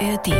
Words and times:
ARD. 0.00 0.32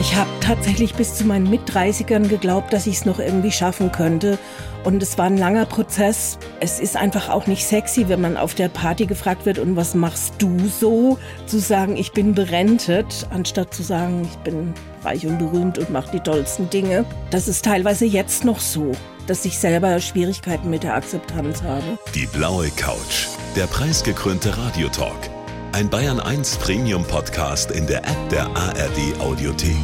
Ich 0.00 0.14
habe 0.14 0.28
tatsächlich 0.40 0.94
bis 0.94 1.14
zu 1.14 1.24
meinen 1.24 1.48
Mit-30ern 1.48 2.28
geglaubt, 2.28 2.72
dass 2.72 2.86
ich 2.86 2.96
es 2.96 3.04
noch 3.06 3.18
irgendwie 3.18 3.50
schaffen 3.50 3.90
könnte. 3.90 4.38
Und 4.84 5.02
es 5.02 5.16
war 5.16 5.24
ein 5.24 5.38
langer 5.38 5.64
Prozess. 5.64 6.38
Es 6.60 6.78
ist 6.78 6.96
einfach 6.96 7.30
auch 7.30 7.46
nicht 7.46 7.64
sexy, 7.64 8.08
wenn 8.08 8.20
man 8.20 8.36
auf 8.36 8.54
der 8.54 8.68
Party 8.68 9.06
gefragt 9.06 9.46
wird, 9.46 9.58
und 9.58 9.76
was 9.76 9.94
machst 9.94 10.34
du 10.38 10.58
so? 10.68 11.18
Zu 11.46 11.58
sagen, 11.58 11.96
ich 11.96 12.12
bin 12.12 12.34
berentet, 12.34 13.26
anstatt 13.30 13.72
zu 13.72 13.82
sagen, 13.82 14.28
ich 14.30 14.36
bin 14.38 14.74
reich 15.04 15.26
und 15.26 15.38
berühmt 15.38 15.78
und 15.78 15.90
mache 15.90 16.12
die 16.12 16.20
tollsten 16.20 16.68
Dinge. 16.68 17.06
Das 17.30 17.48
ist 17.48 17.64
teilweise 17.64 18.04
jetzt 18.04 18.44
noch 18.44 18.60
so, 18.60 18.92
dass 19.26 19.44
ich 19.46 19.58
selber 19.58 19.98
Schwierigkeiten 20.00 20.68
mit 20.68 20.82
der 20.82 20.94
Akzeptanz 20.94 21.62
habe. 21.62 21.98
Die 22.14 22.26
blaue 22.26 22.68
Couch, 22.76 23.28
der 23.56 23.66
preisgekrönte 23.66 24.56
Radiotalk. 24.56 25.33
Ein 25.74 25.90
Bayern 25.90 26.20
1 26.20 26.58
Premium 26.58 27.04
Podcast 27.04 27.72
in 27.72 27.84
der 27.88 28.04
App 28.04 28.28
der 28.30 28.46
ARD 28.46 29.18
Audiothek. 29.18 29.74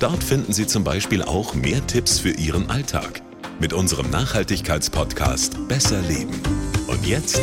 Dort 0.00 0.22
finden 0.22 0.52
Sie 0.52 0.66
zum 0.66 0.84
Beispiel 0.84 1.22
auch 1.22 1.54
mehr 1.54 1.86
Tipps 1.86 2.18
für 2.18 2.32
Ihren 2.32 2.68
Alltag 2.68 3.22
mit 3.58 3.72
unserem 3.72 4.10
Nachhaltigkeitspodcast 4.10 5.66
Besser 5.66 6.02
Leben. 6.02 6.42
Und 6.88 7.06
jetzt 7.06 7.40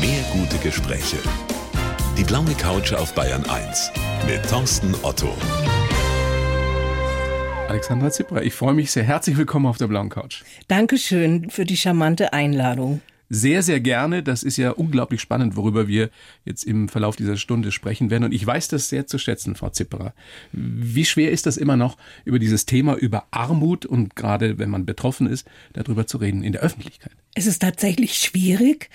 mehr 0.00 0.22
gute 0.32 0.58
Gespräche. 0.58 1.16
Die 2.16 2.22
blaue 2.22 2.54
Couch 2.54 2.92
auf 2.92 3.12
Bayern 3.16 3.44
1 3.50 3.90
mit 4.28 4.48
Thorsten 4.48 4.94
Otto. 5.02 5.36
Alexandra 7.66 8.12
Zippra, 8.12 8.42
ich 8.42 8.54
freue 8.54 8.74
mich 8.74 8.92
sehr. 8.92 9.02
Herzlich 9.02 9.36
willkommen 9.36 9.66
auf 9.66 9.78
der 9.78 9.88
blauen 9.88 10.08
Couch. 10.08 10.44
Dankeschön 10.68 11.50
für 11.50 11.64
die 11.64 11.76
charmante 11.76 12.32
Einladung 12.32 13.00
sehr, 13.32 13.62
sehr 13.62 13.80
gerne. 13.80 14.22
Das 14.22 14.42
ist 14.42 14.58
ja 14.58 14.70
unglaublich 14.70 15.22
spannend, 15.22 15.56
worüber 15.56 15.88
wir 15.88 16.10
jetzt 16.44 16.64
im 16.64 16.88
Verlauf 16.88 17.16
dieser 17.16 17.38
Stunde 17.38 17.72
sprechen 17.72 18.10
werden. 18.10 18.24
Und 18.24 18.32
ich 18.32 18.46
weiß 18.46 18.68
das 18.68 18.90
sehr 18.90 19.06
zu 19.06 19.16
schätzen, 19.16 19.54
Frau 19.54 19.70
Zipperer. 19.70 20.12
Wie 20.52 21.06
schwer 21.06 21.32
ist 21.32 21.46
das 21.46 21.56
immer 21.56 21.78
noch, 21.78 21.96
über 22.26 22.38
dieses 22.38 22.66
Thema, 22.66 22.94
über 22.94 23.24
Armut 23.30 23.86
und 23.86 24.14
gerade 24.16 24.58
wenn 24.58 24.68
man 24.68 24.84
betroffen 24.84 25.26
ist, 25.26 25.48
darüber 25.72 26.06
zu 26.06 26.18
reden 26.18 26.42
in 26.42 26.52
der 26.52 26.60
Öffentlichkeit? 26.60 27.12
Es 27.34 27.46
ist 27.46 27.62
tatsächlich 27.62 28.18
schwierig 28.18 28.90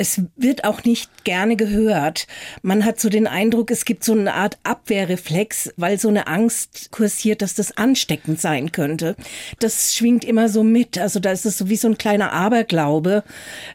es 0.00 0.22
wird 0.34 0.64
auch 0.64 0.84
nicht 0.84 1.24
gerne 1.24 1.56
gehört. 1.56 2.26
Man 2.62 2.86
hat 2.86 2.98
so 2.98 3.10
den 3.10 3.26
Eindruck, 3.26 3.70
es 3.70 3.84
gibt 3.84 4.02
so 4.02 4.12
eine 4.12 4.32
Art 4.32 4.58
Abwehrreflex, 4.62 5.74
weil 5.76 6.00
so 6.00 6.08
eine 6.08 6.26
Angst 6.26 6.88
kursiert, 6.90 7.42
dass 7.42 7.52
das 7.52 7.76
ansteckend 7.76 8.40
sein 8.40 8.72
könnte. 8.72 9.14
Das 9.58 9.94
schwingt 9.94 10.24
immer 10.24 10.48
so 10.48 10.62
mit. 10.64 10.96
Also 10.96 11.20
da 11.20 11.30
ist 11.32 11.44
es 11.44 11.58
so 11.58 11.68
wie 11.68 11.76
so 11.76 11.86
ein 11.86 11.98
kleiner 11.98 12.32
Aberglaube. 12.32 13.24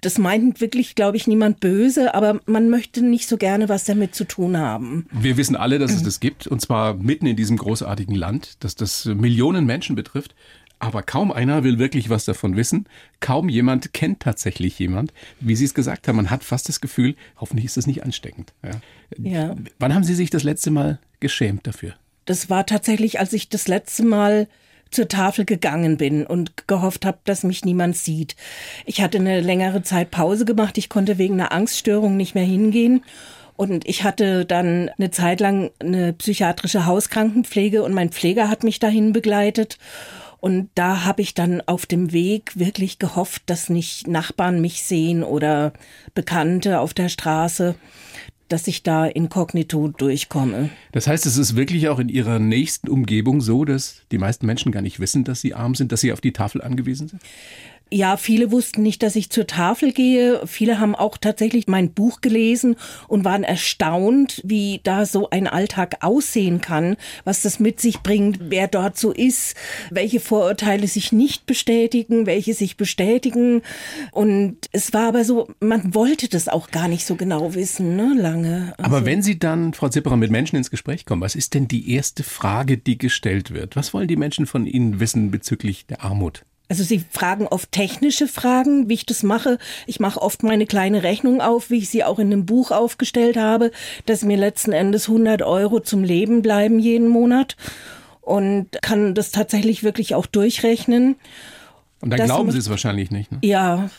Das 0.01 0.17
meint 0.17 0.61
wirklich, 0.61 0.95
glaube 0.95 1.15
ich, 1.15 1.27
niemand 1.27 1.59
böse, 1.59 2.15
aber 2.15 2.39
man 2.47 2.71
möchte 2.71 3.03
nicht 3.03 3.29
so 3.29 3.37
gerne 3.37 3.69
was 3.69 3.83
damit 3.83 4.15
zu 4.15 4.23
tun 4.23 4.57
haben. 4.57 5.05
Wir 5.11 5.37
wissen 5.37 5.55
alle, 5.55 5.77
dass 5.77 5.91
es 5.91 6.01
das 6.01 6.19
gibt, 6.19 6.47
und 6.47 6.59
zwar 6.59 6.95
mitten 6.95 7.27
in 7.27 7.35
diesem 7.35 7.57
großartigen 7.57 8.15
Land, 8.15 8.63
dass 8.63 8.73
das 8.73 9.05
Millionen 9.05 9.67
Menschen 9.67 9.95
betrifft. 9.95 10.33
Aber 10.79 11.03
kaum 11.03 11.31
einer 11.31 11.63
will 11.63 11.79
wirklich 11.79 12.09
was 12.09 12.25
davon 12.25 12.55
wissen. 12.55 12.85
Kaum 13.19 13.49
jemand 13.49 13.93
kennt 13.93 14.19
tatsächlich 14.19 14.77
jemand. 14.77 15.13
Wie 15.39 15.55
Sie 15.55 15.65
es 15.65 15.73
gesagt 15.73 16.07
haben, 16.07 16.17
man 16.17 16.29
hat 16.29 16.43
fast 16.43 16.69
das 16.69 16.81
Gefühl, 16.81 17.15
hoffentlich 17.37 17.65
ist 17.65 17.77
das 17.77 17.87
nicht 17.87 18.03
ansteckend. 18.03 18.53
Ja. 18.63 18.71
ja. 19.17 19.55
Wann 19.79 19.93
haben 19.93 20.03
Sie 20.03 20.15
sich 20.15 20.29
das 20.29 20.43
letzte 20.43 20.71
Mal 20.71 20.99
geschämt 21.19 21.65
dafür? 21.65 21.93
Das 22.25 22.49
war 22.49 22.65
tatsächlich, 22.65 23.19
als 23.19 23.33
ich 23.33 23.49
das 23.49 23.67
letzte 23.67 24.03
Mal 24.03 24.47
zur 24.91 25.07
Tafel 25.07 25.45
gegangen 25.45 25.97
bin 25.97 26.25
und 26.25 26.67
gehofft 26.67 27.05
habe, 27.05 27.19
dass 27.25 27.43
mich 27.43 27.65
niemand 27.65 27.97
sieht. 27.97 28.35
Ich 28.85 29.01
hatte 29.01 29.17
eine 29.17 29.41
längere 29.41 29.81
Zeit 29.83 30.11
Pause 30.11 30.45
gemacht. 30.45 30.77
Ich 30.77 30.89
konnte 30.89 31.17
wegen 31.17 31.35
einer 31.35 31.51
Angststörung 31.51 32.17
nicht 32.17 32.35
mehr 32.35 32.45
hingehen. 32.45 33.03
Und 33.57 33.87
ich 33.87 34.03
hatte 34.03 34.45
dann 34.45 34.89
eine 34.97 35.11
Zeit 35.11 35.39
lang 35.39 35.71
eine 35.79 36.13
psychiatrische 36.13 36.85
Hauskrankenpflege 36.85 37.83
und 37.83 37.93
mein 37.93 38.09
Pfleger 38.09 38.49
hat 38.49 38.63
mich 38.63 38.79
dahin 38.79 39.13
begleitet. 39.13 39.77
Und 40.39 40.69
da 40.75 41.05
habe 41.05 41.21
ich 41.21 41.33
dann 41.33 41.61
auf 41.65 41.85
dem 41.85 42.11
Weg 42.11 42.57
wirklich 42.57 42.99
gehofft, 42.99 43.43
dass 43.47 43.69
nicht 43.69 44.07
Nachbarn 44.07 44.61
mich 44.61 44.83
sehen 44.83 45.23
oder 45.23 45.73
Bekannte 46.13 46.79
auf 46.79 46.93
der 46.93 47.09
Straße 47.09 47.75
dass 48.47 48.67
ich 48.67 48.83
da 48.83 49.05
inkognito 49.05 49.87
durchkomme. 49.87 50.69
Das 50.91 51.07
heißt, 51.07 51.25
es 51.25 51.37
ist 51.37 51.55
wirklich 51.55 51.89
auch 51.89 51.99
in 51.99 52.09
Ihrer 52.09 52.39
nächsten 52.39 52.89
Umgebung 52.89 53.41
so, 53.41 53.65
dass 53.65 54.01
die 54.11 54.17
meisten 54.17 54.45
Menschen 54.45 54.71
gar 54.71 54.81
nicht 54.81 54.99
wissen, 54.99 55.23
dass 55.23 55.41
sie 55.41 55.53
arm 55.53 55.75
sind, 55.75 55.91
dass 55.91 56.01
sie 56.01 56.13
auf 56.13 56.21
die 56.21 56.31
Tafel 56.33 56.61
angewiesen 56.61 57.07
sind? 57.07 57.21
Ja, 57.91 58.17
viele 58.17 58.51
wussten 58.51 58.81
nicht, 58.81 59.03
dass 59.03 59.15
ich 59.15 59.29
zur 59.29 59.45
Tafel 59.45 59.93
gehe. 59.93 60.41
Viele 60.47 60.79
haben 60.79 60.95
auch 60.95 61.17
tatsächlich 61.17 61.67
mein 61.67 61.93
Buch 61.93 62.19
gelesen 62.19 62.77
und 63.07 63.23
waren 63.25 63.43
erstaunt, 63.43 64.41
wie 64.43 64.81
da 64.83 65.05
so 65.05 65.29
ein 65.29 65.45
Alltag 65.47 65.97
aussehen 66.01 66.61
kann, 66.61 66.97
was 67.25 67.43
das 67.43 67.59
mit 67.59 67.79
sich 67.79 67.99
bringt, 68.01 68.39
wer 68.49 68.67
dort 68.67 68.97
so 68.97 69.11
ist, 69.11 69.55
welche 69.91 70.19
Vorurteile 70.19 70.87
sich 70.87 71.11
nicht 71.11 71.45
bestätigen, 71.45 72.25
welche 72.25 72.55
sich 72.55 72.75
bestätigen. 72.75 73.61
Und 74.11 74.57
es 74.71 74.91
war 74.93 75.09
aber 75.09 75.23
so, 75.23 75.47
man 75.59 75.93
wollte 75.93 76.27
das 76.27 76.47
auch 76.47 76.71
gar 76.71 76.87
nicht 76.87 77.05
so 77.05 77.15
genau 77.15 77.53
wissen, 77.53 77.95
ne, 77.95 78.15
lange. 78.17 78.73
Also 78.77 78.95
aber 78.95 79.05
wenn 79.05 79.21
Sie 79.21 79.37
dann, 79.37 79.73
Frau 79.73 79.89
Zipperer, 79.89 80.17
mit 80.17 80.31
Menschen 80.31 80.55
ins 80.55 80.71
Gespräch 80.71 81.05
kommen, 81.05 81.21
was 81.21 81.35
ist 81.35 81.53
denn 81.53 81.67
die 81.67 81.91
erste 81.93 82.23
Frage, 82.23 82.79
die 82.79 82.97
gestellt 82.97 83.53
wird? 83.53 83.75
Was 83.75 83.93
wollen 83.93 84.07
die 84.07 84.15
Menschen 84.15 84.47
von 84.47 84.65
Ihnen 84.65 84.99
wissen 84.99 85.29
bezüglich 85.29 85.85
der 85.85 86.03
Armut? 86.03 86.45
Also 86.67 86.83
Sie 86.83 87.03
fragen 87.11 87.47
oft 87.47 87.71
technische 87.71 88.27
Fragen, 88.27 88.89
wie 88.89 88.95
ich 88.95 89.05
das 89.05 89.21
mache. 89.21 89.59
Ich 89.85 89.99
mache 89.99 90.21
oft 90.21 90.41
meine 90.41 90.65
kleine 90.65 91.03
Rechnung 91.03 91.41
auf, 91.41 91.69
wie 91.69 91.77
ich 91.77 91.89
sie 91.89 92.03
auch 92.03 92.17
in 92.17 92.27
einem 92.27 92.45
Buch 92.45 92.71
aufgestellt 92.71 93.37
habe, 93.37 93.71
dass 94.07 94.23
mir 94.23 94.37
letzten 94.37 94.71
Endes 94.71 95.07
100 95.07 95.43
Euro 95.43 95.79
zum 95.79 96.03
Leben 96.03 96.41
bleiben 96.41 96.79
jeden 96.79 97.07
Monat 97.07 97.55
und 98.21 98.69
kann 98.81 99.13
das 99.13 99.31
tatsächlich 99.31 99.83
wirklich 99.83 100.15
auch 100.15 100.25
durchrechnen. 100.25 101.15
Und 102.01 102.09
dann 102.09 102.25
glauben 102.25 102.51
Sie 102.51 102.57
es 102.57 102.69
wahrscheinlich 102.69 103.11
nicht. 103.11 103.31
Ne? 103.31 103.37
Ja, 103.43 103.89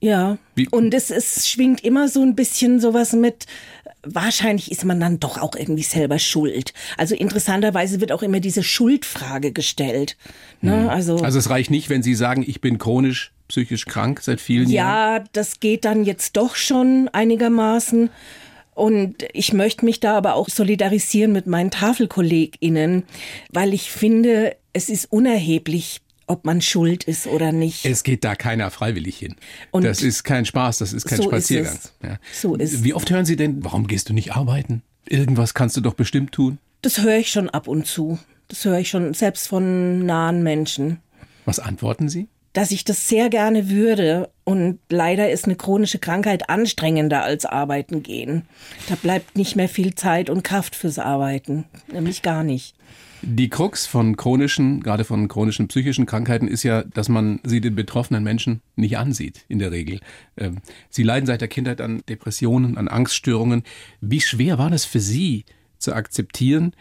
ja. 0.00 0.38
Wie? 0.54 0.68
Und 0.68 0.94
es, 0.94 1.10
es 1.10 1.48
schwingt 1.48 1.84
immer 1.84 2.08
so 2.08 2.22
ein 2.22 2.34
bisschen 2.34 2.80
sowas 2.80 3.12
mit, 3.12 3.46
wahrscheinlich 4.06 4.70
ist 4.70 4.84
man 4.84 5.00
dann 5.00 5.20
doch 5.20 5.40
auch 5.40 5.54
irgendwie 5.56 5.82
selber 5.82 6.18
schuld. 6.18 6.72
Also 6.96 7.14
interessanterweise 7.14 8.00
wird 8.00 8.12
auch 8.12 8.22
immer 8.22 8.40
diese 8.40 8.62
Schuldfrage 8.62 9.52
gestellt. 9.52 10.16
Ne? 10.60 10.76
Mhm. 10.76 10.88
Also, 10.88 11.16
also 11.18 11.38
es 11.38 11.50
reicht 11.50 11.70
nicht, 11.70 11.90
wenn 11.90 12.02
Sie 12.02 12.14
sagen, 12.14 12.44
ich 12.46 12.60
bin 12.60 12.78
chronisch 12.78 13.32
psychisch 13.48 13.86
krank 13.86 14.20
seit 14.22 14.40
vielen 14.40 14.68
ja, 14.68 14.74
Jahren. 14.74 15.22
Ja, 15.22 15.28
das 15.32 15.60
geht 15.60 15.84
dann 15.84 16.04
jetzt 16.04 16.36
doch 16.36 16.56
schon 16.56 17.08
einigermaßen. 17.12 18.10
Und 18.74 19.24
ich 19.32 19.52
möchte 19.52 19.84
mich 19.84 20.00
da 20.00 20.16
aber 20.16 20.34
auch 20.34 20.48
solidarisieren 20.48 21.32
mit 21.32 21.46
meinen 21.46 21.70
Tafelkolleginnen, 21.70 23.04
weil 23.50 23.72
ich 23.72 23.90
finde, 23.90 24.56
es 24.72 24.88
ist 24.88 25.12
unerheblich, 25.12 26.00
ob 26.26 26.44
man 26.44 26.60
schuld 26.60 27.04
ist 27.04 27.26
oder 27.26 27.52
nicht. 27.52 27.84
Es 27.84 28.02
geht 28.02 28.24
da 28.24 28.34
keiner 28.34 28.70
freiwillig 28.70 29.18
hin. 29.18 29.36
Und 29.70 29.84
das 29.84 30.02
ist 30.02 30.24
kein 30.24 30.44
Spaß, 30.44 30.78
das 30.78 30.92
ist 30.92 31.06
kein 31.06 31.18
so 31.18 31.24
Spaziergang. 31.24 31.74
Ist 31.74 31.94
ja. 32.02 32.18
So 32.32 32.54
ist 32.54 32.84
Wie 32.84 32.94
oft 32.94 33.10
hören 33.10 33.24
Sie 33.24 33.36
denn, 33.36 33.64
warum 33.64 33.86
gehst 33.86 34.08
du 34.08 34.14
nicht 34.14 34.32
arbeiten? 34.34 34.82
Irgendwas 35.06 35.54
kannst 35.54 35.76
du 35.76 35.80
doch 35.80 35.94
bestimmt 35.94 36.32
tun. 36.32 36.58
Das 36.82 36.98
höre 37.02 37.16
ich 37.18 37.30
schon 37.30 37.50
ab 37.50 37.68
und 37.68 37.86
zu. 37.86 38.18
Das 38.48 38.64
höre 38.64 38.78
ich 38.78 38.90
schon 38.90 39.14
selbst 39.14 39.48
von 39.48 40.04
nahen 40.04 40.42
Menschen. 40.42 40.98
Was 41.44 41.58
antworten 41.58 42.08
Sie? 42.08 42.28
Dass 42.52 42.70
ich 42.70 42.84
das 42.84 43.08
sehr 43.08 43.30
gerne 43.30 43.68
würde 43.68 44.30
und 44.44 44.78
leider 44.88 45.30
ist 45.30 45.46
eine 45.46 45.56
chronische 45.56 45.98
Krankheit 45.98 46.48
anstrengender 46.48 47.24
als 47.24 47.46
arbeiten 47.46 48.02
gehen. 48.02 48.42
Da 48.88 48.94
bleibt 48.94 49.36
nicht 49.36 49.56
mehr 49.56 49.68
viel 49.68 49.94
Zeit 49.94 50.30
und 50.30 50.44
Kraft 50.44 50.76
fürs 50.76 50.98
Arbeiten, 50.98 51.64
nämlich 51.92 52.22
gar 52.22 52.44
nicht. 52.44 52.76
Die 53.26 53.48
Krux 53.48 53.86
von 53.86 54.16
chronischen, 54.16 54.82
gerade 54.82 55.04
von 55.04 55.28
chronischen 55.28 55.68
psychischen 55.68 56.04
Krankheiten 56.04 56.46
ist 56.46 56.62
ja, 56.62 56.82
dass 56.82 57.08
man 57.08 57.40
sie 57.42 57.62
den 57.62 57.74
betroffenen 57.74 58.22
Menschen 58.22 58.60
nicht 58.76 58.98
ansieht, 58.98 59.46
in 59.48 59.58
der 59.58 59.70
Regel. 59.70 60.00
Ähm, 60.36 60.58
sie 60.90 61.02
leiden 61.02 61.26
seit 61.26 61.40
der 61.40 61.48
Kindheit 61.48 61.80
an 61.80 62.02
Depressionen, 62.06 62.76
an 62.76 62.86
Angststörungen. 62.86 63.62
Wie 64.02 64.20
schwer 64.20 64.58
war 64.58 64.68
das 64.68 64.84
für 64.84 65.00
Sie 65.00 65.46
zu 65.78 65.94
akzeptieren, 65.94 66.74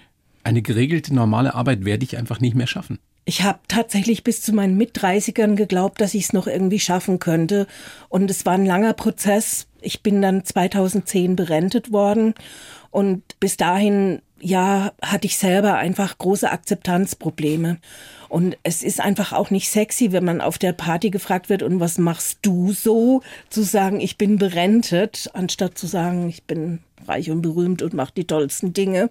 eine 0.44 0.62
geregelte 0.62 1.14
normale 1.16 1.54
Arbeit 1.56 1.86
werde 1.86 2.04
ich 2.04 2.18
einfach 2.18 2.42
nicht 2.42 2.56
mehr 2.56 2.68
schaffen? 2.68 3.00
Ich 3.24 3.44
habe 3.44 3.60
tatsächlich 3.70 4.26
bis 4.26 4.42
zu 4.42 4.52
meinen 4.52 4.76
Mit-30ern 4.76 5.56
geglaubt, 5.56 6.02
dass 6.02 6.14
ich 6.14 6.26
es 6.26 6.34
noch 6.34 6.48
irgendwie 6.48 6.80
schaffen 6.80 7.20
könnte. 7.20 7.68
Und 8.10 8.30
es 8.30 8.46
war 8.46 8.54
ein 8.54 8.66
langer 8.66 8.94
Prozess. 8.94 9.68
Ich 9.80 10.04
bin 10.04 10.22
dann 10.22 10.44
2010 10.44 11.38
berentet 11.38 11.94
worden. 11.94 12.34
Und 12.92 13.40
bis 13.40 13.56
dahin 13.56 14.22
ja, 14.44 14.92
hatte 15.02 15.26
ich 15.26 15.38
selber 15.38 15.76
einfach 15.76 16.18
große 16.18 16.52
Akzeptanzprobleme. 16.52 17.78
Und 18.28 18.58
es 18.64 18.84
ist 18.84 19.00
einfach 19.00 19.32
auch 19.32 19.52
nicht 19.52 19.70
sexy, 19.70 20.12
wenn 20.12 20.26
man 20.26 20.42
auf 20.42 20.58
der 20.58 20.74
Party 20.74 21.12
gefragt 21.12 21.50
wird, 21.50 21.64
und 21.64 21.80
was 21.80 21.98
machst 21.98 22.40
du 22.42 22.74
so? 22.74 23.22
Zu 23.50 23.64
sagen, 23.64 24.02
ich 24.02 24.18
bin 24.18 24.38
berentet, 24.38 25.30
anstatt 25.34 25.78
zu 25.78 25.88
sagen, 25.88 26.28
ich 26.28 26.44
bin 26.44 26.80
reich 27.08 27.32
und 27.32 27.42
berühmt 27.42 27.82
und 27.82 27.94
mache 27.94 28.14
die 28.18 28.28
tollsten 28.28 28.74
Dinge. 28.74 29.10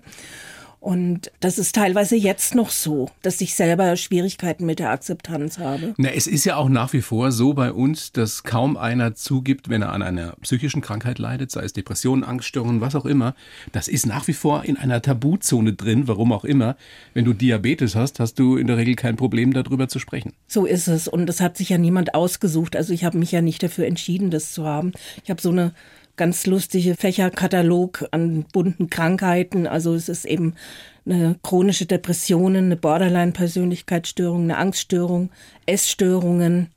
Und 0.82 1.30
das 1.38 1.58
ist 1.58 1.76
teilweise 1.76 2.16
jetzt 2.16 2.56
noch 2.56 2.70
so, 2.70 3.08
dass 3.22 3.40
ich 3.40 3.54
selber 3.54 3.94
Schwierigkeiten 3.94 4.66
mit 4.66 4.80
der 4.80 4.90
Akzeptanz 4.90 5.60
habe. 5.60 5.94
Na, 5.96 6.08
es 6.08 6.26
ist 6.26 6.44
ja 6.44 6.56
auch 6.56 6.68
nach 6.68 6.92
wie 6.92 7.02
vor 7.02 7.30
so 7.30 7.54
bei 7.54 7.72
uns, 7.72 8.10
dass 8.10 8.42
kaum 8.42 8.76
einer 8.76 9.14
zugibt, 9.14 9.68
wenn 9.68 9.82
er 9.82 9.92
an 9.92 10.02
einer 10.02 10.34
psychischen 10.40 10.82
Krankheit 10.82 11.20
leidet, 11.20 11.52
sei 11.52 11.62
es 11.62 11.72
Depressionen, 11.72 12.24
Angststörungen, 12.24 12.80
was 12.80 12.96
auch 12.96 13.06
immer. 13.06 13.36
Das 13.70 13.86
ist 13.86 14.06
nach 14.06 14.26
wie 14.26 14.32
vor 14.32 14.64
in 14.64 14.76
einer 14.76 15.00
Tabuzone 15.00 15.74
drin, 15.74 16.08
warum 16.08 16.32
auch 16.32 16.44
immer. 16.44 16.76
Wenn 17.14 17.26
du 17.26 17.32
Diabetes 17.32 17.94
hast, 17.94 18.18
hast 18.18 18.40
du 18.40 18.56
in 18.56 18.66
der 18.66 18.76
Regel 18.76 18.96
kein 18.96 19.14
Problem, 19.14 19.52
darüber 19.52 19.86
zu 19.86 20.00
sprechen. 20.00 20.32
So 20.48 20.66
ist 20.66 20.88
es. 20.88 21.06
Und 21.06 21.26
das 21.26 21.40
hat 21.40 21.56
sich 21.56 21.68
ja 21.68 21.78
niemand 21.78 22.16
ausgesucht. 22.16 22.74
Also 22.74 22.92
ich 22.92 23.04
habe 23.04 23.18
mich 23.18 23.30
ja 23.30 23.40
nicht 23.40 23.62
dafür 23.62 23.86
entschieden, 23.86 24.32
das 24.32 24.50
zu 24.50 24.66
haben. 24.66 24.90
Ich 25.22 25.30
habe 25.30 25.40
so 25.40 25.50
eine 25.50 25.74
ganz 26.22 26.46
lustige 26.46 26.94
Fächerkatalog 26.94 28.06
an 28.12 28.44
bunten 28.52 28.88
Krankheiten. 28.88 29.66
Also 29.66 29.92
es 29.92 30.08
ist 30.08 30.24
eben 30.24 30.54
eine 31.04 31.34
chronische 31.42 31.84
Depression, 31.84 32.54
eine 32.54 32.76
Borderline-Persönlichkeitsstörung, 32.76 34.44
eine 34.44 34.56
Angststörung, 34.56 35.30
Essstörungen. 35.66 36.68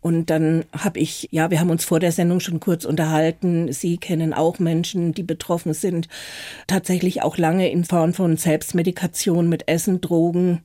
Und 0.00 0.30
dann 0.30 0.64
habe 0.72 0.98
ich, 0.98 1.28
ja, 1.30 1.50
wir 1.50 1.60
haben 1.60 1.68
uns 1.68 1.84
vor 1.84 2.00
der 2.00 2.10
Sendung 2.10 2.40
schon 2.40 2.58
kurz 2.58 2.86
unterhalten. 2.86 3.70
Sie 3.70 3.98
kennen 3.98 4.32
auch 4.32 4.58
Menschen, 4.58 5.12
die 5.12 5.24
betroffen 5.24 5.74
sind, 5.74 6.08
tatsächlich 6.66 7.20
auch 7.20 7.36
lange 7.36 7.70
in 7.70 7.84
Form 7.84 8.14
von 8.14 8.38
Selbstmedikation 8.38 9.50
mit 9.50 9.68
Essen, 9.68 10.00
Drogen, 10.00 10.62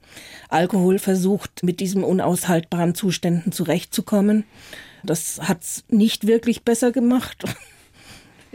Alkohol 0.47 0.99
versucht, 0.99 1.63
mit 1.63 1.81
diesen 1.81 2.05
unaushaltbaren 2.05 2.95
Zuständen 2.95 3.51
zurechtzukommen. 3.51 4.45
Das 5.03 5.41
hat's 5.41 5.83
nicht 5.89 6.27
wirklich 6.27 6.63
besser 6.63 6.93
gemacht. 6.93 7.43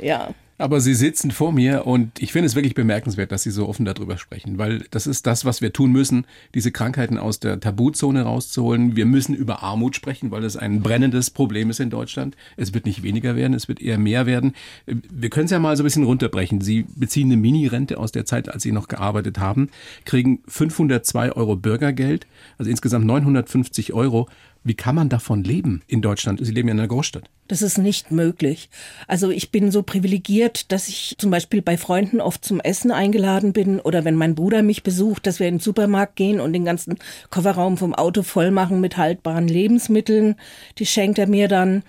Ja. 0.01 0.35
Aber 0.61 0.83
Sie 0.83 0.93
sitzen 0.93 1.31
vor 1.31 1.53
mir 1.53 1.87
und 1.87 2.21
ich 2.21 2.33
finde 2.33 2.45
es 2.45 2.55
wirklich 2.55 2.75
bemerkenswert, 2.75 3.33
dass 3.33 3.43
Sie 3.43 3.51
so 3.51 3.67
offen 3.67 3.87
darüber 3.87 4.19
sprechen, 4.19 4.59
weil 4.59 4.85
das 4.91 5.07
ist 5.07 5.27
das, 5.27 5.47
was 5.47 5.63
wir 5.63 5.73
tun 5.73 5.91
müssen, 5.91 6.27
diese 6.55 6.71
Krankheiten 6.71 7.17
aus 7.17 7.41
der 7.41 7.61
Tabuzone 7.61 8.25
rauszuholen. 8.25 8.95
Wir 8.95 9.07
müssen 9.07 9.35
über 9.35 9.63
Armut 9.63 9.97
sprechen, 9.97 10.31
weil 10.31 10.45
es 10.45 10.59
ein 10.59 10.83
brennendes 10.83 11.31
Problem 11.31 11.71
ist 11.71 11.81
in 11.81 11.89
Deutschland. 11.89 12.37
Es 12.59 12.75
wird 12.75 12.85
nicht 12.85 13.03
weniger 13.03 13.37
werden, 13.37 13.55
es 13.55 13.69
wird 13.69 13.81
eher 13.81 13.97
mehr 13.97 14.27
werden. 14.27 14.53
Wir 14.85 15.31
können 15.31 15.47
es 15.47 15.51
ja 15.51 15.59
mal 15.59 15.75
so 15.79 15.83
ein 15.83 15.85
bisschen 15.85 16.05
runterbrechen. 16.05 16.61
Sie 16.61 16.85
beziehen 16.95 17.29
eine 17.29 17.39
Mini-Rente 17.39 17.97
aus 17.97 18.13
der 18.13 18.27
Zeit, 18.27 18.51
als 18.51 18.63
Sie 18.63 18.73
noch 18.73 18.89
gearbeitet 18.89 19.39
haben, 19.39 19.71
kriegen 20.05 20.43
502 20.47 21.33
Euro 21.33 21.57
Bürgergeld, 21.57 22.27
also 22.59 22.71
insgesamt 22.71 23.07
950 23.07 23.95
Euro. 23.95 24.29
Wie 24.63 24.75
kann 24.75 24.95
man 24.95 25.09
davon 25.09 25.43
leben 25.43 25.81
in 25.87 26.03
Deutschland? 26.03 26.45
Sie 26.45 26.53
leben 26.53 26.69
ja 26.69 26.75
in 26.75 26.81
einer 26.81 26.89
Großstadt. 26.89 27.31
Das 27.51 27.63
ist 27.63 27.79
nicht 27.79 28.13
möglich. 28.13 28.71
Also 29.09 29.31
ich 29.31 29.51
bin 29.51 29.73
so 29.73 29.83
privilegiert, 29.83 30.71
dass 30.71 30.87
ich 30.87 31.17
zum 31.19 31.33
Beispiel 31.33 31.63
bei 31.63 31.77
Freunden 31.77 32.21
oft 32.21 32.45
zum 32.45 32.61
Essen 32.61 32.93
eingeladen 32.93 33.53
bin 33.53 33.81
oder 33.81 34.05
wenn 34.05 34.15
mein 34.15 34.37
Bruder 34.37 34.63
mich 34.63 34.85
besucht, 34.85 35.27
dass 35.27 35.41
wir 35.41 35.49
in 35.49 35.55
den 35.55 35.61
Supermarkt 35.61 36.15
gehen 36.15 36.39
und 36.39 36.53
den 36.53 36.65
ganzen 36.65 36.97
Kofferraum 37.29 37.77
vom 37.77 37.93
Auto 37.93 38.23
voll 38.23 38.53
machen 38.53 38.81
mit 38.81 38.97
haltbaren 38.97 39.49
Lebensmitteln. 39.49 40.37
Die 40.79 40.87
schenkt 40.87 41.19
er 41.19 41.27
mir 41.27 41.49
dann. 41.49 41.83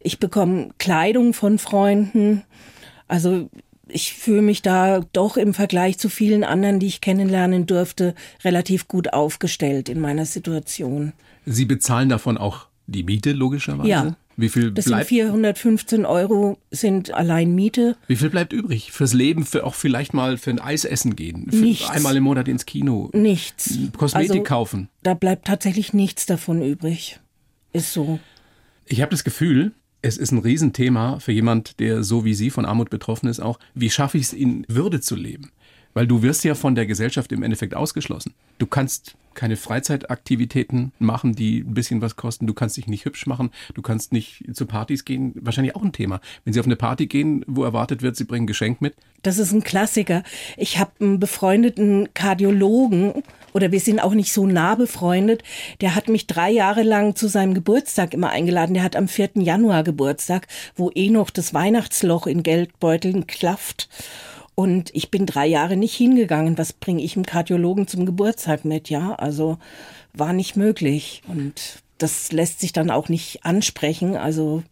Ich 0.00 0.18
bekomme 0.18 0.68
Kleidung 0.76 1.32
von 1.32 1.58
Freunden. 1.58 2.42
Also 3.08 3.48
ich 3.88 4.12
fühle 4.12 4.42
mich 4.42 4.60
da 4.60 5.00
doch 5.14 5.38
im 5.38 5.54
Vergleich 5.54 5.96
zu 5.96 6.10
vielen 6.10 6.44
anderen, 6.44 6.78
die 6.78 6.88
ich 6.88 7.00
kennenlernen 7.00 7.64
durfte, 7.64 8.14
relativ 8.44 8.86
gut 8.86 9.14
aufgestellt 9.14 9.88
in 9.88 9.98
meiner 9.98 10.26
Situation. 10.26 11.14
Sie 11.46 11.64
bezahlen 11.64 12.10
davon 12.10 12.36
auch 12.36 12.66
die 12.86 13.02
Miete 13.02 13.32
logischerweise? 13.32 13.88
Ja. 13.88 14.16
Wie 14.36 14.48
viel 14.48 14.70
das 14.70 14.84
bleibt? 14.84 15.08
sind 15.08 15.18
415 15.18 16.04
Euro 16.04 16.58
sind 16.70 17.12
allein 17.12 17.54
Miete. 17.54 17.96
Wie 18.06 18.16
viel 18.16 18.28
bleibt 18.30 18.52
übrig 18.52 18.92
fürs 18.92 19.12
Leben, 19.14 19.46
für 19.46 19.64
auch 19.64 19.74
vielleicht 19.74 20.12
mal 20.14 20.36
für 20.36 20.50
ein 20.50 20.58
Eisessen 20.60 21.16
gehen, 21.16 21.50
für 21.50 21.56
Nichts. 21.56 21.88
einmal 21.90 22.16
im 22.16 22.24
Monat 22.24 22.46
ins 22.48 22.66
Kino, 22.66 23.10
Nichts. 23.14 23.78
Kosmetik 23.96 24.30
Also, 24.30 24.42
kaufen? 24.42 24.88
Da 25.02 25.14
bleibt 25.14 25.46
tatsächlich 25.46 25.92
nichts 25.94 26.26
davon 26.26 26.62
übrig. 26.62 27.18
Ist 27.72 27.92
so. 27.92 28.18
Ich 28.84 29.00
habe 29.00 29.10
das 29.10 29.24
Gefühl, 29.24 29.72
es 30.02 30.18
ist 30.18 30.32
ein 30.32 30.38
Riesenthema 30.38 31.18
für 31.18 31.32
jemand, 31.32 31.80
der 31.80 32.02
so 32.02 32.24
wie 32.24 32.34
Sie 32.34 32.50
von 32.50 32.64
Armut 32.64 32.90
betroffen 32.90 33.28
ist, 33.28 33.40
auch, 33.40 33.58
wie 33.74 33.90
schaffe 33.90 34.18
ich 34.18 34.24
es 34.24 34.32
in 34.32 34.64
Würde 34.68 35.00
zu 35.00 35.16
leben? 35.16 35.50
Weil 35.94 36.06
du 36.06 36.22
wirst 36.22 36.44
ja 36.44 36.54
von 36.54 36.74
der 36.74 36.86
Gesellschaft 36.86 37.32
im 37.32 37.42
Endeffekt 37.42 37.74
ausgeschlossen. 37.74 38.34
Du 38.58 38.66
kannst 38.66 39.16
keine 39.36 39.56
Freizeitaktivitäten 39.56 40.92
machen, 40.98 41.34
die 41.34 41.60
ein 41.60 41.74
bisschen 41.74 42.00
was 42.00 42.16
kosten. 42.16 42.48
Du 42.48 42.54
kannst 42.54 42.76
dich 42.76 42.88
nicht 42.88 43.04
hübsch 43.04 43.26
machen. 43.26 43.50
Du 43.74 43.82
kannst 43.82 44.12
nicht 44.12 44.44
zu 44.52 44.66
Partys 44.66 45.04
gehen. 45.04 45.32
Wahrscheinlich 45.36 45.76
auch 45.76 45.82
ein 45.82 45.92
Thema. 45.92 46.20
Wenn 46.44 46.52
Sie 46.52 46.58
auf 46.58 46.66
eine 46.66 46.74
Party 46.74 47.06
gehen, 47.06 47.44
wo 47.46 47.62
erwartet 47.62 48.02
wird, 48.02 48.16
Sie 48.16 48.24
bringen 48.24 48.48
Geschenk 48.48 48.80
mit. 48.80 48.94
Das 49.22 49.38
ist 49.38 49.52
ein 49.52 49.62
Klassiker. 49.62 50.22
Ich 50.56 50.78
habe 50.78 50.92
einen 51.00 51.20
befreundeten 51.20 52.08
Kardiologen 52.14 53.22
oder 53.52 53.72
wir 53.72 53.80
sind 53.80 54.00
auch 54.00 54.14
nicht 54.14 54.32
so 54.32 54.46
nah 54.46 54.74
befreundet. 54.74 55.42
Der 55.80 55.94
hat 55.94 56.08
mich 56.08 56.26
drei 56.26 56.50
Jahre 56.50 56.82
lang 56.82 57.16
zu 57.16 57.28
seinem 57.28 57.54
Geburtstag 57.54 58.14
immer 58.14 58.30
eingeladen. 58.30 58.74
Der 58.74 58.82
hat 58.82 58.96
am 58.96 59.08
4. 59.08 59.30
Januar 59.34 59.82
Geburtstag, 59.82 60.46
wo 60.76 60.90
eh 60.94 61.10
noch 61.10 61.30
das 61.30 61.54
Weihnachtsloch 61.54 62.26
in 62.26 62.42
Geldbeuteln 62.42 63.26
klafft. 63.26 63.88
Und 64.56 64.90
ich 64.94 65.10
bin 65.10 65.26
drei 65.26 65.46
Jahre 65.46 65.76
nicht 65.76 65.94
hingegangen. 65.94 66.56
Was 66.56 66.72
bringe 66.72 67.02
ich 67.02 67.12
dem 67.12 67.26
Kardiologen 67.26 67.86
zum 67.86 68.06
Geburtstag 68.06 68.64
mit? 68.64 68.88
Ja, 68.88 69.14
also 69.14 69.58
war 70.14 70.32
nicht 70.32 70.56
möglich. 70.56 71.22
Und 71.28 71.82
das 71.98 72.32
lässt 72.32 72.60
sich 72.60 72.72
dann 72.72 72.90
auch 72.90 73.10
nicht 73.10 73.44
ansprechen. 73.44 74.16
Also 74.16 74.62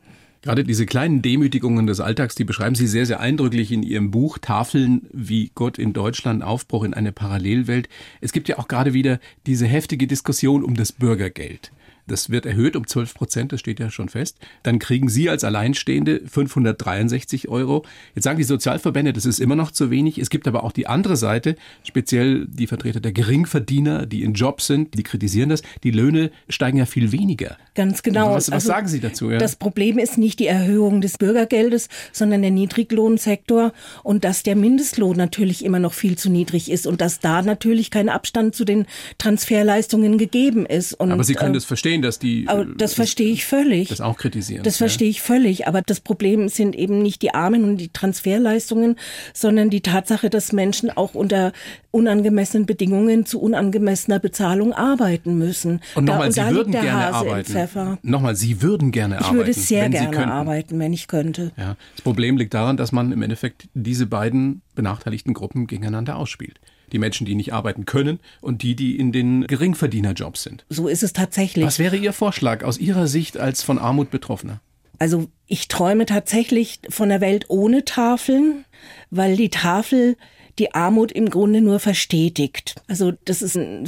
Gerade 0.41 0.65
diese 0.65 0.87
kleinen 0.87 1.21
Demütigungen 1.21 1.87
des 1.87 2.01
Alltags, 2.01 2.35
die 2.35 2.45
beschreiben 2.45 2.75
Sie 2.75 2.87
sehr, 2.87 3.05
sehr 3.05 3.21
eindrücklich 3.21 3.73
in 3.73 3.83
Ihrem 3.83 4.11
Buch 4.11 4.39
Tafeln 4.39 5.07
wie 5.13 5.51
Gott 5.55 5.79
in 5.79 5.93
Deutschland, 5.93 6.43
Aufbruch 6.43 6.85
in 6.85 6.95
eine 6.95 7.13
Parallelwelt. 7.13 7.91
Es 8.23 8.33
gibt 8.33 8.49
ja 8.49 8.59
auch 8.59 8.69
gerade 8.69 8.95
wieder 8.95 9.21
diese 9.47 9.67
heftige 9.67 10.07
Diskussion 10.07 10.65
um 10.65 10.75
das 10.75 10.93
Bürgergeld. 10.93 11.73
Das 12.07 12.31
wird 12.31 12.47
erhöht 12.47 12.77
um 12.77 12.87
12 12.87 13.15
Prozent, 13.15 13.53
das 13.53 13.61
steht 13.61 13.81
ja 13.81 13.91
schon 13.91 14.09
fest. 14.09 14.39
Dann 14.63 14.79
kriegen 14.79 15.09
Sie 15.09 15.31
als 15.31 15.45
Alleinstehende 15.45 16.21
563 16.27 17.49
Euro. 17.49 17.85
Jetzt 18.15 18.25
sagen 18.25 18.39
die 18.39 18.45
Sozialverbände, 18.45 19.13
das 19.13 19.25
ist 19.25 19.41
immer 19.41 19.57
noch 19.57 19.71
zu 19.71 19.91
wenig. 19.91 20.19
Es 20.19 20.31
gibt 20.31 20.47
aber 20.47 20.65
auch 20.65 20.73
die 20.73 20.87
andere 20.87 21.17
Seite, 21.17 21.57
speziell 21.83 22.47
die 22.47 22.67
Vertreter 22.67 23.01
der 23.01 23.13
Geringverdiener, 23.13 24.07
die 24.07 24.23
in 24.23 24.35
Jobs 24.35 24.67
sind, 24.67 24.95
die 24.95 25.03
kritisieren 25.03 25.49
das. 25.49 25.63
Die 25.83 25.91
Löhne 25.91 26.31
steigen 26.49 26.79
ja 26.79 26.87
viel 26.87 27.13
weniger. 27.13 27.57
Ganz 27.75 28.03
genau. 28.03 28.35
Was, 28.35 28.49
was 28.49 28.55
Also 28.55 28.69
sagen 28.69 28.89
Sie 28.89 29.01
dazu? 29.01 29.31
Ja? 29.31 29.39
Das 29.39 29.57
Problem 29.57 29.99
ist 29.99 30.19
nicht 30.19 30.39
die 30.41 30.47
Erhöhung 30.47 31.01
des 31.01 31.19
Bürgergeldes, 31.19 31.89
sondern 32.13 32.43
der 32.43 32.51
Niedriglohnsektor 32.51 33.73
und 34.03 34.25
dass 34.25 34.43
der 34.43 34.57
Mindestlohn 34.57 35.17
natürlich 35.17 35.65
immer 35.65 35.79
noch 35.79 35.95
viel 35.95 36.17
zu 36.17 36.31
niedrig 36.31 36.71
ist 36.71 36.87
und 36.87 37.01
dass 37.01 37.21
da 37.21 37.43
natürlich 37.43 37.91
kein 37.91 38.09
Abstand 38.09 38.55
zu 38.55 38.65
den 38.65 38.87
Transferleistungen 39.19 40.19
gegeben 40.19 40.67
ist. 40.67 40.95
Und, 40.95 41.11
aber 41.11 41.25
Sie 41.25 41.35
können 41.35 41.55
äh, 41.55 41.59
das 41.59 41.65
verstehen, 41.65 41.94
dass 42.03 42.19
die 42.19 42.45
aber 42.49 42.63
äh, 42.63 42.67
das 42.77 42.95
verstehe 42.95 43.33
ich 43.33 43.45
völlig. 43.45 43.89
das 43.89 44.01
auch 44.01 44.17
kritisieren. 44.17 44.63
Das 44.63 44.77
verstehe 44.77 45.09
ich 45.09 45.23
völlig. 45.23 45.67
Aber 45.67 45.83
das 45.83 46.01
Problem 46.01 46.49
sind 46.49 46.77
eben 46.77 47.03
nicht 47.03 47.23
die 47.23 47.35
Armen 47.35 47.65
und 47.65 47.77
die 47.77 47.89
Transferleistungen, 47.89 48.97
sondern 49.33 49.71
die 49.71 49.81
Tatsache, 49.81 50.31
dass 50.31 50.53
Menschen 50.53 50.91
auch 50.91 51.15
unter 51.15 51.53
unangemessenen 51.91 52.67
Bedingungen 52.67 53.25
zu 53.25 53.41
unangemessener 53.41 54.19
Bezahlung 54.19 54.73
arbeiten 54.73 55.39
müssen. 55.39 55.81
Und 55.95 56.05
nochmal, 56.05 56.33
Sie 56.33 56.41
würden 56.41 56.73
gerne 56.73 56.93
Hase 56.93 57.15
arbeiten. 57.15 57.99
Nochmal, 58.03 58.35
Sie 58.37 58.63
würden 58.63 58.91
gerne 58.91 59.17
Ich 59.17 59.21
arbeiten. 59.21 59.37
würde 59.37 59.53
sehr 59.53 59.89
gerne 59.89 60.33
arbeiten, 60.33 60.79
wenn 60.79 60.93
ich 60.93 61.07
könnte. 61.07 61.53
Ja, 61.57 61.77
das 61.95 62.03
Problem 62.03 62.37
liegt 62.37 62.55
daran, 62.55 62.77
dass 62.77 62.93
man 62.93 63.13
im 63.13 63.23
Endeffekt 63.23 63.69
diese 63.75 64.07
beiden 64.07 64.63
benachteiligten 64.75 65.35
Gruppen 65.35 65.67
gegeneinander 65.67 66.17
ausspielt. 66.17 66.61
Die 66.95 66.99
Menschen, 67.01 67.27
die 67.27 67.35
nicht 67.35 67.53
arbeiten 67.53 67.85
können 67.87 68.21
und 68.41 68.63
die, 68.63 68.77
die 68.77 68.97
in 68.97 69.11
den 69.11 69.49
Geringverdienerjobs 69.49 70.45
sind. 70.45 70.65
So 70.69 70.87
ist 70.87 71.03
es 71.03 71.13
tatsächlich. 71.13 71.67
Was 71.67 71.81
wäre 71.81 71.97
Ihr 71.97 72.13
Vorschlag 72.13 72.63
aus 72.63 72.79
Ihrer 72.79 73.09
Sicht 73.09 73.37
als 73.37 73.63
von 73.65 73.81
Armut 73.81 74.11
Betroffener? 74.13 74.61
Also 75.01 75.27
ich 75.49 75.67
träume 75.67 76.07
tatsächlich 76.07 76.81
von 76.89 77.11
einer 77.11 77.21
Welt 77.21 77.47
ohne 77.49 77.85
Tafeln, 77.85 78.65
weil 79.11 79.37
die 79.37 79.49
Tafel 79.49 80.17
die 80.61 80.73
Armut 80.73 81.11
im 81.11 81.31
Grunde 81.31 81.61
nur 81.61 81.81
verstetigt. 81.81 82.77
Also 82.87 83.13
das 83.25 83.43
ist 83.43 83.57
ein 83.57 83.87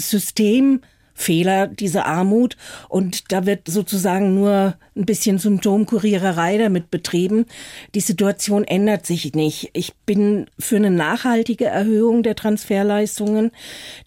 Systemfehler, 1.16 1.66
diese 1.66 2.04
Armut. 2.04 2.56
Und 2.88 3.32
da 3.32 3.46
wird 3.46 3.68
sozusagen 3.68 4.34
nur 4.34 4.74
ein 4.96 5.04
bisschen 5.04 5.38
Symptomkuriererei 5.38 6.58
damit 6.58 6.90
betrieben. 6.90 7.46
Die 7.94 8.00
Situation 8.00 8.64
ändert 8.64 9.06
sich 9.06 9.34
nicht. 9.34 9.70
Ich 9.74 9.94
bin 10.06 10.46
für 10.58 10.76
eine 10.76 10.90
nachhaltige 10.90 11.66
Erhöhung 11.66 12.22
der 12.22 12.34
Transferleistungen. 12.34 13.50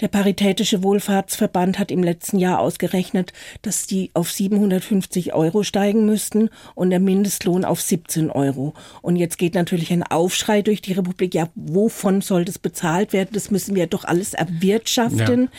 Der 0.02 0.08
Paritätische 0.08 0.82
Wohlfahrtsverband 0.82 1.78
hat 1.78 1.92
im 1.92 2.04
letzten 2.04 2.40
Jahr 2.40 2.60
ausgerechnet, 2.60 3.34
dass 3.62 3.86
die 3.86 4.10
auf 4.14 4.32
750 4.32 5.34
Euro 5.34 5.64
steigen 5.64 6.06
müssten 6.06 6.50
und 6.74 6.90
der 6.90 7.00
Mindestlohn 7.00 7.66
auf 7.66 7.82
17 7.82 8.32
Euro. 8.32 8.74
Und 9.02 9.16
jetzt 9.16 9.38
geht 9.38 9.54
natürlich 9.54 9.92
ein 9.94 10.04
Aufschrei 10.04 10.62
durch 10.62 10.82
die 10.82 10.94
Republik. 10.94 11.36
Ja, 11.36 11.50
wovon 11.54 12.22
soll 12.22 12.46
das 12.46 12.58
bezahlt 12.58 13.14
werden? 13.14 13.30
Das 13.34 13.52
müssen 13.52 13.76
wir 13.76 13.86
doch 13.86 14.06
alles 14.06 14.34
erwirtschaften. 14.34 15.42
Ja. 15.44 15.50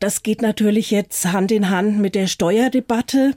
Das 0.00 0.24
geht 0.24 0.42
natürlich 0.42 0.90
jetzt 0.90 0.99
Hand 1.24 1.52
in 1.52 1.70
Hand 1.70 1.98
mit 1.98 2.14
der 2.14 2.26
Steuerdebatte. 2.26 3.34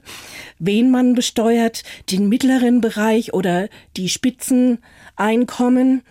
Wen 0.58 0.90
man 0.90 1.14
besteuert, 1.14 1.82
den 2.10 2.28
mittleren 2.28 2.80
Bereich 2.80 3.34
oder 3.34 3.68
die 3.96 4.08
Spitzeneinkommen. 4.08 6.02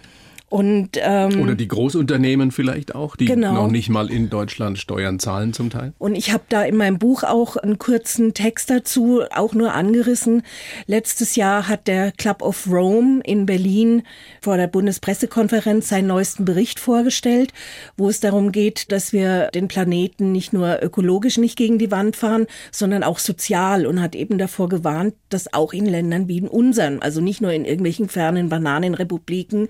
Und, 0.53 0.99
ähm, 1.01 1.41
Oder 1.41 1.55
die 1.55 1.67
Großunternehmen 1.67 2.51
vielleicht 2.51 2.93
auch, 2.93 3.15
die 3.15 3.25
Genau. 3.25 3.53
noch 3.53 3.71
nicht 3.71 3.89
mal 3.89 4.11
in 4.11 4.29
Deutschland 4.29 4.77
Steuern 4.77 5.17
zahlen 5.17 5.51
zum 5.51 5.71
Teil. 5.71 5.93
Und 5.97 6.13
ich 6.13 6.31
habe 6.31 6.43
da 6.47 6.61
in 6.61 6.77
meinem 6.77 6.99
Buch 6.99 7.23
auch 7.23 7.57
einen 7.57 7.79
kurzen 7.79 8.35
Text 8.35 8.69
dazu, 8.69 9.23
auch 9.33 9.55
nur 9.55 9.73
angerissen. 9.73 10.43
Letztes 10.85 11.35
Jahr 11.35 11.67
hat 11.67 11.87
der 11.87 12.11
Club 12.11 12.43
of 12.43 12.67
Rome 12.69 13.21
in 13.23 13.47
Berlin 13.47 14.03
vor 14.41 14.57
der 14.57 14.67
Bundespressekonferenz 14.67 15.89
seinen 15.89 16.05
neuesten 16.05 16.45
Bericht 16.45 16.79
vorgestellt, 16.79 17.51
wo 17.97 18.07
es 18.07 18.19
darum 18.19 18.51
geht, 18.51 18.91
dass 18.91 19.11
wir 19.11 19.49
den 19.55 19.67
Planeten 19.67 20.31
nicht 20.31 20.53
nur 20.53 20.83
ökologisch 20.83 21.39
nicht 21.39 21.57
gegen 21.57 21.79
die 21.79 21.89
Wand 21.89 22.15
fahren, 22.15 22.45
sondern 22.71 23.01
auch 23.01 23.17
sozial 23.17 23.87
und 23.87 23.99
hat 23.99 24.13
eben 24.13 24.37
davor 24.37 24.69
gewarnt, 24.69 25.15
dass 25.29 25.51
auch 25.51 25.73
in 25.73 25.87
Ländern 25.87 26.27
wie 26.27 26.37
in 26.37 26.47
unseren, 26.47 27.01
also 27.01 27.21
nicht 27.21 27.41
nur 27.41 27.51
in 27.51 27.65
irgendwelchen 27.65 28.07
fernen 28.07 28.49
Bananenrepubliken, 28.49 29.67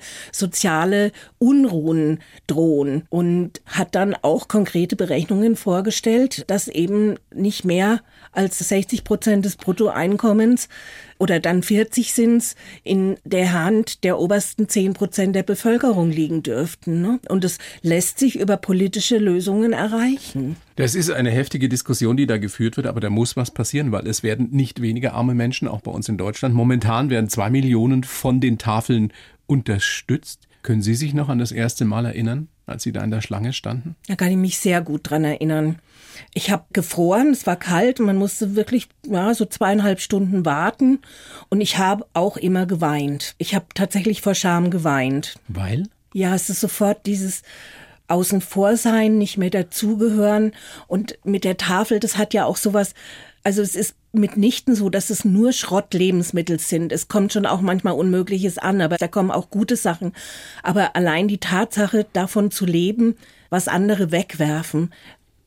soziale 0.74 1.12
Unruhen 1.40 2.20
drohen 2.48 3.04
und 3.10 3.62
hat 3.66 3.96
dann 3.96 4.16
auch 4.22 4.48
konkrete 4.48 4.96
Berechnungen 4.96 5.56
vorgestellt, 5.56 6.46
dass 6.50 6.68
eben 6.68 7.16
nicht 7.34 7.66
mehr 7.66 8.02
als 8.32 8.58
60 8.58 9.04
Prozent 9.04 9.46
des 9.46 9.58
Bruttoeinkommens 9.58 10.70
oder 11.20 11.40
dann 11.40 11.62
40 11.62 12.14
sind's 12.14 12.56
in 12.84 13.18
der 13.24 13.54
Hand 13.54 14.04
der 14.04 14.18
obersten 14.20 14.68
10 14.68 14.94
Prozent 14.94 15.36
der 15.36 15.44
Bevölkerung 15.44 16.10
liegen 16.10 16.42
dürften. 16.42 17.02
Ne? 17.02 17.20
Und 17.30 17.44
es 17.44 17.60
lässt 17.82 18.18
sich 18.18 18.40
über 18.40 18.58
politische 18.58 19.18
Lösungen 19.20 19.74
erreichen. 19.74 20.56
Das 20.76 20.96
ist 20.96 21.12
eine 21.12 21.30
heftige 21.30 21.70
Diskussion, 21.70 22.18
die 22.18 22.26
da 22.26 22.38
geführt 22.38 22.78
wird, 22.78 22.88
aber 22.88 23.00
da 23.00 23.12
muss 23.12 23.38
was 23.38 23.52
passieren, 23.52 23.92
weil 23.92 24.08
es 24.08 24.24
werden 24.24 24.50
nicht 24.52 24.82
weniger 24.82 25.14
arme 25.14 25.36
Menschen, 25.36 25.68
auch 25.68 25.82
bei 25.82 25.92
uns 25.92 26.10
in 26.10 26.18
Deutschland. 26.18 26.56
Momentan 26.56 27.12
werden 27.12 27.30
zwei 27.30 27.52
Millionen 27.52 28.04
von 28.04 28.42
den 28.42 28.58
Tafeln 28.58 29.14
unterstützt. 29.46 30.48
Können 30.64 30.82
Sie 30.82 30.96
sich 30.96 31.14
noch 31.14 31.28
an 31.28 31.40
das 31.40 31.52
erste 31.52 31.84
Mal 31.84 32.06
erinnern, 32.06 32.48
als 32.66 32.84
Sie 32.84 32.94
da 32.94 33.04
in 33.04 33.12
der 33.12 33.22
Schlange 33.22 33.52
standen? 33.52 33.96
Da 34.08 34.16
kann 34.16 34.32
ich 34.32 34.38
mich 34.38 34.58
sehr 34.58 34.82
gut 34.82 35.10
dran 35.10 35.26
erinnern. 35.26 35.80
Ich 36.34 36.52
habe 36.52 36.64
gefroren, 36.72 37.32
es 37.32 37.46
war 37.46 37.58
kalt 37.58 38.00
und 38.00 38.06
man 38.06 38.16
musste 38.16 38.56
wirklich 38.56 38.88
ja, 39.06 39.34
so 39.34 39.46
zweieinhalb 39.46 40.00
Stunden 40.00 40.46
warten. 40.46 41.00
Und 41.50 41.60
ich 41.60 41.78
habe 41.78 42.06
auch 42.14 42.38
immer 42.38 42.66
geweint. 42.66 43.36
Ich 43.40 43.56
habe 43.56 43.66
tatsächlich 43.76 44.22
vor 44.22 44.36
Scham 44.36 44.72
geweint. 44.72 45.36
Weil? 45.50 45.84
Ja, 46.14 46.34
es 46.34 46.50
ist 46.50 46.62
sofort 46.62 47.06
dieses 47.08 47.42
Außen 48.08 48.40
vor 48.40 48.78
sein, 48.78 49.18
nicht 49.18 49.38
mehr 49.38 49.50
dazugehören. 49.50 50.54
Und 50.88 51.18
mit 51.26 51.44
der 51.44 51.58
Tafel, 51.58 52.00
das 52.00 52.18
hat 52.18 52.34
ja 52.34 52.46
auch 52.46 52.58
sowas, 52.58 52.94
also 53.44 53.62
es 53.62 53.76
ist 53.76 53.96
mitnichten 54.14 54.76
so, 54.76 54.90
dass 54.90 55.10
es 55.10 55.26
nur 55.26 55.52
Schrottlebensmittel 55.52 56.60
sind. 56.60 56.92
Es 56.92 57.08
kommt 57.08 57.34
schon 57.34 57.46
auch 57.46 57.62
manchmal 57.62 57.94
Unmögliches 57.94 58.58
an, 58.58 58.82
aber 58.82 58.98
da 58.98 59.08
kommen 59.08 59.32
auch 59.32 59.50
gute 59.50 59.76
Sachen. 59.76 60.14
Aber 60.62 60.96
allein 60.96 61.28
die 61.28 61.40
Tatsache, 61.40 62.06
davon 62.14 62.52
zu 62.52 62.66
leben, 62.66 63.16
was 63.50 63.68
andere 63.68 64.12
wegwerfen, 64.12 64.92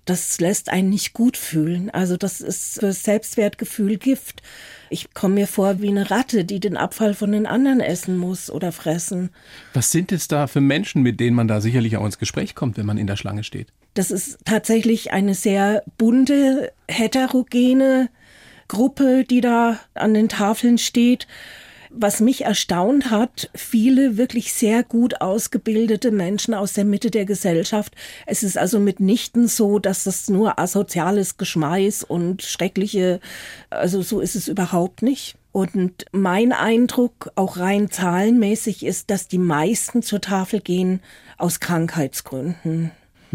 das 0.04 0.38
lässt 0.40 0.68
einen 0.68 0.90
nicht 0.90 1.14
gut 1.14 1.36
fühlen. 1.36 1.90
Also 1.90 2.16
das 2.16 2.40
ist 2.40 2.80
für 2.80 2.92
Selbstwertgefühl 2.92 3.96
Gift. 3.96 4.42
Ich 4.88 5.12
komme 5.14 5.34
mir 5.34 5.48
vor 5.48 5.80
wie 5.80 5.88
eine 5.88 6.10
Ratte, 6.10 6.44
die 6.44 6.60
den 6.60 6.76
Abfall 6.76 7.14
von 7.14 7.32
den 7.32 7.46
anderen 7.46 7.80
essen 7.80 8.16
muss 8.16 8.50
oder 8.50 8.70
fressen. 8.70 9.30
Was 9.74 9.90
sind 9.90 10.12
es 10.12 10.28
da 10.28 10.46
für 10.46 10.60
Menschen, 10.60 11.02
mit 11.02 11.18
denen 11.18 11.34
man 11.34 11.48
da 11.48 11.60
sicherlich 11.60 11.96
auch 11.96 12.04
ins 12.04 12.18
Gespräch 12.18 12.54
kommt, 12.54 12.76
wenn 12.76 12.86
man 12.86 12.98
in 12.98 13.08
der 13.08 13.16
Schlange 13.16 13.42
steht? 13.42 13.72
Das 13.96 14.10
ist 14.10 14.36
tatsächlich 14.44 15.12
eine 15.12 15.34
sehr 15.34 15.82
bunte, 15.96 16.70
heterogene 16.86 18.10
Gruppe, 18.68 19.24
die 19.24 19.40
da 19.40 19.80
an 19.94 20.12
den 20.12 20.28
Tafeln 20.28 20.76
steht. 20.76 21.26
Was 21.88 22.20
mich 22.20 22.44
erstaunt 22.44 23.10
hat, 23.10 23.48
viele 23.54 24.18
wirklich 24.18 24.52
sehr 24.52 24.82
gut 24.82 25.22
ausgebildete 25.22 26.10
Menschen 26.10 26.52
aus 26.52 26.74
der 26.74 26.84
Mitte 26.84 27.10
der 27.10 27.24
Gesellschaft. 27.24 27.94
Es 28.26 28.42
ist 28.42 28.58
also 28.58 28.80
mitnichten 28.80 29.48
so, 29.48 29.78
dass 29.78 30.04
das 30.04 30.28
nur 30.28 30.58
asoziales 30.58 31.38
Geschmeiß 31.38 32.04
und 32.04 32.42
schreckliche, 32.42 33.18
also 33.70 34.02
so 34.02 34.20
ist 34.20 34.36
es 34.36 34.46
überhaupt 34.46 35.00
nicht. 35.00 35.36
Und 35.52 36.04
mein 36.12 36.52
Eindruck, 36.52 37.30
auch 37.34 37.56
rein 37.56 37.90
zahlenmäßig, 37.90 38.84
ist, 38.84 39.08
dass 39.08 39.26
die 39.26 39.38
meisten 39.38 40.02
zur 40.02 40.20
Tafel 40.20 40.60
gehen 40.60 41.00
aus 41.38 41.60
Krankheitsgründen. 41.60 42.92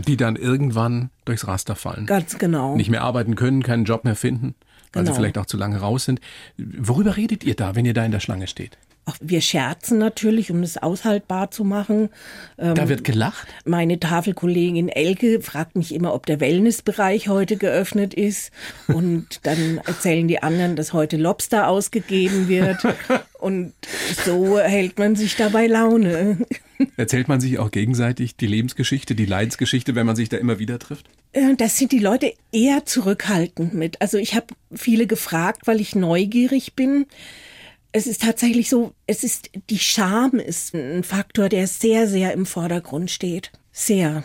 Die 0.08 0.18
dann 0.18 0.36
irgendwann 0.36 1.10
durchs 1.26 1.48
Raster 1.48 1.76
fallen. 1.76 2.06
Ganz 2.06 2.38
genau. 2.38 2.76
Nicht 2.76 2.90
mehr 2.90 3.02
arbeiten 3.04 3.36
können, 3.36 3.64
keinen 3.64 3.86
Job 3.86 4.04
mehr 4.04 4.16
finden, 4.16 4.56
weil 4.94 5.04
Genau. 5.04 5.14
sie 5.14 5.20
vielleicht 5.20 5.38
auch 5.38 5.46
zu 5.46 5.58
lange 5.58 5.78
raus 5.80 6.06
sind. 6.06 6.20
Worüber 6.58 7.18
redet 7.18 7.44
ihr 7.44 7.56
da, 7.56 7.76
wenn 7.76 7.86
ihr 7.86 7.94
da 7.94 8.04
in 8.06 8.12
der 8.12 8.20
Schlange 8.20 8.48
steht? 8.48 8.78
Wir 9.20 9.42
scherzen 9.42 9.98
natürlich, 9.98 10.52
um 10.52 10.64
es 10.64 10.78
aushaltbar 10.78 11.52
zu 11.52 11.64
machen. 11.64 12.10
Ähm, 12.58 12.76
Da 12.76 12.88
wird 12.88 13.04
gelacht. 13.04 13.48
Meine 13.66 14.00
Tafelkollegin 14.00 14.90
Elke 14.90 15.42
fragt 15.42 15.76
mich 15.76 15.94
immer, 15.94 16.14
ob 16.14 16.26
der 16.26 16.40
Wellnessbereich 16.40 17.28
heute 17.28 17.58
geöffnet 17.58 18.14
ist. 18.14 18.52
Und 18.88 19.40
dann 19.44 19.80
erzählen 19.86 20.28
die 20.28 20.42
anderen, 20.44 20.76
dass 20.76 20.94
heute 20.94 21.18
Lobster 21.18 21.68
ausgegeben 21.68 22.48
wird. 22.48 22.78
Und 23.40 23.74
so 24.24 24.60
hält 24.60 25.00
man 25.00 25.16
sich 25.16 25.36
dabei 25.36 25.68
Laune. 25.68 26.38
Erzählt 26.96 27.28
man 27.28 27.42
sich 27.42 27.60
auch 27.60 27.72
gegenseitig 27.72 28.36
die 28.36 28.48
Lebensgeschichte, 28.48 29.16
die 29.16 29.26
Leidensgeschichte, 29.26 29.96
wenn 29.96 30.06
man 30.06 30.16
sich 30.16 30.30
da 30.30 30.38
immer 30.38 30.60
wieder 30.60 30.80
trifft? 30.80 31.08
Äh, 31.34 31.56
Das 31.56 31.78
sind 31.78 31.92
die 31.92 32.00
Leute 32.00 32.34
eher 32.52 32.86
zurückhaltend 32.86 33.74
mit. 33.74 34.00
Also 34.02 34.18
ich 34.18 34.36
habe 34.36 34.48
viele 34.74 35.08
gefragt, 35.08 35.66
weil 35.66 35.82
ich 35.82 35.96
neugierig 35.96 36.74
bin. 36.76 37.08
Es 37.92 38.08
ist 38.08 38.22
tatsächlich 38.22 38.70
so, 38.70 38.94
es 39.06 39.24
ist, 39.24 39.50
die 39.70 39.80
Scham 39.80 40.34
ist 40.36 40.74
ein 40.74 41.04
Faktor, 41.04 41.50
der 41.50 41.68
sehr, 41.68 42.08
sehr 42.08 42.34
im 42.34 42.46
Vordergrund 42.46 43.12
steht. 43.12 43.52
Sehr. 43.72 44.24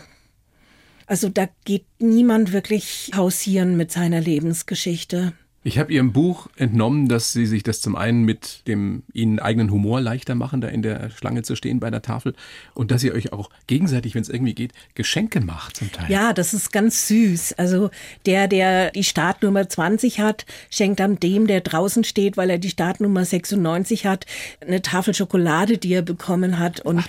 Also 1.05 1.29
da 1.29 1.47
geht 1.65 1.85
niemand 1.99 2.53
wirklich 2.53 3.11
hausieren 3.15 3.77
mit 3.77 3.91
seiner 3.91 4.21
Lebensgeschichte. 4.21 5.33
Ich 5.63 5.77
habe 5.79 5.91
Ihrem 5.91 6.13
Buch 6.13 6.47
entnommen, 6.55 7.09
dass 7.09 7.33
Sie 7.33 7.45
sich 7.45 7.61
das 7.61 7.81
zum 7.81 7.97
einen 7.97 8.23
mit 8.23 8.65
dem 8.67 9.03
Ihnen 9.11 9.39
eigenen 9.39 9.69
Humor 9.69 9.99
leichter 9.99 10.33
machen, 10.33 10.61
da 10.61 10.69
in 10.69 10.81
der 10.81 11.09
Schlange 11.09 11.41
zu 11.43 11.57
stehen 11.57 11.81
bei 11.81 11.89
der 11.89 12.01
Tafel 12.01 12.35
und 12.73 12.89
dass 12.89 13.03
ihr 13.03 13.13
euch 13.13 13.33
auch 13.33 13.49
gegenseitig, 13.65 14.15
wenn 14.15 14.21
es 14.21 14.29
irgendwie 14.29 14.53
geht, 14.53 14.71
Geschenke 14.95 15.41
macht 15.41 15.75
zum 15.75 15.91
Teil. 15.91 16.09
Ja, 16.09 16.31
das 16.31 16.53
ist 16.53 16.71
ganz 16.71 17.09
süß. 17.09 17.53
Also 17.53 17.89
der, 18.25 18.47
der 18.47 18.91
die 18.91 19.03
Startnummer 19.03 19.67
20 19.67 20.21
hat, 20.21 20.45
schenkt 20.69 21.01
dann 21.01 21.19
dem, 21.19 21.47
der 21.47 21.59
draußen 21.59 22.05
steht, 22.05 22.37
weil 22.37 22.49
er 22.49 22.59
die 22.59 22.69
Startnummer 22.69 23.25
96 23.25 24.05
hat, 24.05 24.25
eine 24.61 24.81
Tafel 24.81 25.15
Schokolade, 25.15 25.77
die 25.77 25.91
er 25.91 26.01
bekommen 26.01 26.59
hat. 26.59 26.79
Und 26.79 27.03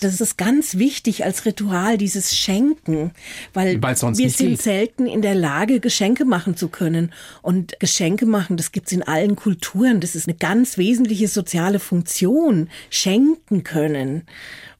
das, 0.00 0.20
ist 0.20 0.36
ganz 0.36 0.76
wichtig 0.76 1.24
als 1.24 1.46
Ritual, 1.46 1.96
dieses 1.96 2.36
Schenken. 2.36 3.12
Weil 3.54 3.80
wir 3.80 3.94
sind 4.30 4.48
geht. 4.50 4.62
selten 4.62 5.06
in 5.06 5.22
der 5.22 5.34
Lage, 5.34 5.80
Geschenke 5.80 6.26
machen 6.26 6.58
zu 6.58 6.68
können. 6.68 7.12
Und 7.40 7.78
Geschenke 7.80 8.01
machen, 8.26 8.56
das 8.56 8.72
gibt's 8.72 8.92
in 8.92 9.02
allen 9.02 9.36
Kulturen. 9.36 10.00
Das 10.00 10.14
ist 10.14 10.28
eine 10.28 10.36
ganz 10.36 10.78
wesentliche 10.78 11.28
soziale 11.28 11.78
Funktion. 11.78 12.68
Schenken 12.90 13.62
können. 13.64 14.22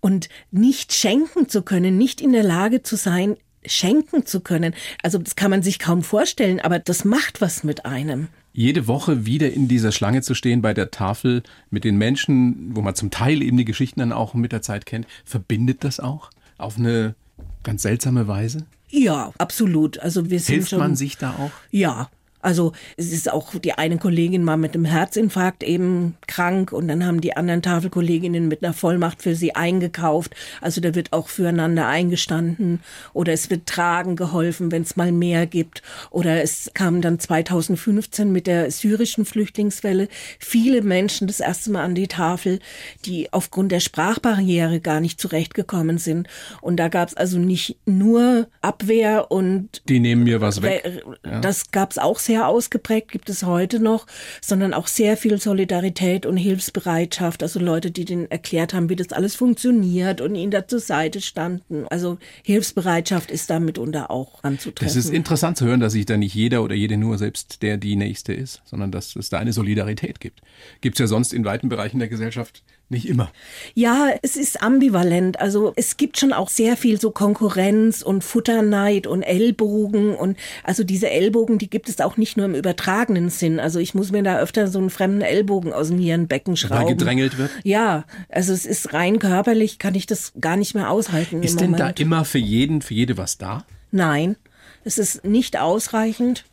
Und 0.00 0.28
nicht 0.50 0.92
schenken 0.92 1.48
zu 1.48 1.62
können, 1.62 1.96
nicht 1.96 2.20
in 2.20 2.32
der 2.32 2.42
Lage 2.42 2.82
zu 2.82 2.96
sein, 2.96 3.36
schenken 3.64 4.26
zu 4.26 4.40
können. 4.40 4.74
Also 5.02 5.18
das 5.18 5.36
kann 5.36 5.50
man 5.50 5.62
sich 5.62 5.78
kaum 5.78 6.02
vorstellen, 6.02 6.60
aber 6.60 6.78
das 6.78 7.04
macht 7.04 7.40
was 7.40 7.62
mit 7.64 7.86
einem. 7.86 8.28
Jede 8.52 8.86
Woche 8.86 9.24
wieder 9.24 9.52
in 9.52 9.68
dieser 9.68 9.92
Schlange 9.92 10.20
zu 10.22 10.34
stehen 10.34 10.60
bei 10.60 10.74
der 10.74 10.90
Tafel 10.90 11.42
mit 11.70 11.84
den 11.84 11.96
Menschen, 11.96 12.76
wo 12.76 12.82
man 12.82 12.94
zum 12.94 13.10
Teil 13.10 13.40
eben 13.40 13.56
die 13.56 13.64
Geschichten 13.64 14.00
dann 14.00 14.12
auch 14.12 14.34
mit 14.34 14.52
der 14.52 14.62
Zeit 14.62 14.84
kennt, 14.84 15.06
verbindet 15.24 15.84
das 15.84 16.00
auch 16.00 16.30
auf 16.58 16.76
eine 16.76 17.14
ganz 17.62 17.82
seltsame 17.82 18.28
Weise? 18.28 18.66
Ja, 18.90 19.32
absolut. 19.38 19.98
Also 20.00 20.28
wir 20.28 20.38
sind 20.40 20.56
Hilft 20.56 20.70
schon, 20.70 20.80
man 20.80 20.96
sich 20.96 21.16
da 21.16 21.30
auch? 21.30 21.50
Ja. 21.70 22.10
Also 22.42 22.72
es 22.96 23.12
ist 23.12 23.30
auch 23.30 23.54
die 23.54 23.72
eine 23.72 23.98
Kollegin 23.98 24.44
war 24.46 24.56
mit 24.56 24.74
einem 24.74 24.84
Herzinfarkt 24.84 25.62
eben 25.62 26.16
krank 26.26 26.72
und 26.72 26.88
dann 26.88 27.06
haben 27.06 27.20
die 27.20 27.36
anderen 27.36 27.62
Tafelkolleginnen 27.62 28.48
mit 28.48 28.62
einer 28.62 28.74
Vollmacht 28.74 29.22
für 29.22 29.36
sie 29.36 29.54
eingekauft. 29.54 30.34
Also 30.60 30.80
da 30.80 30.94
wird 30.94 31.12
auch 31.12 31.28
füreinander 31.28 31.86
eingestanden 31.86 32.80
oder 33.12 33.32
es 33.32 33.48
wird 33.48 33.66
tragen 33.66 34.16
geholfen, 34.16 34.72
wenn 34.72 34.82
es 34.82 34.96
mal 34.96 35.12
mehr 35.12 35.46
gibt. 35.46 35.82
Oder 36.10 36.42
es 36.42 36.70
kamen 36.74 37.00
dann 37.00 37.20
2015 37.20 38.30
mit 38.32 38.48
der 38.48 38.70
syrischen 38.70 39.24
Flüchtlingswelle 39.24 40.08
viele 40.38 40.82
Menschen 40.82 41.28
das 41.28 41.38
erste 41.40 41.70
Mal 41.70 41.84
an 41.84 41.94
die 41.94 42.08
Tafel, 42.08 42.58
die 43.04 43.32
aufgrund 43.32 43.70
der 43.70 43.80
Sprachbarriere 43.80 44.80
gar 44.80 45.00
nicht 45.00 45.20
zurechtgekommen 45.20 45.98
sind. 45.98 46.28
Und 46.60 46.76
da 46.78 46.88
gab 46.88 47.08
es 47.08 47.14
also 47.14 47.38
nicht 47.38 47.76
nur 47.86 48.48
Abwehr 48.60 49.30
und 49.30 49.82
Die 49.88 50.00
nehmen 50.00 50.24
mir 50.24 50.40
was 50.40 50.60
weg. 50.62 51.04
Das 51.22 51.70
gab's 51.70 51.98
auch 51.98 52.18
sehr 52.18 52.31
ausgeprägt, 52.40 53.10
gibt 53.10 53.28
es 53.28 53.44
heute 53.44 53.80
noch, 53.80 54.06
sondern 54.40 54.74
auch 54.74 54.86
sehr 54.86 55.16
viel 55.16 55.40
Solidarität 55.40 56.26
und 56.26 56.36
Hilfsbereitschaft. 56.36 57.42
Also 57.42 57.60
Leute, 57.60 57.90
die 57.90 58.04
denen 58.04 58.30
erklärt 58.30 58.74
haben, 58.74 58.88
wie 58.88 58.96
das 58.96 59.12
alles 59.12 59.34
funktioniert 59.34 60.20
und 60.20 60.34
ihnen 60.34 60.50
da 60.50 60.66
zur 60.66 60.80
Seite 60.80 61.20
standen. 61.20 61.86
Also 61.88 62.18
Hilfsbereitschaft 62.42 63.30
ist 63.30 63.50
da 63.50 63.60
mitunter 63.60 64.10
auch 64.10 64.42
anzutreffen. 64.42 64.86
Das 64.86 64.96
ist 64.96 65.10
interessant 65.10 65.56
zu 65.56 65.66
hören, 65.66 65.80
dass 65.80 65.92
sich 65.92 66.06
da 66.06 66.16
nicht 66.16 66.34
jeder 66.34 66.62
oder 66.62 66.74
jede 66.74 66.96
nur 66.96 67.18
selbst 67.18 67.62
der 67.62 67.76
die 67.76 67.96
Nächste 67.96 68.32
ist, 68.32 68.62
sondern 68.64 68.90
dass 68.90 69.16
es 69.16 69.28
da 69.28 69.38
eine 69.38 69.52
Solidarität 69.52 70.20
gibt. 70.20 70.40
Gibt 70.80 70.96
es 70.96 71.00
ja 71.00 71.06
sonst 71.06 71.32
in 71.32 71.44
weiten 71.44 71.68
Bereichen 71.68 71.98
der 71.98 72.08
Gesellschaft 72.08 72.62
nicht 72.88 73.08
immer. 73.08 73.32
Ja, 73.74 74.10
es 74.22 74.36
ist 74.36 74.62
ambivalent. 74.62 75.40
Also 75.40 75.72
es 75.76 75.96
gibt 75.96 76.18
schon 76.18 76.32
auch 76.32 76.48
sehr 76.48 76.76
viel 76.76 77.00
so 77.00 77.10
Konkurrenz 77.10 78.02
und 78.02 78.22
Futterneid 78.22 79.06
und 79.06 79.22
Ellbogen 79.22 80.14
und 80.14 80.36
also 80.62 80.84
diese 80.84 81.10
Ellbogen, 81.10 81.58
die 81.58 81.70
gibt 81.70 81.88
es 81.88 82.00
auch 82.00 82.16
nicht 82.16 82.36
nur 82.36 82.46
im 82.46 82.54
übertragenen 82.54 83.30
Sinn. 83.30 83.58
Also 83.58 83.78
ich 83.78 83.94
muss 83.94 84.12
mir 84.12 84.22
da 84.22 84.38
öfter 84.38 84.68
so 84.68 84.78
einen 84.78 84.90
fremden 84.90 85.22
Ellbogen 85.22 85.72
aus 85.72 85.88
dem 85.88 85.96
Nierenbecken 85.96 86.56
schrauben. 86.56 86.82
Weil 86.82 86.94
gedrängelt 86.94 87.38
wird? 87.38 87.50
Ja, 87.64 88.04
also 88.28 88.52
es 88.52 88.66
ist 88.66 88.92
rein 88.92 89.18
körperlich, 89.18 89.78
kann 89.78 89.94
ich 89.94 90.06
das 90.06 90.32
gar 90.40 90.56
nicht 90.56 90.74
mehr 90.74 90.90
aushalten. 90.90 91.42
Ist 91.42 91.60
denn 91.60 91.72
da 91.72 91.90
immer 91.90 92.24
für 92.24 92.38
jeden, 92.38 92.82
für 92.82 92.94
jede 92.94 93.16
was 93.16 93.38
da? 93.38 93.64
Nein, 93.90 94.36
es 94.84 94.98
ist 94.98 95.24
nicht 95.24 95.58
ausreichend. 95.58 96.44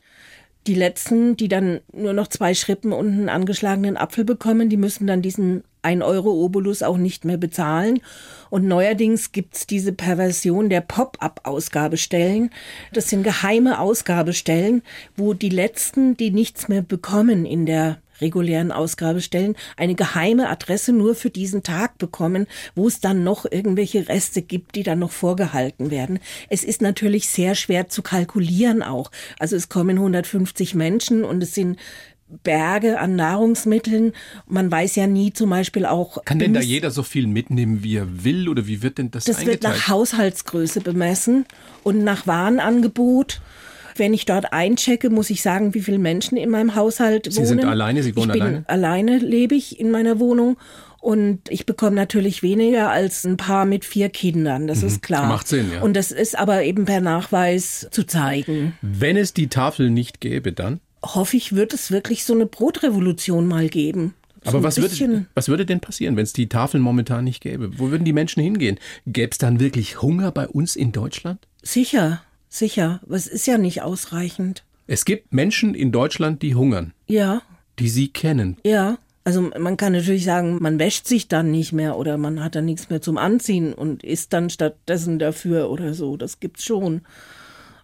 Die 0.67 0.75
letzten, 0.75 1.37
die 1.37 1.47
dann 1.47 1.79
nur 1.93 2.13
noch 2.13 2.27
zwei 2.27 2.53
Schrippen 2.53 2.91
und 2.91 3.07
einen 3.07 3.29
angeschlagenen 3.29 3.97
Apfel 3.97 4.25
bekommen, 4.25 4.69
die 4.69 4.77
müssen 4.77 5.07
dann 5.07 5.21
diesen 5.21 5.63
1 5.81 6.03
Euro 6.03 6.31
Obolus 6.31 6.83
auch 6.83 6.97
nicht 6.97 7.25
mehr 7.25 7.37
bezahlen. 7.37 8.01
Und 8.49 8.67
neuerdings 8.67 9.31
gibt's 9.31 9.65
diese 9.65 9.93
Perversion 9.93 10.69
der 10.69 10.81
Pop-up-Ausgabestellen. 10.81 12.51
Das 12.93 13.09
sind 13.09 13.23
geheime 13.23 13.79
Ausgabestellen, 13.79 14.81
wo 15.15 15.33
die 15.33 15.49
Letzten, 15.49 16.17
die 16.17 16.31
nichts 16.31 16.67
mehr 16.67 16.81
bekommen 16.81 17.45
in 17.45 17.65
der 17.65 17.97
regulären 18.21 18.71
Ausgabestellen 18.71 19.55
eine 19.77 19.95
geheime 19.95 20.49
Adresse 20.49 20.91
nur 20.93 21.15
für 21.15 21.29
diesen 21.29 21.63
Tag 21.63 21.97
bekommen, 21.97 22.47
wo 22.75 22.87
es 22.87 22.99
dann 22.99 23.23
noch 23.23 23.45
irgendwelche 23.49 24.07
Reste 24.07 24.41
gibt, 24.41 24.75
die 24.75 24.83
dann 24.83 24.99
noch 24.99 25.11
vorgehalten 25.11 25.91
werden. 25.91 26.19
Es 26.49 26.63
ist 26.63 26.81
natürlich 26.81 27.29
sehr 27.29 27.55
schwer 27.55 27.89
zu 27.89 28.01
kalkulieren 28.01 28.83
auch. 28.83 29.11
Also 29.39 29.55
es 29.55 29.69
kommen 29.69 29.97
150 29.97 30.75
Menschen 30.75 31.23
und 31.23 31.43
es 31.43 31.53
sind 31.55 31.77
Berge 32.43 32.99
an 32.99 33.15
Nahrungsmitteln. 33.15 34.13
Man 34.47 34.71
weiß 34.71 34.95
ja 34.95 35.07
nie 35.07 35.33
zum 35.33 35.49
Beispiel 35.49 35.85
auch. 35.85 36.23
Kann 36.25 36.37
denn 36.37 36.53
da 36.53 36.59
jeder 36.59 36.91
so 36.91 37.01
viel 37.01 37.25
mitnehmen, 37.25 37.83
wie 37.83 37.95
er 37.95 38.23
will 38.23 38.47
oder 38.49 38.67
wie 38.67 38.83
wird 38.83 38.99
denn 38.99 39.09
das 39.09 39.23
Das 39.23 39.37
eingeteilt? 39.39 39.63
wird 39.63 39.73
nach 39.73 39.87
Haushaltsgröße 39.87 40.81
bemessen 40.81 41.45
und 41.83 42.03
nach 42.03 42.27
Warenangebot. 42.27 43.41
Wenn 43.99 44.13
ich 44.13 44.25
dort 44.25 44.53
einchecke, 44.53 45.09
muss 45.09 45.29
ich 45.29 45.41
sagen, 45.41 45.73
wie 45.73 45.81
viele 45.81 45.99
Menschen 45.99 46.37
in 46.37 46.49
meinem 46.49 46.75
Haushalt 46.75 47.27
Sie 47.29 47.37
wohnen. 47.37 47.47
sind 47.47 47.65
alleine, 47.65 48.01
Sie 48.01 48.15
wohnen 48.15 48.29
ich 48.29 48.33
bin 48.33 48.41
alleine? 48.41 48.63
Alleine 48.67 49.17
lebe 49.17 49.55
ich 49.55 49.79
in 49.79 49.91
meiner 49.91 50.19
Wohnung. 50.19 50.57
Und 51.01 51.49
ich 51.49 51.65
bekomme 51.65 51.95
natürlich 51.95 52.43
weniger 52.43 52.89
als 52.89 53.23
ein 53.23 53.37
Paar 53.37 53.65
mit 53.65 53.85
vier 53.85 54.09
Kindern, 54.09 54.67
das 54.67 54.83
ist 54.83 55.01
klar. 55.01 55.23
Mhm. 55.23 55.29
Macht 55.29 55.47
Sinn, 55.47 55.71
ja. 55.73 55.81
Und 55.81 55.95
das 55.95 56.11
ist 56.11 56.37
aber 56.37 56.63
eben 56.63 56.83
per 56.85 56.99
Nachweis 56.99 57.87
zu 57.91 58.05
zeigen. 58.05 58.73
Wenn 58.81 59.15
es 59.15 59.33
die 59.33 59.47
Tafel 59.47 59.89
nicht 59.89 60.19
gäbe, 60.19 60.51
dann? 60.51 60.81
Hoffe 61.01 61.37
ich, 61.37 61.55
wird 61.55 61.73
es 61.73 61.91
wirklich 61.91 62.25
so 62.25 62.33
eine 62.33 62.45
Brotrevolution 62.45 63.47
mal 63.47 63.69
geben. 63.69 64.13
So 64.43 64.49
Aber 64.49 64.63
was 64.63 64.77
würde, 64.77 65.25
was 65.33 65.47
würde 65.47 65.65
denn 65.65 65.79
passieren, 65.79 66.15
wenn 66.15 66.23
es 66.23 66.33
die 66.33 66.47
Tafel 66.47 66.79
momentan 66.81 67.23
nicht 67.23 67.41
gäbe? 67.41 67.77
Wo 67.79 67.91
würden 67.91 68.03
die 68.03 68.13
Menschen 68.13 68.41
hingehen? 68.41 68.77
Gäbe 69.05 69.31
es 69.31 69.37
dann 69.37 69.59
wirklich 69.59 70.01
Hunger 70.01 70.31
bei 70.31 70.47
uns 70.47 70.75
in 70.75 70.91
Deutschland? 70.91 71.39
Sicher, 71.61 72.21
sicher. 72.49 72.99
Was 73.05 73.27
ist 73.27 73.45
ja 73.47 73.57
nicht 73.57 73.81
ausreichend. 73.81 74.63
Es 74.87 75.05
gibt 75.05 75.31
Menschen 75.33 75.75
in 75.75 75.91
Deutschland, 75.91 76.41
die 76.41 76.55
hungern, 76.55 76.93
Ja, 77.07 77.41
die 77.79 77.89
sie 77.89 78.09
kennen. 78.09 78.57
ja. 78.63 78.97
Also 79.25 79.41
man 79.41 79.77
kann 79.77 79.91
natürlich 79.93 80.23
sagen, 80.23 80.57
man 80.59 80.79
wäscht 80.79 81.05
sich 81.05 81.27
dann 81.27 81.51
nicht 81.51 81.71
mehr 81.71 81.97
oder 81.97 82.17
man 82.17 82.43
hat 82.43 82.55
dann 82.55 82.65
nichts 82.65 82.89
mehr 82.89 82.99
zum 82.99 83.19
Anziehen 83.19 83.73
und 83.73 84.01
isst 84.01 84.33
dann 84.33 84.49
stattdessen 84.49 85.19
dafür 85.19 85.69
oder 85.69 85.93
so. 85.93 86.17
Das 86.17 86.39
gibt's 86.39 86.63
schon. 86.65 87.01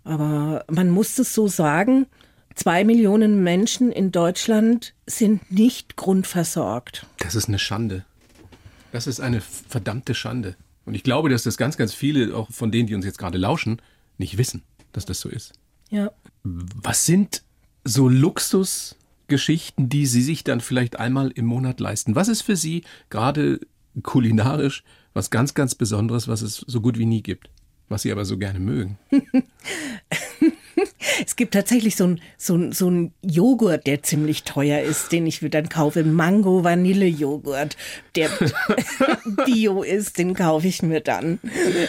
Aber 0.03 0.65
man 0.72 0.89
muss 0.89 1.19
es 1.19 1.36
so 1.36 1.48
sagen, 1.48 2.07
zwei 2.55 2.84
Millionen 2.84 3.43
Menschen 3.43 3.91
in 3.91 4.12
Deutschland 4.12 4.95
sind 5.05 5.51
nicht 5.51 5.98
grundversorgt. 5.98 7.05
Das 7.19 7.36
ist 7.36 7.48
eine 7.48 7.60
Schande. 7.60 8.05
Das 8.91 9.05
ist 9.05 9.19
eine 9.19 9.41
verdammte 9.41 10.15
Schande. 10.15 10.55
Und 10.86 10.95
ich 10.95 11.03
glaube, 11.03 11.29
dass 11.29 11.43
das 11.43 11.57
ganz, 11.57 11.77
ganz 11.77 11.93
viele, 11.93 12.36
auch 12.36 12.50
von 12.50 12.72
denen, 12.72 12.88
die 12.88 12.95
uns 12.95 13.05
jetzt 13.05 13.19
gerade 13.19 13.38
lauschen, 13.38 13.81
nicht 14.17 14.38
wissen, 14.38 14.63
dass 14.91 15.05
das 15.05 15.19
so 15.19 15.29
ist. 15.29 15.53
Ja. 15.89 16.12
Was 16.43 17.05
sind 17.05 17.43
so 17.84 18.10
Luxusgeschichten, 18.10 19.89
die 19.89 20.05
Sie 20.05 20.22
sich 20.22 20.43
dann 20.43 20.62
vielleicht 20.62 21.00
einmal 21.00 21.31
im 21.31 21.45
Monat 21.45 21.79
leisten? 21.79 22.15
Was 22.15 22.27
ist 22.27 22.41
für 22.41 22.55
Sie 22.55 22.84
gerade 23.10 23.60
kulinarisch 24.03 24.84
was 25.13 25.29
ganz, 25.29 25.53
ganz 25.53 25.75
Besonderes, 25.75 26.27
was 26.27 26.41
es 26.41 26.57
so 26.57 26.81
gut 26.81 26.98
wie 26.98 27.05
nie 27.05 27.24
gibt? 27.24 27.50
Was 27.88 28.01
Sie 28.01 28.12
aber 28.12 28.25
so 28.25 28.38
gerne 28.38 28.60
mögen? 28.60 28.97
Es 31.26 31.36
gibt 31.36 31.54
tatsächlich 31.54 31.96
so 31.96 32.06
ein, 32.06 32.22
so 32.38 32.72
so 32.72 32.90
ein 32.90 33.14
Joghurt, 33.22 33.88
der 33.88 34.04
ziemlich 34.04 34.44
teuer 34.44 34.82
ist, 34.82 35.12
den 35.12 35.26
ich 35.26 35.40
dann 35.40 35.70
kaufe. 35.70 36.04
Mango-Vanille-Joghurt, 36.04 37.78
der 38.16 38.30
Bio 39.46 39.84
ist, 39.84 40.18
den 40.18 40.34
kaufe 40.34 40.68
ich 40.68 40.82
mir 40.82 41.02
dann, 41.02 41.40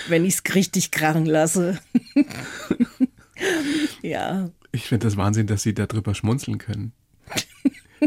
wenn 0.09 0.25
ich 0.25 0.35
es 0.35 0.55
richtig 0.55 0.91
krachen 0.91 1.27
lasse. 1.27 1.79
ja. 4.03 4.51
Ich 4.73 4.85
finde 4.85 5.07
das 5.07 5.17
Wahnsinn, 5.17 5.47
dass 5.47 5.63
Sie 5.63 5.75
darüber 5.75 6.15
schmunzeln 6.15 6.59
können. 6.59 6.93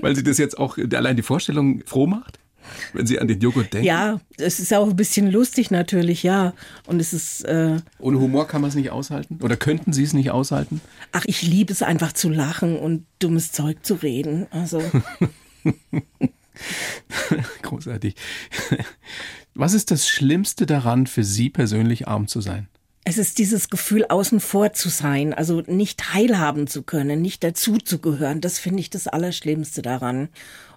Weil 0.02 0.16
Sie 0.16 0.24
das 0.24 0.38
jetzt 0.38 0.58
auch 0.58 0.78
allein 0.78 1.16
die 1.16 1.24
Vorstellung 1.24 1.82
froh 1.86 2.08
macht, 2.08 2.40
wenn 2.94 3.06
Sie 3.08 3.20
an 3.20 3.28
den 3.28 3.40
Joghurt 3.40 3.74
denken. 3.74 3.86
Ja, 3.88 4.20
es 4.38 4.60
ist 4.60 4.74
auch 4.74 4.90
ein 4.90 4.96
bisschen 4.96 5.30
lustig 5.32 5.72
natürlich, 5.72 6.24
ja. 6.24 6.54
Und 6.86 7.00
es 7.00 7.14
ist, 7.14 7.44
äh, 7.46 7.78
Ohne 8.00 8.20
Humor 8.20 8.48
kann 8.48 8.62
man 8.62 8.70
es 8.70 8.76
nicht 8.76 8.92
aushalten? 8.92 9.40
Oder 9.42 9.58
könnten 9.58 9.94
Sie 9.94 10.04
es 10.04 10.14
nicht 10.14 10.32
aushalten? 10.32 10.82
ach, 11.12 11.26
ich 11.26 11.42
liebe 11.42 11.74
es 11.74 11.82
einfach 11.82 12.14
zu 12.14 12.30
lachen 12.30 12.78
und 12.78 13.06
dummes 13.20 13.52
Zeug 13.52 13.78
zu 13.84 13.96
reden. 13.96 14.48
Also, 14.52 14.82
Großartig. 17.62 18.16
Was 19.54 19.74
ist 19.74 19.92
das 19.92 20.08
Schlimmste 20.08 20.66
daran, 20.66 21.08
für 21.08 21.24
Sie 21.24 21.50
persönlich 21.50 22.08
arm 22.08 22.28
zu 22.28 22.42
sein? 22.42 22.68
Es 23.10 23.18
ist 23.18 23.40
dieses 23.40 23.72
Gefühl, 23.72 24.06
außen 24.08 24.40
vor 24.40 24.74
zu 24.74 24.88
sein, 24.88 25.34
also 25.34 25.64
nicht 25.66 26.00
teilhaben 26.00 26.68
zu 26.68 26.84
können, 26.84 27.24
nicht 27.24 27.44
dazuzugehören. 27.44 28.40
Das 28.40 28.60
finde 28.60 28.82
ich 28.82 28.92
das 28.92 29.08
Allerschlimmste 29.08 29.82
daran. 29.82 30.30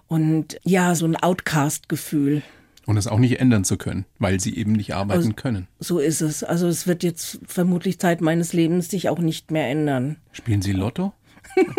Und 0.07 0.59
ja, 0.63 0.95
so 0.95 1.05
ein 1.05 1.15
Outcast-Gefühl. 1.15 2.41
Und 2.87 2.97
es 2.97 3.05
auch 3.05 3.19
nicht 3.19 3.39
ändern 3.39 3.65
zu 3.65 3.77
können, 3.77 4.05
weil 4.17 4.39
Sie 4.39 4.57
eben 4.57 4.71
nicht 4.71 4.95
arbeiten 4.95 5.35
können. 5.35 5.67
So 5.79 5.99
ist 5.99 6.21
es. 6.21 6.43
Also 6.43 6.67
es 6.67 6.87
wird 6.87 7.03
jetzt 7.03 7.37
vermutlich 7.45 7.99
Zeit 7.99 8.19
meines 8.19 8.51
Lebens 8.51 8.89
sich 8.89 9.09
auch 9.09 9.19
nicht 9.19 9.51
mehr 9.51 9.69
ändern. 9.69 10.15
Spielen 10.31 10.63
Sie 10.63 10.71
Lotto? 10.71 11.13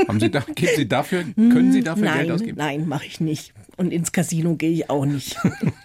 Haben 0.06 0.20
Sie 0.20 0.30
da, 0.30 0.38
geben 0.54 0.72
Sie 0.76 0.86
dafür, 0.86 1.24
können 1.34 1.72
Sie 1.72 1.82
dafür 1.82 2.04
nein, 2.04 2.18
Geld 2.18 2.30
ausgeben? 2.30 2.58
nein, 2.58 2.86
mache 2.86 3.06
ich 3.06 3.18
nicht. 3.20 3.54
Und 3.76 3.92
ins 3.92 4.12
Casino 4.12 4.54
gehe 4.54 4.70
ich 4.70 4.88
auch 4.88 5.04
nicht. 5.04 5.36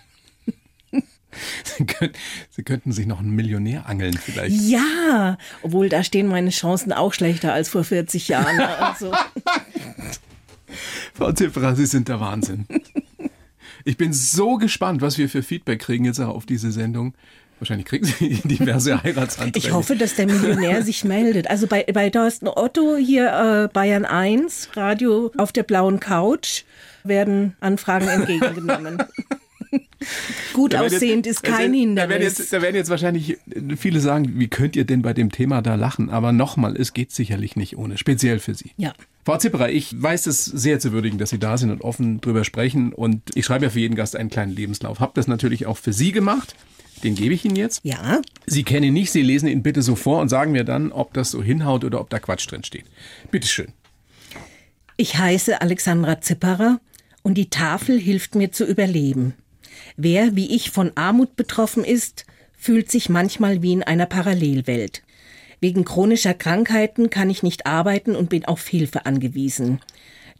Sie, 1.63 1.85
können, 1.85 2.13
Sie 2.49 2.63
könnten 2.63 2.91
sich 2.91 3.05
noch 3.05 3.19
einen 3.19 3.31
Millionär 3.31 3.87
angeln 3.87 4.17
vielleicht. 4.17 4.55
ja, 4.61 5.37
obwohl 5.61 5.89
da 5.89 6.03
stehen 6.03 6.27
meine 6.27 6.49
Chancen 6.49 6.91
auch 6.91 7.13
schlechter 7.13 7.53
als 7.53 7.69
vor 7.69 7.83
40 7.83 8.27
Jahren. 8.27 8.59
Also, 8.79 9.11
Frau 11.13 11.31
Zifferer, 11.31 11.75
Sie 11.75 11.85
sind 11.85 12.07
der 12.07 12.19
Wahnsinn. 12.19 12.65
Ich 13.85 13.97
bin 13.97 14.13
so 14.13 14.57
gespannt, 14.57 15.01
was 15.01 15.17
wir 15.17 15.29
für 15.29 15.43
Feedback 15.43 15.79
kriegen 15.79 16.05
jetzt 16.05 16.19
auch 16.19 16.29
auf 16.35 16.45
diese 16.45 16.71
Sendung. 16.71 17.13
Wahrscheinlich 17.59 17.87
kriegen 17.87 18.05
Sie 18.05 18.41
diverse 18.45 19.03
Heiratsanträge. 19.03 19.67
Ich 19.67 19.73
hoffe, 19.73 19.95
dass 19.95 20.15
der 20.15 20.27
Millionär 20.27 20.83
sich 20.83 21.03
meldet. 21.03 21.49
Also 21.49 21.67
bei, 21.67 21.83
bei 21.83 22.09
Thorsten 22.09 22.47
Otto 22.47 22.95
hier 22.95 23.65
äh, 23.65 23.73
Bayern 23.73 24.05
1, 24.05 24.69
Radio 24.75 25.31
auf 25.37 25.51
der 25.51 25.63
blauen 25.63 25.99
Couch, 25.99 26.63
werden 27.03 27.55
Anfragen 27.59 28.07
entgegengenommen. 28.07 29.03
Gut 30.53 30.75
aussehend 30.75 31.25
jetzt- 31.25 31.37
ist 31.37 31.43
kein 31.43 31.53
da 31.53 31.59
werden 31.59 31.73
Hindernis. 31.73 32.37
jetzt, 32.37 32.53
da 32.53 32.61
werden 32.61 32.75
jetzt 32.75 32.89
wahrscheinlich 32.89 33.37
viele 33.77 33.99
sagen, 33.99 34.39
wie 34.39 34.47
könnt 34.47 34.75
ihr 34.75 34.85
denn 34.85 35.01
bei 35.01 35.13
dem 35.13 35.31
Thema 35.31 35.61
da 35.61 35.75
lachen? 35.75 36.09
Aber 36.09 36.31
nochmal, 36.31 36.75
es 36.75 36.93
geht 36.93 37.11
sicherlich 37.11 37.55
nicht 37.55 37.77
ohne, 37.77 37.97
speziell 37.97 38.39
für 38.39 38.55
Sie. 38.55 38.71
Ja. 38.77 38.93
Frau 39.25 39.37
Zipperer, 39.37 39.69
ich 39.69 40.01
weiß 40.01 40.25
es 40.27 40.45
sehr 40.45 40.79
zu 40.79 40.91
würdigen, 40.91 41.17
dass 41.19 41.29
Sie 41.29 41.39
da 41.39 41.57
sind 41.57 41.69
und 41.69 41.81
offen 41.81 42.19
drüber 42.21 42.43
sprechen. 42.43 42.93
Und 42.93 43.21
ich 43.35 43.45
schreibe 43.45 43.65
ja 43.65 43.69
für 43.69 43.79
jeden 43.79 43.95
Gast 43.95 44.15
einen 44.15 44.29
kleinen 44.29 44.55
Lebenslauf. 44.55 44.99
Hab 44.99 45.13
das 45.13 45.27
natürlich 45.27 45.65
auch 45.67 45.77
für 45.77 45.93
Sie 45.93 46.11
gemacht. 46.11 46.55
Den 47.03 47.15
gebe 47.15 47.33
ich 47.33 47.45
Ihnen 47.45 47.55
jetzt. 47.55 47.81
Ja, 47.83 48.21
Sie 48.45 48.63
kennen 48.63 48.83
ihn 48.87 48.93
nicht, 48.93 49.11
Sie 49.11 49.21
lesen 49.21 49.47
ihn 49.47 49.61
bitte 49.63 49.81
so 49.81 49.95
vor 49.95 50.19
und 50.21 50.29
sagen 50.29 50.51
mir 50.51 50.63
dann, 50.65 50.91
ob 50.91 51.13
das 51.13 51.31
so 51.31 51.41
hinhaut 51.43 51.83
oder 51.85 52.01
ob 52.01 52.09
da 52.09 52.19
Quatsch 52.19 52.49
drin 52.51 52.63
steht. 52.63 52.85
Bitteschön. 53.31 53.67
ich 54.97 55.17
heiße 55.17 55.61
Alexandra 55.61 56.19
Zipperer 56.21 56.81
und 57.21 57.35
die 57.35 57.49
Tafel 57.49 57.99
hilft 57.99 58.35
mir 58.35 58.51
zu 58.51 58.65
überleben. 58.65 59.33
Wer 59.97 60.35
wie 60.35 60.55
ich 60.55 60.71
von 60.71 60.91
Armut 60.95 61.35
betroffen 61.35 61.83
ist, 61.83 62.25
fühlt 62.57 62.91
sich 62.91 63.09
manchmal 63.09 63.61
wie 63.61 63.73
in 63.73 63.83
einer 63.83 64.05
Parallelwelt. 64.05 65.01
Wegen 65.61 65.85
chronischer 65.85 66.33
Krankheiten 66.33 67.09
kann 67.09 67.29
ich 67.29 67.43
nicht 67.43 67.65
arbeiten 67.65 68.15
und 68.15 68.29
bin 68.29 68.45
auf 68.45 68.65
Hilfe 68.67 69.05
angewiesen. 69.05 69.79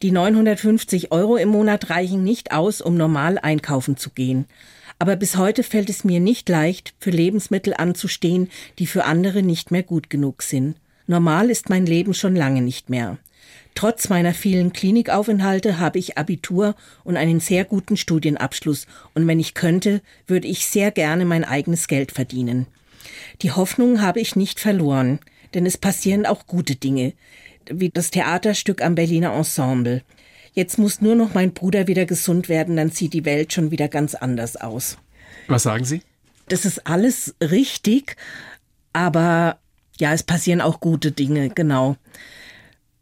Die 0.01 0.11
950 0.11 1.11
Euro 1.11 1.35
im 1.35 1.49
Monat 1.49 1.89
reichen 1.89 2.23
nicht 2.23 2.53
aus, 2.53 2.79
um 2.79 2.95
normal 2.95 3.37
einkaufen 3.37 3.97
zu 3.97 4.11
gehen. 4.11 4.45
Aber 4.97 5.15
bis 5.17 5.35
heute 5.35 5.63
fällt 5.63 5.89
es 5.89 6.03
mir 6.03 6.19
nicht 6.19 6.47
leicht, 6.47 6.93
für 6.99 7.09
Lebensmittel 7.09 7.73
anzustehen, 7.73 8.49
die 8.79 8.87
für 8.87 9.05
andere 9.05 9.43
nicht 9.43 9.71
mehr 9.71 9.83
gut 9.83 10.09
genug 10.09 10.41
sind. 10.41 10.75
Normal 11.07 11.49
ist 11.49 11.69
mein 11.69 11.85
Leben 11.85 12.13
schon 12.13 12.35
lange 12.35 12.61
nicht 12.61 12.89
mehr. 12.89 13.17
Trotz 13.79 14.09
meiner 14.09 14.33
vielen 14.33 14.73
Klinikaufenthalte 14.73 15.79
habe 15.79 15.99
ich 15.99 16.17
Abitur 16.17 16.75
und 17.05 17.15
einen 17.15 17.39
sehr 17.39 17.63
guten 17.63 17.95
Studienabschluss. 17.95 18.87
Und 19.13 19.25
wenn 19.25 19.39
ich 19.39 19.53
könnte, 19.53 20.01
würde 20.27 20.49
ich 20.49 20.65
sehr 20.65 20.91
gerne 20.91 21.23
mein 21.23 21.45
eigenes 21.45 21.87
Geld 21.87 22.11
verdienen. 22.11 22.67
Die 23.41 23.53
Hoffnung 23.53 24.01
habe 24.01 24.19
ich 24.19 24.35
nicht 24.35 24.59
verloren, 24.59 25.19
denn 25.53 25.65
es 25.65 25.77
passieren 25.77 26.25
auch 26.25 26.45
gute 26.45 26.75
Dinge, 26.75 27.13
wie 27.71 27.87
das 27.87 28.11
Theaterstück 28.11 28.83
am 28.83 28.95
Berliner 28.95 29.31
Ensemble. 29.31 30.01
Jetzt 30.51 30.77
muss 30.77 30.99
nur 30.99 31.15
noch 31.15 31.33
mein 31.33 31.53
Bruder 31.53 31.87
wieder 31.87 32.05
gesund 32.05 32.49
werden, 32.49 32.75
dann 32.75 32.91
sieht 32.91 33.13
die 33.13 33.23
Welt 33.23 33.53
schon 33.53 33.71
wieder 33.71 33.87
ganz 33.87 34.13
anders 34.13 34.57
aus. 34.57 34.97
Was 35.47 35.63
sagen 35.63 35.85
Sie? 35.85 36.01
Das 36.49 36.65
ist 36.65 36.85
alles 36.85 37.33
richtig, 37.41 38.17
aber 38.91 39.57
ja, 40.01 40.11
es 40.11 40.23
passieren 40.23 40.59
auch 40.59 40.81
gute 40.81 41.13
Dinge, 41.13 41.49
genau. 41.49 41.95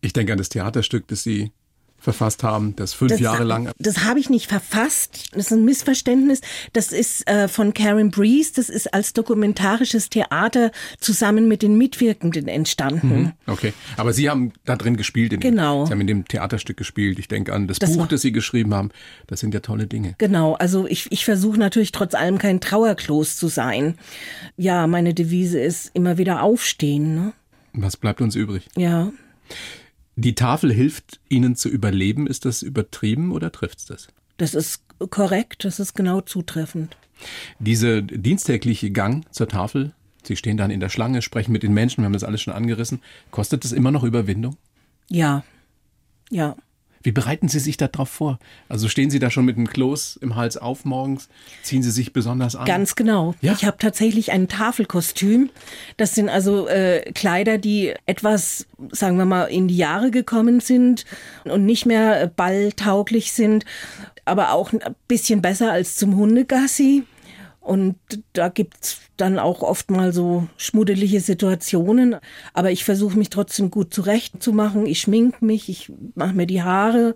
Ich 0.02 0.14
denke 0.14 0.32
an 0.32 0.38
das 0.38 0.50
Theaterstück, 0.50 1.08
das 1.08 1.24
Sie 1.24 1.52
verfasst 2.00 2.44
haben, 2.44 2.76
das 2.76 2.94
fünf 2.94 3.12
das, 3.12 3.20
Jahre 3.20 3.44
lang. 3.44 3.72
Das 3.80 4.04
habe 4.06 4.20
ich 4.20 4.30
nicht 4.30 4.48
verfasst. 4.48 5.30
Das 5.34 5.48
ist 5.48 5.52
ein 5.52 5.66
Missverständnis. 5.66 6.42
Das 6.74 6.92
ist 6.92 7.28
äh, 7.28 7.48
von 7.48 7.74
Karen 7.74 8.12
Breeze. 8.12 8.54
Das 8.56 8.70
ist 8.70 8.94
als 8.94 9.14
dokumentarisches 9.14 10.10
Theater 10.10 10.72
zusammen 11.00 11.48
mit 11.48 11.64
den 11.64 11.78
Mitwirkenden 11.78 12.48
entstanden. 12.48 13.20
Mhm, 13.20 13.34
okay, 13.48 13.74
aber 13.98 14.14
Sie 14.14 14.30
haben 14.30 14.54
da 14.66 14.76
drin 14.76 14.96
gespielt. 14.96 15.34
In, 15.34 15.40
genau. 15.40 15.86
Sie 15.86 15.92
haben 15.92 16.02
in 16.02 16.08
dem 16.08 16.28
Theaterstück 16.28 16.78
gespielt. 16.78 17.20
Ich 17.20 17.28
denke 17.28 17.54
an 17.54 17.68
das, 17.68 17.80
das 17.80 17.94
Buch, 17.94 18.02
war, 18.02 18.08
das 18.08 18.22
Sie 18.22 18.32
geschrieben 18.32 18.74
haben. 18.74 18.90
Das 19.26 19.40
sind 19.40 19.54
ja 19.54 19.60
tolle 19.60 19.88
Dinge. 19.88 20.16
Genau. 20.20 20.54
Also 20.54 20.88
ich, 20.88 21.12
ich 21.12 21.26
versuche 21.26 21.58
natürlich 21.58 21.92
trotz 21.92 22.14
allem 22.14 22.38
kein 22.38 22.62
Trauerklos 22.62 23.36
zu 23.36 23.48
sein. 23.48 23.96
Ja, 24.56 24.86
meine 24.88 25.14
Devise 25.14 25.60
ist 25.60 25.92
immer 25.94 26.18
wieder 26.18 26.44
aufstehen. 26.44 27.16
Ne? 27.16 27.34
Was 27.74 27.98
bleibt 27.98 28.22
uns 28.22 28.36
übrig? 28.36 28.68
Ja. 28.76 29.12
Die 30.20 30.34
Tafel 30.34 30.74
hilft 30.74 31.20
Ihnen 31.30 31.56
zu 31.56 31.70
überleben. 31.70 32.26
Ist 32.26 32.46
das 32.46 32.64
übertrieben 32.64 33.32
oder 33.32 33.52
trifft's 33.52 33.86
das? 33.86 34.08
Das 34.38 34.56
ist 34.56 34.82
korrekt, 35.12 35.64
das 35.64 35.80
ist 35.80 35.94
genau 35.94 36.22
zutreffend. 36.22 36.98
Diese 37.60 38.02
dienstägliche 38.02 38.90
Gang 38.90 39.26
zur 39.32 39.48
Tafel, 39.48 39.94
Sie 40.24 40.36
stehen 40.36 40.58
dann 40.58 40.72
in 40.72 40.80
der 40.80 40.90
Schlange, 40.90 41.22
sprechen 41.22 41.52
mit 41.52 41.62
den 41.62 41.74
Menschen, 41.74 42.02
wir 42.02 42.06
haben 42.06 42.14
das 42.14 42.24
alles 42.24 42.42
schon 42.42 42.54
angerissen. 42.54 43.02
Kostet 43.30 43.64
das 43.64 43.72
immer 43.72 43.92
noch 43.92 44.04
Überwindung? 44.04 44.58
Ja, 45.08 45.44
ja. 46.32 46.56
Wie 47.08 47.14
bereiten 47.14 47.48
Sie 47.48 47.60
sich 47.60 47.78
darauf 47.78 48.10
vor? 48.10 48.38
Also 48.68 48.90
stehen 48.90 49.10
Sie 49.10 49.20
da 49.20 49.32
schon 49.32 49.46
mit 49.46 49.56
einem 49.56 49.70
Kloß 49.70 50.20
im 50.22 50.36
Hals 50.36 50.58
auf 50.58 50.84
morgens? 50.84 51.30
Ziehen 51.64 51.82
Sie 51.82 51.90
sich 51.90 52.12
besonders 52.12 52.58
an? 52.58 52.66
Ganz 52.66 52.96
genau. 52.96 53.34
Ja? 53.40 53.54
Ich 53.54 53.64
habe 53.64 53.78
tatsächlich 53.78 54.34
ein 54.34 54.50
Tafelkostüm. 54.50 55.50
Das 55.96 56.16
sind 56.16 56.28
also 56.28 56.68
äh, 56.68 57.10
Kleider, 57.14 57.60
die 57.60 57.94
etwas, 58.08 58.68
sagen 58.92 59.18
wir 59.18 59.24
mal, 59.24 59.46
in 59.46 59.70
die 59.70 59.78
Jahre 59.78 60.12
gekommen 60.12 60.60
sind 60.60 61.06
und 61.46 61.66
nicht 61.66 61.86
mehr 61.86 62.28
balltauglich 62.28 63.32
sind, 63.32 63.64
aber 64.26 64.52
auch 64.52 64.74
ein 64.74 64.82
bisschen 65.08 65.42
besser 65.42 65.72
als 65.72 65.96
zum 65.96 66.18
Hundegassi. 66.18 67.06
Und 67.68 67.98
da 68.32 68.48
gibt's 68.48 69.02
dann 69.18 69.38
auch 69.40 69.62
oft 69.62 69.92
mal 69.92 70.14
so 70.14 70.48
schmuddelige 70.56 71.20
Situationen. 71.20 72.16
Aber 72.54 72.72
ich 72.72 72.86
versuche 72.86 73.18
mich 73.18 73.30
trotzdem 73.30 73.72
gut 73.72 73.94
zurechtzumachen. 73.94 74.86
Ich 74.86 75.02
schmink 75.02 75.42
mich, 75.42 75.68
ich 75.68 75.92
mache 76.16 76.34
mir 76.34 76.48
die 76.48 76.64
Haare. 76.64 77.14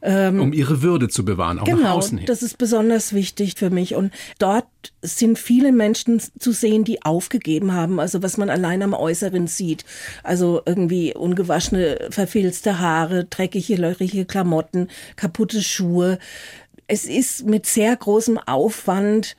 Ähm, 0.00 0.38
um 0.40 0.52
ihre 0.52 0.82
Würde 0.82 1.08
zu 1.08 1.24
bewahren, 1.24 1.58
auch 1.58 1.64
genau, 1.64 1.82
nach 1.82 1.94
außen 1.94 2.18
hin. 2.18 2.26
Das 2.28 2.44
ist 2.44 2.56
besonders 2.56 3.14
wichtig 3.14 3.54
für 3.56 3.70
mich. 3.70 3.96
Und 3.96 4.12
dort 4.38 4.68
sind 5.02 5.40
viele 5.40 5.72
Menschen 5.72 6.22
zu 6.38 6.52
sehen, 6.52 6.84
die 6.84 7.02
aufgegeben 7.02 7.72
haben. 7.72 7.98
Also 7.98 8.22
was 8.22 8.36
man 8.36 8.48
allein 8.48 8.84
am 8.84 8.94
Äußeren 8.94 9.48
sieht. 9.48 9.84
Also 10.22 10.62
irgendwie 10.66 11.16
ungewaschene, 11.16 12.10
verfilzte 12.10 12.78
Haare, 12.78 13.24
dreckige, 13.24 13.74
löchrige 13.74 14.24
Klamotten, 14.24 14.86
kaputte 15.16 15.60
Schuhe. 15.62 16.20
Es 16.86 17.06
ist 17.06 17.44
mit 17.44 17.66
sehr 17.66 17.96
großem 17.96 18.38
Aufwand 18.38 19.36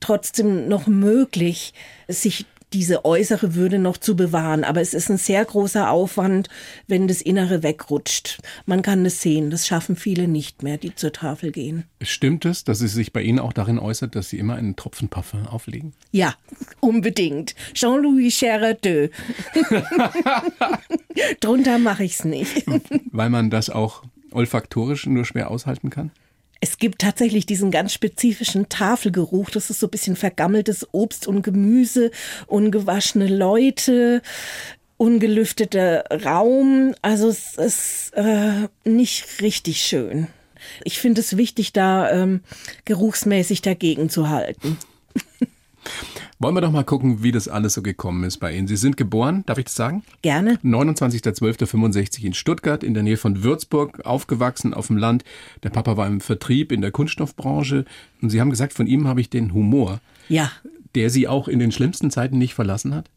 trotzdem 0.00 0.68
noch 0.68 0.86
möglich, 0.86 1.72
sich 2.08 2.46
diese 2.72 3.04
äußere 3.04 3.54
Würde 3.54 3.78
noch 3.78 3.96
zu 3.96 4.16
bewahren. 4.16 4.64
Aber 4.64 4.80
es 4.80 4.94
ist 4.94 5.10
ein 5.10 5.18
sehr 5.18 5.44
großer 5.44 5.90
Aufwand, 5.90 6.48
wenn 6.86 7.08
das 7.08 7.20
Innere 7.20 7.62
wegrutscht. 7.62 8.38
Man 8.66 8.82
kann 8.82 9.04
es 9.04 9.20
sehen. 9.20 9.50
Das 9.50 9.66
schaffen 9.66 9.96
viele 9.96 10.28
nicht 10.28 10.62
mehr, 10.62 10.76
die 10.76 10.94
zur 10.94 11.12
Tafel 11.12 11.52
gehen. 11.52 11.84
Stimmt 12.02 12.44
es, 12.44 12.64
dass 12.64 12.80
es 12.80 12.92
sich 12.92 13.12
bei 13.12 13.22
Ihnen 13.22 13.38
auch 13.38 13.52
darin 13.52 13.78
äußert, 13.78 14.14
dass 14.14 14.28
Sie 14.28 14.38
immer 14.38 14.54
einen 14.54 14.76
Tropfen 14.76 15.08
Parfum 15.08 15.46
auflegen? 15.46 15.92
Ja, 16.12 16.34
unbedingt. 16.80 17.54
Jean-Louis 17.74 18.36
Cherardeux. 18.38 19.10
Drunter 21.40 21.78
mache 21.78 22.04
ich 22.04 22.14
es 22.14 22.24
nicht. 22.24 22.64
Weil 23.10 23.30
man 23.30 23.50
das 23.50 23.70
auch 23.70 24.04
olfaktorisch 24.32 25.06
nur 25.06 25.24
schwer 25.24 25.50
aushalten 25.50 25.90
kann? 25.90 26.12
Es 26.60 26.76
gibt 26.76 27.00
tatsächlich 27.00 27.46
diesen 27.46 27.70
ganz 27.70 27.92
spezifischen 27.92 28.68
Tafelgeruch. 28.68 29.50
Das 29.50 29.70
ist 29.70 29.80
so 29.80 29.86
ein 29.86 29.90
bisschen 29.90 30.16
vergammeltes 30.16 30.86
Obst 30.92 31.26
und 31.26 31.42
Gemüse, 31.42 32.10
ungewaschene 32.46 33.28
Leute, 33.28 34.20
ungelüfteter 34.98 36.04
Raum. 36.24 36.94
Also 37.00 37.28
es 37.28 37.56
ist 37.56 38.12
äh, 38.14 38.68
nicht 38.84 39.40
richtig 39.40 39.80
schön. 39.80 40.26
Ich 40.84 40.98
finde 40.98 41.22
es 41.22 41.38
wichtig, 41.38 41.72
da 41.72 42.10
ähm, 42.10 42.42
geruchsmäßig 42.84 43.62
dagegen 43.62 44.10
zu 44.10 44.28
halten. 44.28 44.76
Wollen 46.42 46.54
wir 46.54 46.62
doch 46.62 46.72
mal 46.72 46.84
gucken, 46.84 47.22
wie 47.22 47.32
das 47.32 47.48
alles 47.48 47.74
so 47.74 47.82
gekommen 47.82 48.24
ist 48.24 48.38
bei 48.38 48.56
Ihnen. 48.56 48.66
Sie 48.66 48.76
sind 48.76 48.96
geboren, 48.96 49.42
darf 49.44 49.58
ich 49.58 49.66
das 49.66 49.74
sagen? 49.74 50.02
Gerne. 50.22 50.54
29.12.65 50.64 52.24
in 52.24 52.32
Stuttgart, 52.32 52.82
in 52.82 52.94
der 52.94 53.02
Nähe 53.02 53.18
von 53.18 53.42
Würzburg, 53.42 54.00
aufgewachsen 54.06 54.72
auf 54.72 54.86
dem 54.86 54.96
Land. 54.96 55.22
Der 55.64 55.68
Papa 55.68 55.98
war 55.98 56.06
im 56.06 56.22
Vertrieb 56.22 56.72
in 56.72 56.80
der 56.80 56.92
Kunststoffbranche. 56.92 57.84
Und 58.22 58.30
Sie 58.30 58.40
haben 58.40 58.48
gesagt, 58.48 58.72
von 58.72 58.86
ihm 58.86 59.06
habe 59.06 59.20
ich 59.20 59.28
den 59.28 59.52
Humor. 59.52 60.00
Ja. 60.30 60.50
Der 60.94 61.10
Sie 61.10 61.28
auch 61.28 61.46
in 61.46 61.58
den 61.58 61.72
schlimmsten 61.72 62.10
Zeiten 62.10 62.38
nicht 62.38 62.54
verlassen 62.54 62.94
hat? 62.94 63.10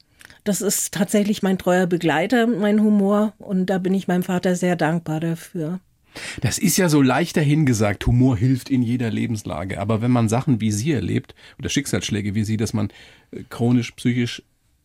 Das 0.43 0.59
ist 0.59 0.93
tatsächlich 0.93 1.41
mein 1.41 1.57
treuer 1.57 1.87
Begleiter, 1.87 2.45
mein 2.45 2.81
Humor. 2.81 3.31
Und 3.37 3.67
da 3.67 3.77
bin 3.77 3.93
ich 3.93 4.09
meinem 4.09 4.23
Vater 4.23 4.57
sehr 4.57 4.75
dankbar 4.75 5.21
dafür. 5.21 5.79
Das 6.41 6.57
ist 6.57 6.77
ja 6.77 6.89
so 6.89 7.01
leicht 7.01 7.37
dahingesagt, 7.37 8.05
Humor 8.05 8.37
hilft 8.37 8.69
in 8.69 8.81
jeder 8.81 9.11
Lebenslage. 9.11 9.79
Aber 9.79 10.01
wenn 10.01 10.11
man 10.11 10.29
Sachen 10.29 10.61
wie 10.61 10.71
Sie 10.71 10.91
erlebt, 10.91 11.35
oder 11.59 11.69
Schicksalsschläge 11.69 12.35
wie 12.35 12.43
Sie, 12.43 12.57
dass 12.57 12.73
man 12.73 12.89
äh, 13.31 13.43
chronisch, 13.49 13.91
psychisch 13.91 14.43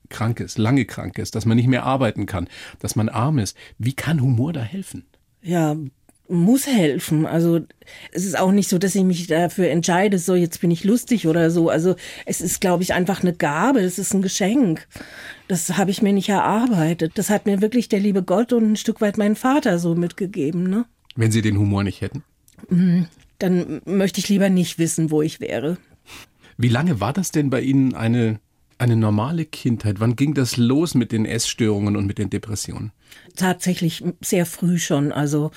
krank 0.08 0.40
ist, 0.40 0.58
lange 0.58 0.84
krank 0.84 1.18
ist, 1.18 1.34
dass 1.34 1.44
man 1.44 1.56
nicht 1.56 1.68
mehr 1.68 1.84
arbeiten 1.84 2.26
kann, 2.26 2.48
dass 2.80 2.96
man 2.96 3.08
arm 3.08 3.38
ist, 3.38 3.56
wie 3.78 3.92
kann 3.92 4.22
Humor 4.22 4.52
da 4.52 4.62
helfen? 4.62 5.04
Ja, 5.42 5.76
muss 6.28 6.66
helfen. 6.66 7.26
Also 7.26 7.60
es 8.12 8.24
ist 8.24 8.38
auch 8.38 8.52
nicht 8.52 8.68
so, 8.68 8.78
dass 8.78 8.94
ich 8.94 9.04
mich 9.04 9.26
dafür 9.26 9.70
entscheide, 9.70 10.18
so 10.18 10.34
jetzt 10.34 10.60
bin 10.60 10.70
ich 10.70 10.84
lustig 10.84 11.26
oder 11.26 11.50
so. 11.50 11.70
Also 11.70 11.96
es 12.26 12.40
ist, 12.40 12.60
glaube 12.60 12.82
ich, 12.82 12.92
einfach 12.92 13.22
eine 13.22 13.32
Gabe, 13.32 13.80
es 13.80 13.98
ist 13.98 14.14
ein 14.14 14.22
Geschenk. 14.22 14.86
Das 15.48 15.76
habe 15.76 15.90
ich 15.90 16.02
mir 16.02 16.12
nicht 16.12 16.28
erarbeitet. 16.28 17.12
Das 17.16 17.30
hat 17.30 17.46
mir 17.46 17.62
wirklich 17.62 17.88
der 17.88 18.00
liebe 18.00 18.22
Gott 18.22 18.52
und 18.52 18.72
ein 18.72 18.76
Stück 18.76 19.00
weit 19.00 19.16
mein 19.16 19.36
Vater 19.36 19.78
so 19.78 19.94
mitgegeben, 19.94 20.68
ne? 20.68 20.84
Wenn 21.18 21.32
Sie 21.32 21.42
den 21.42 21.58
Humor 21.58 21.82
nicht 21.82 22.00
hätten? 22.00 22.22
Mhm. 22.68 23.08
Dann 23.40 23.80
möchte 23.84 24.20
ich 24.20 24.28
lieber 24.28 24.50
nicht 24.50 24.78
wissen, 24.78 25.10
wo 25.10 25.20
ich 25.20 25.40
wäre. 25.40 25.76
Wie 26.56 26.68
lange 26.68 27.00
war 27.00 27.12
das 27.12 27.32
denn 27.32 27.50
bei 27.50 27.60
Ihnen 27.60 27.92
eine, 27.96 28.38
eine 28.78 28.94
normale 28.94 29.44
Kindheit? 29.44 29.98
Wann 29.98 30.14
ging 30.14 30.34
das 30.34 30.56
los 30.56 30.94
mit 30.94 31.10
den 31.10 31.26
Essstörungen 31.26 31.96
und 31.96 32.06
mit 32.06 32.18
den 32.18 32.30
Depressionen? 32.30 32.92
Tatsächlich 33.34 34.04
sehr 34.20 34.46
früh 34.46 34.78
schon. 34.78 35.10
Also 35.10 35.50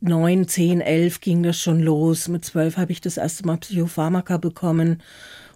neun, 0.00 0.48
zehn, 0.48 0.80
elf 0.80 1.20
ging 1.20 1.42
das 1.42 1.60
schon 1.60 1.80
los. 1.80 2.28
Mit 2.28 2.46
zwölf 2.46 2.78
habe 2.78 2.92
ich 2.92 3.02
das 3.02 3.18
erste 3.18 3.46
Mal 3.46 3.58
Psychopharmaka 3.58 4.38
bekommen 4.38 5.02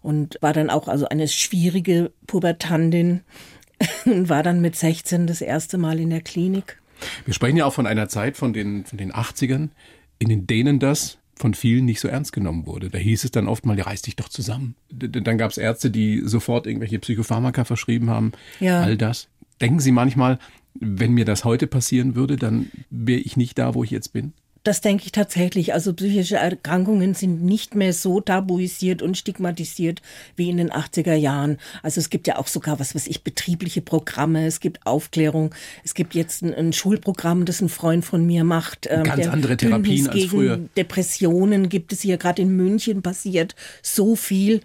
und 0.02 0.36
war 0.42 0.52
dann 0.52 0.68
auch 0.68 0.88
also 0.88 1.08
eine 1.08 1.26
schwierige 1.26 2.12
Pubertandin 2.26 3.22
und 4.04 4.28
war 4.28 4.42
dann 4.42 4.60
mit 4.60 4.76
16 4.76 5.26
das 5.26 5.40
erste 5.40 5.78
Mal 5.78 6.00
in 6.00 6.10
der 6.10 6.20
Klinik. 6.20 6.82
Wir 7.24 7.34
sprechen 7.34 7.56
ja 7.56 7.64
auch 7.64 7.74
von 7.74 7.86
einer 7.86 8.08
Zeit 8.08 8.36
von 8.36 8.52
den, 8.52 8.84
von 8.84 8.98
den 8.98 9.12
80ern, 9.12 9.70
in 10.18 10.46
denen 10.46 10.78
das 10.78 11.18
von 11.36 11.54
vielen 11.54 11.84
nicht 11.84 12.00
so 12.00 12.08
ernst 12.08 12.32
genommen 12.32 12.66
wurde. 12.66 12.90
Da 12.90 12.98
hieß 12.98 13.24
es 13.24 13.30
dann 13.30 13.48
oft 13.48 13.64
mal, 13.64 13.78
ja, 13.78 13.84
reiß 13.84 14.02
dich 14.02 14.16
doch 14.16 14.28
zusammen. 14.28 14.74
Dann 14.90 15.38
gab 15.38 15.50
es 15.50 15.58
Ärzte, 15.58 15.90
die 15.90 16.22
sofort 16.24 16.66
irgendwelche 16.66 16.98
Psychopharmaka 16.98 17.64
verschrieben 17.64 18.10
haben. 18.10 18.32
Ja. 18.60 18.82
All 18.82 18.96
das. 18.96 19.28
Denken 19.60 19.80
Sie 19.80 19.92
manchmal, 19.92 20.38
wenn 20.74 21.12
mir 21.12 21.24
das 21.24 21.44
heute 21.44 21.66
passieren 21.66 22.14
würde, 22.14 22.36
dann 22.36 22.70
wäre 22.90 23.20
ich 23.20 23.36
nicht 23.36 23.58
da, 23.58 23.74
wo 23.74 23.84
ich 23.84 23.90
jetzt 23.90 24.12
bin? 24.12 24.32
Das 24.68 24.82
denke 24.82 25.06
ich 25.06 25.12
tatsächlich. 25.12 25.72
Also 25.72 25.94
psychische 25.94 26.36
Erkrankungen 26.36 27.14
sind 27.14 27.42
nicht 27.42 27.74
mehr 27.74 27.94
so 27.94 28.20
tabuisiert 28.20 29.00
und 29.00 29.16
stigmatisiert 29.16 30.02
wie 30.36 30.50
in 30.50 30.58
den 30.58 30.70
80er 30.70 31.14
Jahren. 31.14 31.56
Also 31.82 32.02
es 32.02 32.10
gibt 32.10 32.26
ja 32.26 32.36
auch 32.36 32.48
sogar, 32.48 32.78
was 32.78 32.94
weiß 32.94 33.06
ich, 33.06 33.24
betriebliche 33.24 33.80
Programme, 33.80 34.44
es 34.44 34.60
gibt 34.60 34.86
Aufklärung, 34.86 35.54
es 35.84 35.94
gibt 35.94 36.14
jetzt 36.14 36.42
ein, 36.42 36.52
ein 36.52 36.74
Schulprogramm, 36.74 37.46
das 37.46 37.62
ein 37.62 37.70
Freund 37.70 38.04
von 38.04 38.26
mir 38.26 38.44
macht. 38.44 38.86
Ähm, 38.90 39.04
Ganz 39.04 39.26
andere 39.28 39.56
Therapien 39.56 40.06
als 40.06 40.26
früher. 40.26 40.58
Depressionen 40.76 41.70
gibt 41.70 41.94
es 41.94 42.02
hier 42.02 42.18
gerade 42.18 42.42
in 42.42 42.54
München 42.54 43.00
passiert 43.00 43.54
so 43.80 44.16
viel. 44.16 44.60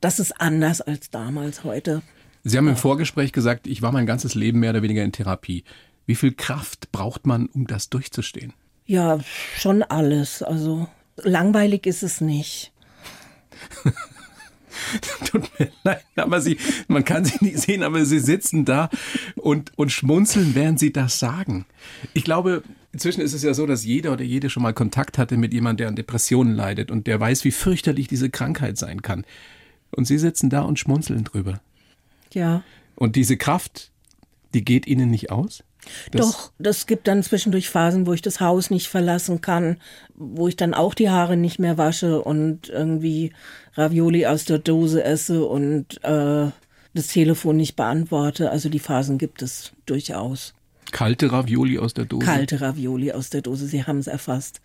Das 0.00 0.20
ist 0.20 0.40
anders 0.40 0.80
als 0.80 1.10
damals 1.10 1.64
heute. 1.64 2.00
Sie 2.44 2.56
haben 2.56 2.68
im 2.68 2.76
Vorgespräch 2.76 3.32
gesagt, 3.32 3.66
ich 3.66 3.82
war 3.82 3.92
mein 3.92 4.06
ganzes 4.06 4.34
Leben 4.34 4.60
mehr 4.60 4.70
oder 4.70 4.80
weniger 4.80 5.04
in 5.04 5.12
Therapie. 5.12 5.64
Wie 6.06 6.14
viel 6.14 6.32
Kraft 6.32 6.90
braucht 6.92 7.26
man, 7.26 7.44
um 7.48 7.66
das 7.66 7.90
durchzustehen? 7.90 8.54
Ja, 8.86 9.18
schon 9.56 9.82
alles. 9.82 10.42
Also 10.42 10.88
langweilig 11.16 11.86
ist 11.86 12.02
es 12.02 12.20
nicht. 12.20 12.72
Tut 15.30 15.48
mir 15.58 15.70
leid, 15.84 16.04
aber 16.16 16.40
sie, 16.40 16.58
man 16.88 17.04
kann 17.04 17.24
sie 17.24 17.42
nicht 17.44 17.58
sehen, 17.58 17.82
aber 17.82 18.04
sie 18.04 18.18
sitzen 18.18 18.64
da 18.64 18.90
und, 19.36 19.72
und 19.76 19.92
schmunzeln, 19.92 20.54
während 20.54 20.78
sie 20.78 20.92
das 20.92 21.18
sagen. 21.18 21.64
Ich 22.12 22.24
glaube, 22.24 22.62
inzwischen 22.92 23.20
ist 23.20 23.32
es 23.32 23.42
ja 23.42 23.54
so, 23.54 23.66
dass 23.66 23.84
jeder 23.84 24.12
oder 24.12 24.24
jede 24.24 24.50
schon 24.50 24.62
mal 24.62 24.74
Kontakt 24.74 25.16
hatte 25.16 25.36
mit 25.36 25.52
jemandem, 25.52 25.78
der 25.78 25.88
an 25.88 25.96
Depressionen 25.96 26.54
leidet 26.54 26.90
und 26.90 27.06
der 27.06 27.18
weiß, 27.18 27.44
wie 27.44 27.52
fürchterlich 27.52 28.08
diese 28.08 28.30
Krankheit 28.30 28.76
sein 28.76 29.00
kann. 29.02 29.24
Und 29.92 30.06
sie 30.06 30.18
sitzen 30.18 30.50
da 30.50 30.62
und 30.62 30.78
schmunzeln 30.78 31.24
drüber. 31.24 31.60
Ja. 32.32 32.64
Und 32.96 33.16
diese 33.16 33.36
Kraft, 33.36 33.92
die 34.54 34.64
geht 34.64 34.86
ihnen 34.86 35.10
nicht 35.10 35.30
aus? 35.30 35.62
Das 36.10 36.20
Doch, 36.20 36.52
das 36.58 36.86
gibt 36.86 37.08
dann 37.08 37.22
zwischendurch 37.22 37.68
Phasen, 37.68 38.06
wo 38.06 38.12
ich 38.12 38.22
das 38.22 38.40
Haus 38.40 38.70
nicht 38.70 38.88
verlassen 38.88 39.40
kann, 39.40 39.78
wo 40.14 40.48
ich 40.48 40.56
dann 40.56 40.74
auch 40.74 40.94
die 40.94 41.10
Haare 41.10 41.36
nicht 41.36 41.58
mehr 41.58 41.78
wasche 41.78 42.22
und 42.22 42.68
irgendwie 42.68 43.32
Ravioli 43.74 44.26
aus 44.26 44.44
der 44.44 44.58
Dose 44.58 45.02
esse 45.02 45.44
und 45.44 46.02
äh, 46.04 46.50
das 46.94 47.08
Telefon 47.08 47.56
nicht 47.56 47.76
beantworte. 47.76 48.50
Also 48.50 48.68
die 48.68 48.78
Phasen 48.78 49.18
gibt 49.18 49.42
es 49.42 49.72
durchaus. 49.86 50.54
Kalte 50.92 51.32
Ravioli 51.32 51.78
aus 51.78 51.94
der 51.94 52.04
Dose? 52.04 52.24
Kalte 52.24 52.60
Ravioli 52.60 53.12
aus 53.12 53.30
der 53.30 53.42
Dose, 53.42 53.66
Sie 53.66 53.84
haben 53.84 53.98
es 53.98 54.06
erfasst. 54.06 54.60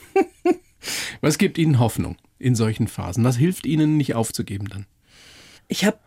Was 1.20 1.38
gibt 1.38 1.58
Ihnen 1.58 1.78
Hoffnung 1.78 2.16
in 2.38 2.54
solchen 2.54 2.88
Phasen? 2.88 3.24
Was 3.24 3.36
hilft 3.36 3.66
Ihnen 3.66 3.96
nicht 3.96 4.14
aufzugeben 4.14 4.68
dann? 4.68 4.86
Ich 5.68 5.84
habe 5.84 5.98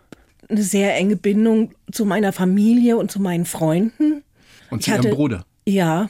eine 0.52 0.64
sehr 0.64 0.96
enge 0.96 1.16
Bindung 1.16 1.72
zu 1.92 2.06
meiner 2.06 2.34
Familie 2.34 2.98
und 2.98 3.12
zu 3.12 3.20
meinen 3.20 3.46
Freunden. 3.46 4.24
Und 4.70 4.84
zu 4.84 4.92
ich 4.92 4.98
Ihrem 4.98 5.16
Bruder? 5.16 5.46
Ja. 5.66 6.10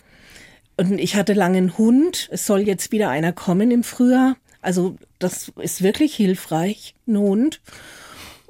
Und 0.77 0.97
ich 0.97 1.15
hatte 1.15 1.33
lange 1.33 1.57
einen 1.57 1.77
Hund. 1.77 2.29
Es 2.31 2.45
soll 2.45 2.61
jetzt 2.61 2.91
wieder 2.91 3.09
einer 3.09 3.33
kommen 3.33 3.71
im 3.71 3.83
Frühjahr. 3.83 4.35
Also 4.61 4.95
das 5.19 5.51
ist 5.59 5.81
wirklich 5.81 6.15
hilfreich, 6.15 6.95
ein 7.07 7.17
Hund. 7.17 7.61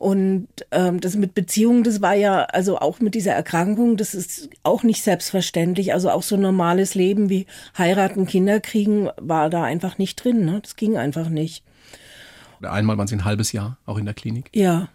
Und 0.01 0.47
ähm, 0.71 0.99
das 0.99 1.15
mit 1.15 1.36
Beziehungen, 1.36 1.84
das 1.84 2.01
war 2.01 2.15
ja, 2.15 2.45
also 2.45 2.80
auch 2.80 2.99
mit 2.99 3.13
dieser 3.13 3.34
Erkrankung, 3.34 3.97
das 3.97 4.15
ist 4.15 4.49
auch 4.63 4.82
nicht 4.82 5.04
selbstverständlich. 5.04 5.93
Also 5.93 6.10
auch 6.10 6.23
so 6.23 6.36
ein 6.36 6.41
normales 6.41 6.95
Leben 6.95 7.30
wie 7.30 7.45
heiraten, 7.77 8.25
Kinder 8.25 8.60
kriegen, 8.60 9.10
war 9.17 9.51
da 9.51 9.63
einfach 9.63 9.99
nicht 9.99 10.15
drin. 10.23 10.43
Ne? 10.43 10.60
Das 10.63 10.75
ging 10.75 10.97
einfach 10.97 11.30
nicht. 11.30 11.63
Einmal 12.62 12.97
waren 12.97 13.08
Sie 13.08 13.15
ein 13.15 13.25
halbes 13.25 13.51
Jahr 13.51 13.77
auch 13.86 13.99
in 13.99 14.06
der 14.06 14.15
Klinik? 14.15 14.49
Ja. 14.54 14.89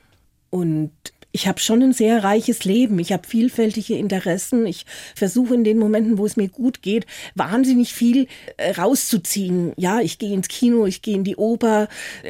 Und 0.51 0.91
ich 1.37 1.47
habe 1.47 1.61
schon 1.61 1.83
ein 1.83 1.93
sehr 1.93 2.25
reiches 2.25 2.65
Leben. 2.65 2.99
Ich 2.99 3.13
habe 3.13 3.29
vielfältige 3.29 3.95
Interessen. 3.95 4.65
Ich 4.65 4.87
versuche 5.15 5.55
in 5.55 5.65
den 5.65 5.79
Momenten, 5.79 6.17
wo 6.17 6.25
es 6.25 6.39
mir 6.39 6.49
gut 6.49 6.81
geht, 6.81 7.05
wahnsinnig 7.35 7.93
viel 7.93 8.27
äh, 8.57 8.71
rauszuziehen. 8.71 9.73
Ja, 9.77 10.01
ich 10.01 10.19
gehe 10.19 10.33
ins 10.33 10.49
Kino, 10.49 10.87
ich 10.87 11.03
gehe 11.03 11.15
in 11.15 11.25
die 11.25 11.37
Oper. 11.37 11.89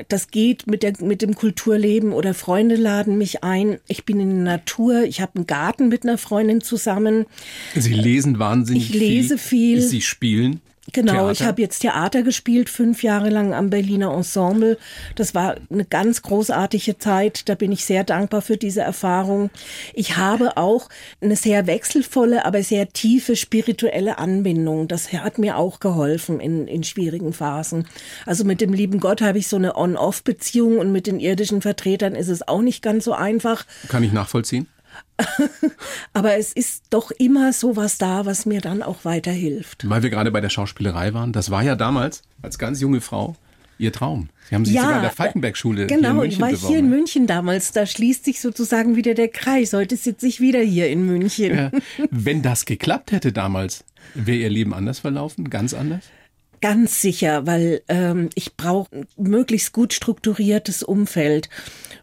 Das 0.09 0.33
geht 0.33 0.66
mit, 0.66 0.83
der, 0.83 0.94
mit 1.00 1.22
dem 1.22 1.37
Kulturleben 1.37 2.12
oder 2.12 2.35
Freunde 2.35 2.74
laden 2.74 3.16
mich 3.16 3.44
ein. 3.44 3.79
Ich 3.87 4.05
bin 4.05 4.18
in 4.18 4.31
der 4.31 4.55
Natur. 4.55 5.05
Ich 5.05 5.20
habe 5.20 5.37
einen 5.37 5.46
Garten 5.46 5.88
mit 5.88 6.02
einer 6.02 6.18
Freundin 6.18 6.61
zusammen. 6.61 7.26
Sie 7.76 7.94
lesen 7.94 8.40
wahnsinnig 8.40 8.88
viel. 8.88 8.96
Ich 8.96 9.09
lese 9.09 9.38
viel. 9.38 9.83
Sie 9.83 10.00
spielen. 10.00 10.61
Genau, 10.96 11.12
Theater? 11.12 11.30
ich 11.30 11.42
habe 11.42 11.61
jetzt 11.61 11.80
Theater 11.80 12.22
gespielt, 12.22 12.70
fünf 12.70 13.02
Jahre 13.02 13.28
lang 13.28 13.52
am 13.52 13.68
Berliner 13.68 14.14
Ensemble. 14.14 14.78
Das 15.14 15.35
war 15.35 15.56
eine 15.70 15.85
ganz 15.85 16.22
großartige 16.22 16.96
Zeit. 16.96 17.50
Da 17.50 17.54
bin 17.54 17.70
ich 17.70 17.85
sehr 17.85 18.02
dankbar 18.02 18.40
für 18.40 18.56
diese 18.56 18.80
Erfahrung. 18.80 19.50
Ich 19.92 20.16
habe 20.16 20.56
auch 20.56 20.88
eine 21.20 21.37
sehr 21.37 21.66
wechselvolle, 21.66 22.46
aber 22.46 22.62
sehr 22.62 22.88
tiefe 22.88 23.37
spirituelle 23.37 24.16
Anbindung. 24.16 24.88
Das 24.88 25.12
hat 25.12 25.37
mir 25.37 25.59
auch 25.59 25.80
geholfen 25.80 26.40
in, 26.40 26.66
in 26.66 26.82
schwierigen 26.82 27.35
Phasen. 27.35 27.87
Also 28.24 28.44
mit 28.44 28.62
dem 28.62 28.72
lieben 28.72 28.98
Gott 28.98 29.20
habe 29.20 29.37
ich 29.37 29.48
so 29.48 29.56
eine 29.56 29.76
On-Off-Beziehung 29.76 30.78
und 30.78 30.92
mit 30.92 31.06
den 31.06 31.20
irdischen 31.20 31.61
Vertretern 31.61 32.14
ist 32.14 32.28
es 32.28 32.48
auch 32.48 32.62
nicht 32.62 32.82
ganz 32.82 33.04
so 33.04 33.12
einfach. 33.12 33.66
Kann 33.88 34.02
ich 34.02 34.12
nachvollziehen? 34.12 34.66
Aber 36.12 36.37
es 36.37 36.52
ist 36.52 36.85
doch 36.90 37.11
immer 37.11 37.52
so 37.52 37.76
was 37.76 37.98
da, 37.98 38.26
was 38.26 38.46
mir 38.46 38.61
dann 38.61 38.82
auch 38.82 39.04
weiterhilft. 39.04 39.88
Weil 39.88 40.02
wir 40.02 40.11
gerade 40.11 40.30
bei 40.30 40.40
der 40.40 40.50
Schauspielerei 40.50 41.14
waren, 41.14 41.32
das 41.32 41.50
war 41.50 41.62
ja 41.62 41.76
damals 41.76 42.22
als 42.42 42.59
ganz 42.59 42.80
junge 42.80 43.00
Frau 43.00 43.37
Ihr 43.78 43.92
Traum. 43.92 44.28
Sie 44.48 44.54
haben 44.54 44.64
sich 44.64 44.74
ja, 44.74 44.82
sogar 44.82 44.96
in 44.96 45.02
der 45.02 45.11
Falkenberg-Schule 45.11 45.87
genau, 45.87 46.00
hier 46.00 46.11
in 46.11 46.16
München 46.16 46.40
war 46.40 46.52
ich 46.52 46.66
hier 46.66 46.78
in 46.78 46.88
München 46.88 47.26
damals. 47.26 47.72
Da 47.72 47.85
schließt 47.85 48.24
sich 48.24 48.40
sozusagen 48.40 48.96
wieder 48.96 49.14
der 49.14 49.28
Kreis. 49.28 49.72
Heute 49.72 49.96
sitze 49.96 50.26
ich 50.26 50.40
wieder 50.40 50.61
hier 50.61 50.88
in 50.88 51.04
München. 51.04 51.54
Ja. 51.56 51.70
Wenn 52.11 52.42
das 52.42 52.64
geklappt 52.64 53.12
hätte 53.12 53.32
damals, 53.32 53.85
wäre 54.14 54.38
Ihr 54.38 54.50
Leben 54.50 54.72
anders 54.72 55.00
verlaufen? 55.00 55.50
Ganz 55.50 55.74
anders? 55.74 56.04
Ganz 56.66 57.00
sicher, 57.00 57.46
weil 57.46 57.83
ähm, 57.87 58.29
ich 58.35 58.57
brauche 58.57 58.88
ein 58.92 59.07
möglichst 59.16 59.72
gut 59.72 59.92
strukturiertes 59.92 60.83
Umfeld. 60.83 61.48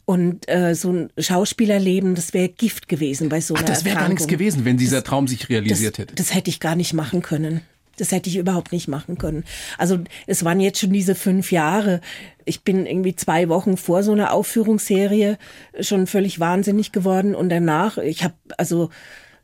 Und 0.06 0.50
äh, 0.50 0.74
so 0.74 0.90
ein 0.90 1.10
Schauspielerleben, 1.18 2.16
das 2.16 2.34
wäre 2.34 2.48
Gift 2.48 2.88
gewesen 2.88 3.28
bei 3.28 3.42
so 3.42 3.56
einer 3.56 3.64
Ach, 3.66 3.68
das 3.68 3.84
wäre 3.84 3.98
gar 3.98 4.08
nichts 4.08 4.28
gewesen, 4.28 4.64
wenn 4.64 4.78
dieser 4.78 5.02
das, 5.02 5.10
Traum 5.10 5.28
sich 5.28 5.50
realisiert 5.50 5.96
das, 5.96 6.00
hätte. 6.00 6.16
Das 6.16 6.34
hätte 6.34 6.50
ich 6.50 6.62
gar 6.62 6.78
nicht 6.78 6.94
machen 6.94 7.22
können. 7.22 7.60
Das 7.98 8.14
hätte 8.14 8.30
ich 8.30 8.38
überhaupt 8.38 8.72
nicht 8.72 8.88
machen 8.88 9.18
können. 9.18 9.44
Also 9.78 10.00
es 10.28 10.46
waren 10.46 10.62
jetzt 10.62 10.80
schon 10.80 10.94
diese 10.94 11.14
fünf 11.14 11.52
Jahre. 11.52 12.00
Ich 12.46 12.64
bin 12.64 12.86
irgendwie 12.86 13.18
zwei 13.18 13.50
Wochen 13.50 13.76
vor 13.76 14.02
so 14.02 14.14
einer 14.14 14.32
Aufführungsserie 14.32 15.38
schon 15.82 16.08
völlig 16.08 16.40
wahnsinnig 16.40 16.94
geworden 16.94 17.36
und 17.36 17.50
danach, 17.50 17.98
ich 17.98 18.24
habe 18.24 18.36
also 18.58 18.90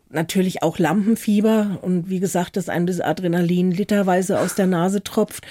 natürlich 0.10 0.64
auch 0.64 0.80
Lampenfieber 0.80 1.80
und 1.82 2.10
wie 2.10 2.20
gesagt, 2.20 2.58
dass 2.58 2.70
einem 2.70 2.88
das 2.88 3.00
Adrenalin 3.00 3.72
literweise 3.72 4.40
aus 4.40 4.56
der 4.56 4.68
Nase 4.68 5.04
tropft. 5.04 5.46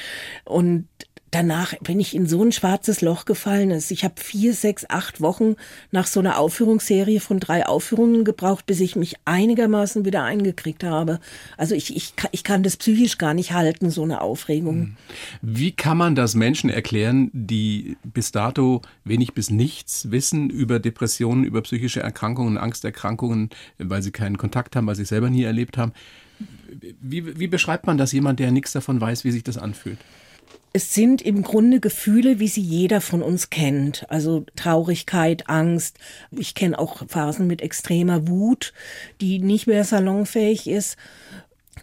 Und 0.45 0.89
danach 1.31 1.75
bin 1.81 2.01
ich 2.01 2.15
in 2.15 2.27
so 2.27 2.43
ein 2.43 2.53
schwarzes 2.53 3.01
Loch 3.01 3.25
gefallen. 3.25 3.73
Also 3.73 3.93
ich 3.93 4.05
habe 4.05 4.15
vier, 4.17 4.55
sechs, 4.55 4.87
acht 4.89 5.21
Wochen 5.21 5.57
nach 5.91 6.07
so 6.07 6.21
einer 6.21 6.39
Aufführungsserie 6.39 7.21
von 7.21 7.41
drei 7.41 7.67
Aufführungen 7.67 8.25
gebraucht, 8.25 8.67
bis 8.67 8.81
ich 8.81 8.97
mich 8.97 9.17
einigermaßen 9.25 10.05
wieder 10.05 10.25
eingekriegt 10.25 10.85
habe. 10.85 11.21
Also 11.57 11.75
ich, 11.75 11.95
ich, 11.95 12.15
ich 12.33 12.45
kann 12.45 12.63
das 12.63 12.77
psychisch 12.77 13.19
gar 13.19 13.35
nicht 13.35 13.53
halten, 13.53 13.91
so 13.91 14.03
eine 14.03 14.21
Aufregung. 14.21 14.75
Hm. 14.75 14.97
Wie 15.43 15.73
kann 15.73 15.97
man 15.97 16.15
das 16.15 16.35
Menschen 16.35 16.71
erklären, 16.71 17.31
die 17.33 17.97
bis 18.03 18.33
dato 18.33 18.83
wenig 19.05 19.35
bis 19.35 19.51
nichts 19.51 20.11
wissen 20.11 20.51
über 20.51 20.79
Depressionen, 20.79 21.45
über 21.45 21.63
psychische 21.63 22.01
Erkrankungen, 22.01 22.59
Angsterkrankungen, 22.59 23.51
weil 23.79 24.03
sie 24.03 24.11
keinen 24.11 24.39
Kontakt 24.39 24.77
haben, 24.77 24.87
weil 24.87 24.97
sie 24.97 25.03
es 25.03 25.09
selber 25.09 25.31
nie 25.31 25.43
erlebt 25.43 25.77
haben? 25.77 25.93
Wie, 27.01 27.39
wie 27.39 27.49
beschreibt 27.49 27.87
man 27.87 27.99
das 27.99 28.13
jemand, 28.13 28.39
der 28.39 28.53
nichts 28.53 28.73
davon 28.73 29.01
weiß, 29.01 29.25
wie 29.25 29.33
sich 29.33 29.43
das 29.43 29.59
anfühlt? 29.59 29.99
Es 30.73 30.95
sind 30.95 31.23
im 31.23 31.43
Grunde 31.43 31.81
Gefühle, 31.81 32.39
wie 32.41 32.49
sie 32.49 32.61
jeder 32.61 33.01
von 33.01 33.23
uns 33.23 33.51
kennt. 33.51 34.09
Also 34.11 34.45
Traurigkeit, 34.55 35.49
Angst. 35.49 35.99
Ich 36.31 36.55
kenne 36.55 36.79
auch 36.79 37.03
Phasen 37.09 37.47
mit 37.47 37.63
extremer 37.63 38.29
Wut, 38.29 38.73
die 39.21 39.39
nicht 39.39 39.67
mehr 39.67 39.85
salonfähig 39.85 40.69
ist. 40.69 40.97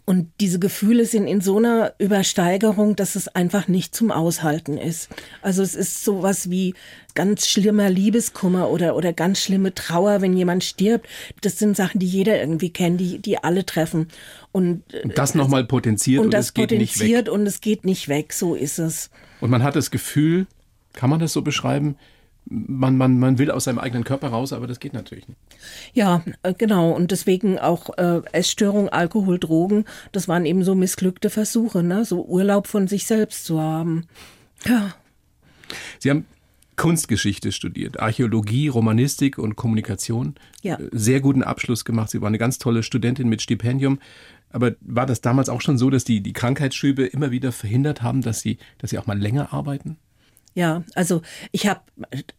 Und 0.05 0.31
diese 0.39 0.59
Gefühle 0.59 1.05
sind 1.05 1.25
in 1.25 1.41
so 1.41 1.57
einer 1.57 1.93
Übersteigerung, 1.97 2.95
dass 2.95 3.15
es 3.15 3.27
einfach 3.27 3.67
nicht 3.67 3.95
zum 3.95 4.11
Aushalten 4.11 4.77
ist. 4.77 5.09
Also 5.41 5.63
es 5.63 5.73
ist 5.73 6.03
sowas 6.03 6.49
wie 6.51 6.75
ganz 7.15 7.47
schlimmer 7.47 7.89
Liebeskummer 7.89 8.69
oder, 8.69 8.95
oder 8.95 9.13
ganz 9.13 9.39
schlimme 9.39 9.73
Trauer, 9.73 10.21
wenn 10.21 10.37
jemand 10.37 10.63
stirbt. 10.63 11.07
Das 11.41 11.57
sind 11.57 11.75
Sachen, 11.75 11.99
die 11.99 12.05
jeder 12.05 12.39
irgendwie 12.39 12.69
kennt, 12.69 12.99
die, 12.99 13.19
die 13.19 13.43
alle 13.43 13.65
treffen. 13.65 14.09
Und 14.55 14.83
das 15.15 15.35
nochmal 15.35 15.65
potenziert 15.65 16.21
und, 16.21 16.27
und 16.27 16.33
das 16.33 16.45
es 16.45 16.53
geht 16.53 16.71
nicht 16.71 16.97
weg. 17.01 17.29
und 17.29 17.45
es 17.45 17.59
geht 17.59 17.83
nicht 17.83 18.07
weg. 18.07 18.31
So 18.31 18.55
ist 18.55 18.79
es. 18.79 19.09
Und 19.41 19.49
man 19.49 19.63
hat 19.63 19.75
das 19.75 19.91
Gefühl, 19.91 20.47
kann 20.93 21.09
man 21.09 21.19
das 21.19 21.33
so 21.33 21.41
beschreiben, 21.41 21.97
man, 22.45 22.95
man, 22.95 23.19
man 23.19 23.37
will 23.37 23.51
aus 23.51 23.65
seinem 23.65 23.79
eigenen 23.79 24.05
Körper 24.05 24.29
raus, 24.29 24.53
aber 24.53 24.65
das 24.65 24.79
geht 24.79 24.93
natürlich 24.93 25.27
nicht. 25.27 25.37
Ja, 25.93 26.23
äh, 26.43 26.53
genau. 26.53 26.91
Und 26.91 27.11
deswegen 27.11 27.59
auch 27.59 27.97
äh, 27.97 28.21
Essstörung, 28.31 28.87
Alkohol, 28.87 29.39
Drogen, 29.39 29.83
das 30.13 30.29
waren 30.29 30.45
eben 30.45 30.63
so 30.63 30.73
missglückte 30.73 31.29
Versuche, 31.29 31.83
ne? 31.83 32.05
so 32.05 32.23
Urlaub 32.23 32.67
von 32.67 32.87
sich 32.87 33.07
selbst 33.07 33.43
zu 33.43 33.59
haben. 33.59 34.07
Ja. 34.65 34.95
Sie 35.99 36.09
haben 36.09 36.23
Kunstgeschichte 36.75 37.51
studiert, 37.51 37.99
Archäologie, 37.99 38.67
Romanistik 38.67 39.37
und 39.37 39.55
Kommunikation. 39.55 40.35
Ja. 40.61 40.77
Sehr 40.91 41.21
guten 41.21 41.43
Abschluss 41.43 41.85
gemacht. 41.85 42.09
Sie 42.09 42.21
war 42.21 42.27
eine 42.27 42.37
ganz 42.37 42.57
tolle 42.57 42.83
Studentin 42.83 43.29
mit 43.29 43.41
Stipendium. 43.41 43.99
Aber 44.55 44.71
war 44.79 45.05
das 45.05 45.19
damals 45.19 45.49
auch 45.49 45.59
schon 45.59 45.77
so, 45.77 45.89
dass 45.89 46.05
die, 46.05 46.21
die 46.21 46.31
Krankheitsschübe 46.31 47.05
immer 47.05 47.29
wieder 47.29 47.51
verhindert 47.51 48.01
haben, 48.01 48.21
dass 48.21 48.39
sie, 48.39 48.57
dass 48.77 48.91
sie 48.91 48.97
auch 48.97 49.05
mal 49.05 49.19
länger 49.19 49.51
arbeiten? 49.51 49.97
Ja, 50.53 50.83
also 50.93 51.21
ich 51.51 51.67
habe, 51.67 51.81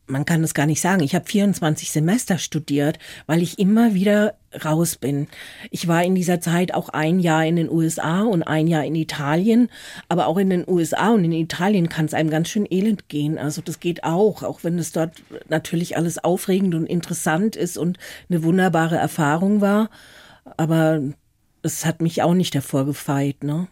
man 0.06 0.24
kann 0.24 0.42
es 0.42 0.54
gar 0.54 0.64
nicht 0.64 0.80
sagen, 0.80 1.02
ich 1.02 1.14
habe 1.14 1.26
24 1.26 1.90
Semester 1.90 2.38
studiert, 2.38 2.98
weil 3.26 3.42
ich 3.42 3.58
immer 3.58 3.92
wieder 3.92 4.38
raus 4.64 4.96
bin. 4.96 5.26
Ich 5.70 5.88
war 5.88 6.02
in 6.04 6.14
dieser 6.14 6.40
Zeit 6.40 6.72
auch 6.72 6.88
ein 6.88 7.20
Jahr 7.20 7.44
in 7.44 7.56
den 7.56 7.68
USA 7.68 8.22
und 8.22 8.44
ein 8.44 8.66
Jahr 8.66 8.86
in 8.86 8.94
Italien, 8.94 9.68
aber 10.08 10.26
auch 10.26 10.38
in 10.38 10.48
den 10.48 10.66
USA 10.66 11.10
und 11.10 11.22
in 11.22 11.32
Italien 11.32 11.90
kann 11.90 12.06
es 12.06 12.14
einem 12.14 12.30
ganz 12.30 12.48
schön 12.48 12.66
elend 12.70 13.10
gehen. 13.10 13.36
Also 13.36 13.60
das 13.60 13.78
geht 13.78 14.04
auch, 14.04 14.42
auch 14.42 14.64
wenn 14.64 14.78
es 14.78 14.92
dort 14.92 15.22
natürlich 15.50 15.98
alles 15.98 16.16
aufregend 16.16 16.74
und 16.74 16.86
interessant 16.86 17.56
ist 17.56 17.76
und 17.76 17.98
eine 18.30 18.42
wunderbare 18.42 18.96
Erfahrung 18.96 19.60
war. 19.60 19.90
Aber 20.56 21.02
es 21.66 21.84
hat 21.84 22.00
mich 22.00 22.22
auch 22.22 22.34
nicht 22.34 22.54
hervorgefeit, 22.54 23.44
ne? 23.44 23.68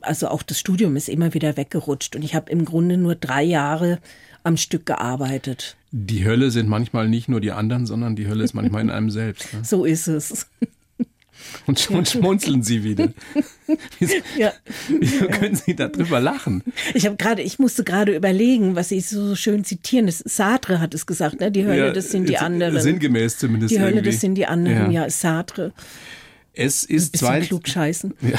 Also 0.00 0.28
auch 0.28 0.42
das 0.42 0.58
Studium 0.58 0.96
ist 0.96 1.08
immer 1.08 1.34
wieder 1.34 1.56
weggerutscht 1.56 2.16
und 2.16 2.22
ich 2.22 2.34
habe 2.34 2.50
im 2.50 2.64
Grunde 2.64 2.96
nur 2.96 3.14
drei 3.14 3.42
Jahre 3.42 3.98
am 4.44 4.56
Stück 4.56 4.86
gearbeitet. 4.86 5.76
Die 5.90 6.24
Hölle 6.24 6.50
sind 6.50 6.68
manchmal 6.68 7.08
nicht 7.08 7.28
nur 7.28 7.40
die 7.40 7.52
anderen, 7.52 7.86
sondern 7.86 8.16
die 8.16 8.28
Hölle 8.28 8.44
ist 8.44 8.54
manchmal 8.54 8.82
in 8.82 8.90
einem 8.90 9.10
selbst. 9.10 9.52
Ne? 9.52 9.64
So 9.64 9.84
ist 9.84 10.06
es. 10.06 10.46
Und 11.66 11.80
schon 11.80 12.06
schmunzeln 12.06 12.62
Sie 12.62 12.84
wieder. 12.84 13.08
Wieso, 13.98 14.14
ja. 14.38 14.52
wieso 15.00 15.26
können 15.26 15.56
Sie 15.56 15.74
darüber 15.74 16.20
lachen? 16.20 16.62
Ich 16.94 17.06
habe 17.06 17.16
gerade, 17.16 17.42
ich 17.42 17.58
musste 17.58 17.84
gerade 17.84 18.14
überlegen, 18.14 18.76
was 18.76 18.90
Sie 18.90 19.00
so 19.00 19.34
schön 19.34 19.64
zitieren. 19.64 20.06
Das, 20.06 20.18
Sartre 20.18 20.80
hat 20.80 20.94
es 20.94 21.06
gesagt, 21.06 21.40
ne? 21.40 21.50
Die 21.50 21.64
Hölle, 21.64 21.86
ja, 21.86 21.92
das 21.92 22.10
sind 22.10 22.28
die 22.28 22.38
anderen. 22.38 22.80
Sinngemäß 22.80 23.38
zumindest. 23.38 23.72
Die 23.72 23.80
Hölle, 23.80 23.96
irgendwie. 23.96 24.10
das 24.10 24.20
sind 24.20 24.34
die 24.36 24.46
anderen. 24.46 24.92
Ja, 24.92 25.04
ja 25.04 25.10
Sartre. 25.10 25.72
Es 26.54 26.84
ist, 26.84 27.16
zwei. 27.16 27.40
Ja, 28.20 28.38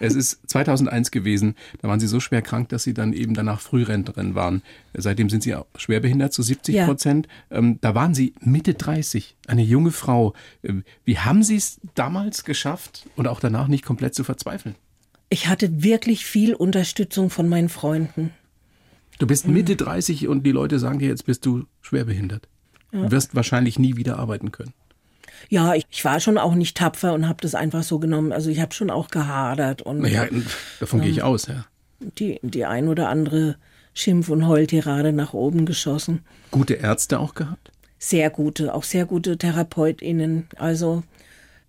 es 0.00 0.14
ist 0.14 0.48
2001 0.48 1.10
gewesen. 1.10 1.56
Da 1.82 1.88
waren 1.88 1.98
Sie 1.98 2.06
so 2.06 2.20
schwer 2.20 2.40
krank, 2.40 2.68
dass 2.68 2.84
Sie 2.84 2.94
dann 2.94 3.12
eben 3.12 3.34
danach 3.34 3.60
Frührentnerin 3.60 4.34
waren. 4.34 4.62
Seitdem 4.94 5.28
sind 5.28 5.42
Sie 5.42 5.54
auch 5.54 5.66
schwerbehindert 5.76 6.32
zu 6.32 6.42
70 6.42 6.84
Prozent. 6.84 7.26
Ja. 7.50 7.58
Ähm, 7.58 7.78
da 7.80 7.94
waren 7.94 8.14
Sie 8.14 8.34
Mitte 8.40 8.74
30, 8.74 9.36
eine 9.48 9.62
junge 9.62 9.90
Frau. 9.90 10.34
Ähm, 10.62 10.84
wie 11.04 11.18
haben 11.18 11.42
Sie 11.42 11.56
es 11.56 11.80
damals 11.94 12.44
geschafft 12.44 13.06
und 13.16 13.26
auch 13.26 13.40
danach 13.40 13.66
nicht 13.66 13.84
komplett 13.84 14.14
zu 14.14 14.22
verzweifeln? 14.22 14.76
Ich 15.28 15.48
hatte 15.48 15.82
wirklich 15.82 16.24
viel 16.24 16.54
Unterstützung 16.54 17.28
von 17.28 17.48
meinen 17.48 17.68
Freunden. 17.68 18.30
Du 19.18 19.26
bist 19.26 19.48
Mitte 19.48 19.74
30 19.74 20.28
und 20.28 20.44
die 20.44 20.52
Leute 20.52 20.78
sagen 20.78 21.00
dir, 21.00 21.08
jetzt 21.08 21.26
bist 21.26 21.44
du 21.44 21.64
schwerbehindert. 21.80 22.48
Ja. 22.92 23.02
Du 23.02 23.10
wirst 23.10 23.34
wahrscheinlich 23.34 23.78
nie 23.78 23.96
wieder 23.96 24.18
arbeiten 24.18 24.52
können. 24.52 24.72
Ja, 25.48 25.74
ich, 25.74 25.86
ich 25.90 26.04
war 26.04 26.20
schon 26.20 26.38
auch 26.38 26.54
nicht 26.54 26.76
tapfer 26.76 27.14
und 27.14 27.28
habe 27.28 27.40
das 27.42 27.54
einfach 27.54 27.82
so 27.82 27.98
genommen. 27.98 28.32
Also 28.32 28.50
ich 28.50 28.60
habe 28.60 28.74
schon 28.74 28.90
auch 28.90 29.08
gehadert. 29.08 29.82
Und, 29.82 30.00
naja, 30.00 30.26
davon 30.80 31.00
ähm, 31.00 31.04
gehe 31.04 31.12
ich 31.12 31.22
aus, 31.22 31.46
ja. 31.46 31.64
Die, 32.00 32.38
die 32.42 32.64
ein 32.64 32.88
oder 32.88 33.08
andere 33.08 33.56
Schimpf- 33.94 34.28
und 34.28 34.46
Heultirade 34.46 35.12
nach 35.12 35.32
oben 35.32 35.66
geschossen. 35.66 36.24
Gute 36.50 36.74
Ärzte 36.74 37.18
auch 37.18 37.34
gehabt? 37.34 37.72
Sehr 37.98 38.30
gute, 38.30 38.74
auch 38.74 38.84
sehr 38.84 39.06
gute 39.06 39.36
TherapeutInnen. 39.36 40.46
Also 40.56 41.02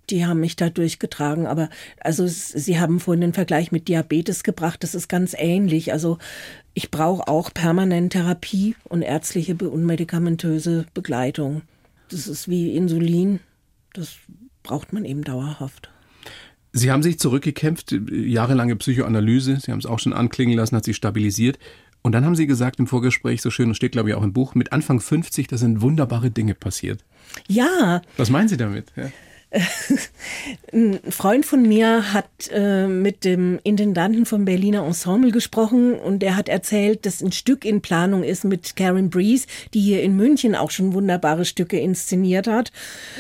die 0.10 0.26
haben 0.26 0.40
mich 0.40 0.56
da 0.56 0.70
durchgetragen. 0.70 1.48
Aber 1.48 1.70
also 2.00 2.28
Sie 2.28 2.80
haben 2.80 3.00
vorhin 3.00 3.22
den 3.22 3.34
Vergleich 3.34 3.72
mit 3.72 3.88
Diabetes 3.88 4.44
gebracht. 4.44 4.84
Das 4.84 4.96
ist 4.96 5.08
ganz 5.08 5.36
ähnlich. 5.38 5.92
Also 5.92 6.18
ich 6.74 6.92
brauche 6.92 7.28
auch 7.28 7.54
permanent 7.54 8.14
Therapie 8.14 8.76
und 8.84 9.02
ärztliche 9.02 9.56
und 9.56 9.86
medikamentöse 9.86 10.86
Begleitung. 10.94 11.64
Das 12.10 12.28
ist 12.28 12.48
wie 12.48 12.76
Insulin 12.76 13.40
das 13.94 14.16
braucht 14.64 14.94
man 14.94 15.06
eben 15.06 15.24
dauerhaft. 15.24 15.90
Sie 16.72 16.92
haben 16.92 17.02
sich 17.02 17.20
zurückgekämpft, 17.20 17.96
jahrelange 18.12 18.76
Psychoanalyse, 18.76 19.60
Sie 19.60 19.72
haben 19.72 19.80
es 19.80 19.86
auch 19.86 20.00
schon 20.00 20.14
anklingen 20.14 20.56
lassen, 20.56 20.76
hat 20.76 20.86
sich 20.86 20.96
stabilisiert. 20.96 21.58
Und 22.02 22.14
dann 22.14 22.24
haben 22.24 22.36
Sie 22.36 22.48
gesagt 22.48 22.80
im 22.80 22.88
Vorgespräch, 22.88 23.42
so 23.42 23.50
schön, 23.50 23.70
und 23.70 23.76
steht 23.76 23.92
glaube 23.92 24.10
ich 24.10 24.16
auch 24.16 24.24
im 24.24 24.34
Buch, 24.34 24.56
mit 24.56 24.72
Anfang 24.72 25.00
50, 25.00 25.48
da 25.48 25.58
sind 25.58 25.82
wunderbare 25.82 26.32
Dinge 26.32 26.54
passiert. 26.54 27.04
Ja. 27.48 28.02
Was 28.18 28.30
meinen 28.30 28.48
Sie 28.48 28.58
damit? 28.58 28.92
Ja. 28.96 29.12
Ein 30.72 31.00
Freund 31.10 31.44
von 31.44 31.64
mir 31.64 32.14
hat 32.14 32.30
äh, 32.52 32.86
mit 32.88 33.26
dem 33.26 33.60
Intendanten 33.64 34.28
vom 34.28 34.46
Berliner 34.46 34.86
Ensemble 34.86 35.32
gesprochen 35.32 35.96
und 35.96 36.22
er 36.22 36.36
hat 36.36 36.50
erzählt, 36.50 37.06
dass 37.08 37.24
ein 37.24 37.32
Stück 37.32 37.66
in 37.66 37.82
Planung 37.82 38.24
ist 38.24 38.44
mit 38.44 38.76
Karen 38.76 39.10
Breeze, 39.10 39.48
die 39.74 39.80
hier 39.80 40.04
in 40.04 40.16
München 40.16 40.56
auch 40.56 40.70
schon 40.70 40.94
wunderbare 40.94 41.46
Stücke 41.46 41.80
inszeniert 41.80 42.46
hat, 42.46 42.72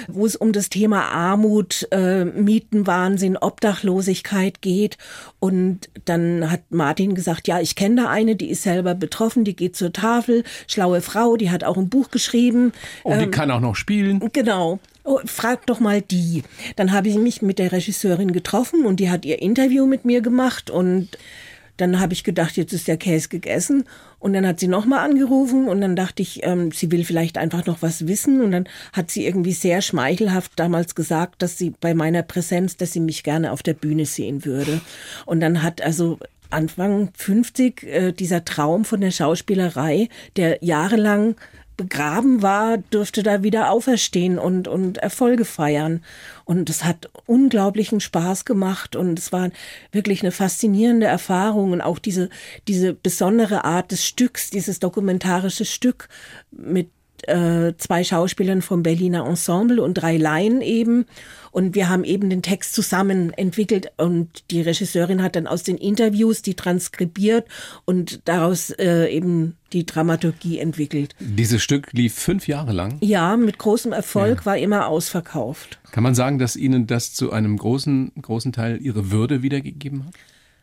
wo 0.08 0.24
es 0.26 0.36
um 0.36 0.52
das 0.52 0.70
Thema 0.70 1.10
Armut, 1.10 1.88
äh, 1.92 2.26
Mietenwahnsinn, 2.26 3.36
Obdachlosigkeit 3.36 4.62
geht. 4.62 5.00
Und 5.39 5.89
dann 6.06 6.52
hat 6.52 6.62
Martin 6.70 7.15
gesagt, 7.15 7.48
ja, 7.48 7.60
ich 7.60 7.76
kenne 7.76 8.04
da 8.04 8.10
eine, 8.10 8.36
die 8.36 8.52
ist 8.52 8.62
selber 8.62 8.94
betroffen, 8.94 9.46
die 9.46 9.56
geht 9.56 9.76
zur 9.76 9.94
Tafel, 9.94 10.44
schlaue 10.68 11.02
Frau, 11.02 11.38
die 11.38 11.50
hat 11.50 11.63
auch 11.63 11.78
ein 11.78 11.89
Buch 11.89 12.12
geschrieben. 12.12 12.72
Und 13.02 13.18
die 13.18 13.24
ähm, 13.24 13.32
kann 13.32 13.50
auch 13.50 13.62
noch 13.62 13.76
spielen. 13.76 14.22
Genau 14.32 14.80
oh, 15.04 15.20
frag 15.26 15.66
doch 15.66 15.80
mal 15.80 16.02
die. 16.02 16.44
Dann 16.76 16.92
habe 16.92 17.10
ich 17.10 17.16
mich 17.18 17.42
mit 17.42 17.60
der 17.60 17.72
Regisseurin 17.72 18.32
getroffen 18.32 18.86
und 18.86 19.00
die 19.00 19.10
hat 19.10 19.26
ihr 19.26 19.42
Interview 19.42 19.86
mit 19.86 20.06
mir 20.06 20.22
gemacht 20.22 20.70
und 20.70 21.10
dann 21.80 22.00
habe 22.00 22.12
ich 22.14 22.26
gedacht, 22.26 22.58
jetzt 22.58 22.74
ist 22.74 22.88
der 22.90 22.98
Käse 22.98 23.30
gegessen. 23.30 23.86
Und 24.20 24.34
dann 24.34 24.46
hat 24.46 24.60
sie 24.60 24.68
nochmal 24.68 25.00
angerufen 25.00 25.70
und 25.70 25.80
dann 25.80 25.96
dachte 25.96 26.22
ich, 26.22 26.44
ähm, 26.44 26.74
sie 26.74 26.92
will 26.92 27.06
vielleicht 27.06 27.38
einfach 27.38 27.66
noch 27.66 27.82
was 27.82 28.06
wissen. 28.06 28.42
Und 28.42 28.52
dann 28.52 28.68
hat 28.92 29.10
sie 29.10 29.26
irgendwie 29.26 29.54
sehr 29.54 29.82
schmeichelhaft 29.82 30.52
damals 30.58 30.94
gesagt, 30.94 31.42
dass 31.42 31.58
sie 31.58 31.74
bei 31.80 31.94
meiner 31.94 32.22
Präsenz, 32.22 32.76
dass 32.76 32.92
sie 32.92 33.00
mich 33.00 33.24
gerne 33.24 33.54
auf 33.54 33.64
der 33.64 33.76
Bühne 33.76 34.06
sehen 34.06 34.44
würde. 34.44 34.82
Und 35.26 35.40
dann 35.40 35.64
hat 35.64 35.82
also 35.82 36.20
Anfang 36.50 37.12
50 37.16 37.84
äh, 37.84 38.12
dieser 38.12 38.44
Traum 38.44 38.84
von 38.84 39.00
der 39.00 39.12
Schauspielerei, 39.12 40.10
der 40.36 40.58
jahrelang 40.62 41.36
begraben 41.80 42.42
war, 42.42 42.78
durfte 42.78 43.24
da 43.24 43.42
wieder 43.42 43.72
auferstehen 43.72 44.38
und, 44.38 44.68
und 44.68 44.98
Erfolge 44.98 45.46
feiern. 45.46 46.04
Und 46.44 46.70
es 46.70 46.84
hat 46.84 47.10
unglaublichen 47.26 48.02
Spaß 48.02 48.44
gemacht 48.44 48.98
und 48.98 49.18
es 49.18 49.32
war 49.32 49.50
wirklich 49.94 50.22
eine 50.22 50.34
faszinierende 50.34 51.06
Erfahrung 51.06 51.72
und 51.72 51.82
auch 51.82 51.98
diese, 51.98 52.30
diese 52.68 52.94
besondere 52.94 53.63
Art 53.63 53.94
des 53.94 54.06
Stücks, 54.06 54.50
dieses 54.50 54.80
dokumentarische 54.80 55.63
Stück 55.63 56.10
mit 56.52 56.89
äh, 57.28 57.76
zwei 57.78 58.04
Schauspielern 58.04 58.62
vom 58.62 58.84
Berliner 58.84 59.26
Ensemble 59.26 59.82
und 59.82 59.96
drei 59.96 60.18
Laien 60.18 60.62
eben. 60.62 61.06
Und 61.52 61.76
wir 61.76 61.90
haben 61.90 62.04
eben 62.04 62.30
den 62.30 62.42
Text 62.42 62.74
zusammen 62.74 63.34
entwickelt 63.34 63.92
und 63.98 64.52
die 64.52 64.62
Regisseurin 64.62 65.24
hat 65.24 65.36
dann 65.36 65.48
aus 65.48 65.64
den 65.64 65.78
Interviews 65.78 66.42
die 66.44 66.54
transkribiert 66.54 67.48
und 67.86 68.22
daraus 68.26 68.70
äh, 68.70 69.08
eben 69.08 69.56
die 69.74 69.86
Dramaturgie 69.86 70.60
entwickelt. 70.60 71.16
Dieses 71.20 71.64
Stück 71.64 71.92
lief 71.92 72.14
fünf 72.14 72.48
Jahre 72.48 72.72
lang? 72.72 72.98
Ja, 73.02 73.36
mit 73.36 73.58
großem 73.58 73.94
Erfolg, 73.94 74.40
ja. 74.40 74.46
war 74.46 74.58
immer 74.58 74.88
ausverkauft. 74.88 75.80
Kann 75.92 76.04
man 76.04 76.14
sagen, 76.14 76.38
dass 76.38 76.56
Ihnen 76.56 76.86
das 76.86 77.14
zu 77.14 77.32
einem 77.32 77.58
großen, 77.58 78.12
großen 78.22 78.52
Teil 78.52 78.80
Ihre 78.82 79.12
Würde 79.12 79.42
wiedergegeben 79.42 80.06
hat? 80.06 80.14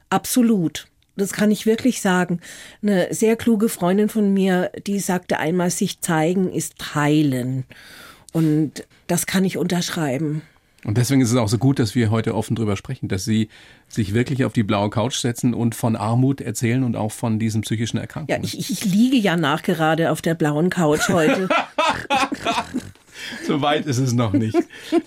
Absolut 0.09 0.87
das 1.17 1.33
kann 1.33 1.51
ich 1.51 1.67
wirklich 1.67 2.01
sagen. 2.01 2.41
Eine 2.83 3.13
sehr 3.13 3.37
kluge 3.37 3.69
Freundin 3.69 4.09
von 4.09 4.33
mir, 4.33 4.71
die 4.87 4.99
sagte 4.99 5.39
einmal, 5.39 5.71
sich 5.71 6.01
zeigen 6.01 6.53
ist 6.53 6.95
heilen. 6.95 7.65
Und 8.33 8.87
das 9.07 9.27
kann 9.27 9.45
ich 9.45 9.57
unterschreiben. 9.57 10.43
Und 10.85 10.99
deswegen 10.99 11.21
ist 11.21 11.33
es 11.33 11.37
auch 11.37 11.49
so 11.49 11.59
gut, 11.59 11.81
dass 11.81 11.97
wir 11.97 12.11
heute 12.11 12.35
offen 12.35 12.55
drüber 12.55 12.77
sprechen, 12.77 13.09
dass 13.09 13.25
Sie 13.25 13.49
sich 13.89 14.15
wirklich 14.15 14.45
auf 14.45 14.53
die 14.53 14.63
blaue 14.63 14.89
Couch 14.89 15.17
setzen 15.17 15.53
und 15.53 15.75
von 15.75 15.97
Armut 15.97 16.41
erzählen 16.41 16.85
und 16.85 16.95
auch 16.95 17.11
von 17.11 17.41
diesen 17.41 17.63
psychischen 17.63 17.99
Erkrankungen. 17.99 18.41
Ja, 18.41 18.45
ich, 18.47 18.71
ich 18.71 18.85
liege 18.85 19.17
ja 19.17 19.37
nachgerade 19.37 20.13
auf 20.13 20.23
der 20.23 20.35
blauen 20.35 20.71
Couch 20.71 21.09
heute. 21.09 21.49
so 23.47 23.63
weit 23.63 23.87
ist 23.87 23.99
es 23.99 24.13
noch 24.13 24.33
nicht. 24.33 24.57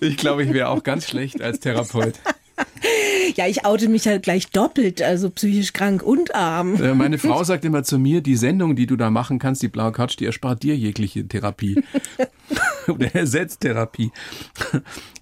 Ich 0.02 0.18
glaube, 0.18 0.44
ich 0.44 0.52
wäre 0.52 0.68
auch 0.68 0.84
ganz 0.84 1.08
schlecht 1.08 1.42
als 1.42 1.62
Therapeut. 1.62 2.16
Ja, 3.36 3.48
ich 3.48 3.66
oute 3.66 3.90
mich 3.90 4.08
halt 4.08 4.24
gleich 4.24 4.50
doppelt, 4.50 5.02
also 5.02 5.30
psychisch 5.30 5.74
krank 5.74 6.02
und 6.02 6.36
arm. 6.36 6.82
Äh, 6.82 6.94
meine 6.94 7.18
Frau 7.20 7.44
sagt 7.44 7.64
immer 7.66 7.84
zu 7.84 8.00
mir, 8.00 8.22
die 8.22 8.36
Sendung, 8.36 8.76
die 8.76 8.86
du 8.86 8.96
da 8.96 9.10
machen 9.10 9.40
kannst, 9.40 9.62
die 9.62 9.68
blaue 9.68 9.92
Couch, 9.92 10.18
die 10.20 10.26
erspart 10.26 10.64
dir 10.64 10.76
jegliche 10.76 11.28
Therapie. 11.28 11.82
Oder 12.88 13.14
ersetzt 13.14 13.62
Therapie. 13.62 14.12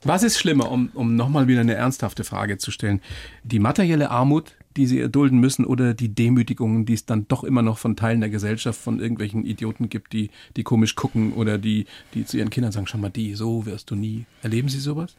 Was 0.04 0.24
ist 0.24 0.40
schlimmer, 0.40 0.72
um, 0.72 0.90
um 0.94 1.16
nochmal 1.16 1.48
wieder 1.48 1.62
eine 1.62 1.74
ernsthafte 1.74 2.24
Frage 2.24 2.58
zu 2.58 2.72
stellen? 2.72 3.02
Die 3.44 3.60
materielle 3.60 4.10
Armut, 4.10 4.54
die 4.78 4.86
sie 4.86 5.00
erdulden 5.00 5.40
müssen 5.40 5.66
oder 5.66 5.94
die 5.94 6.10
Demütigungen, 6.10 6.86
die 6.86 6.94
es 6.94 7.06
dann 7.06 7.28
doch 7.28 7.44
immer 7.44 7.64
noch 7.64 7.78
von 7.78 7.96
Teilen 7.96 8.22
der 8.22 8.30
Gesellschaft, 8.30 8.80
von 8.80 9.00
irgendwelchen 9.00 9.44
Idioten 9.44 9.90
gibt, 9.90 10.14
die, 10.14 10.30
die 10.56 10.64
komisch 10.64 10.96
gucken 10.96 11.34
oder 11.34 11.58
die, 11.58 11.88
die 12.14 12.26
zu 12.26 12.38
ihren 12.38 12.52
Kindern 12.52 12.72
sagen, 12.72 12.88
schau 12.88 13.00
mal, 13.00 13.10
die, 13.10 13.34
so 13.34 13.66
wirst 13.66 13.92
du 13.92 13.96
nie. 13.96 14.26
Erleben 14.44 14.70
Sie 14.70 14.80
sowas? 14.80 15.16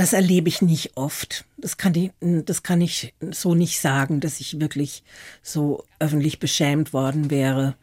Das 0.00 0.14
erlebe 0.14 0.48
ich 0.48 0.62
nicht 0.62 0.96
oft. 0.96 1.44
Das 1.58 1.76
kann 1.76 1.94
ich, 1.94 2.10
das 2.20 2.62
kann 2.62 2.80
ich 2.80 3.12
so 3.32 3.54
nicht 3.54 3.78
sagen, 3.80 4.20
dass 4.20 4.40
ich 4.40 4.58
wirklich 4.58 5.02
so 5.42 5.84
öffentlich 5.98 6.38
beschämt 6.38 6.94
worden 6.94 7.30
wäre. 7.30 7.74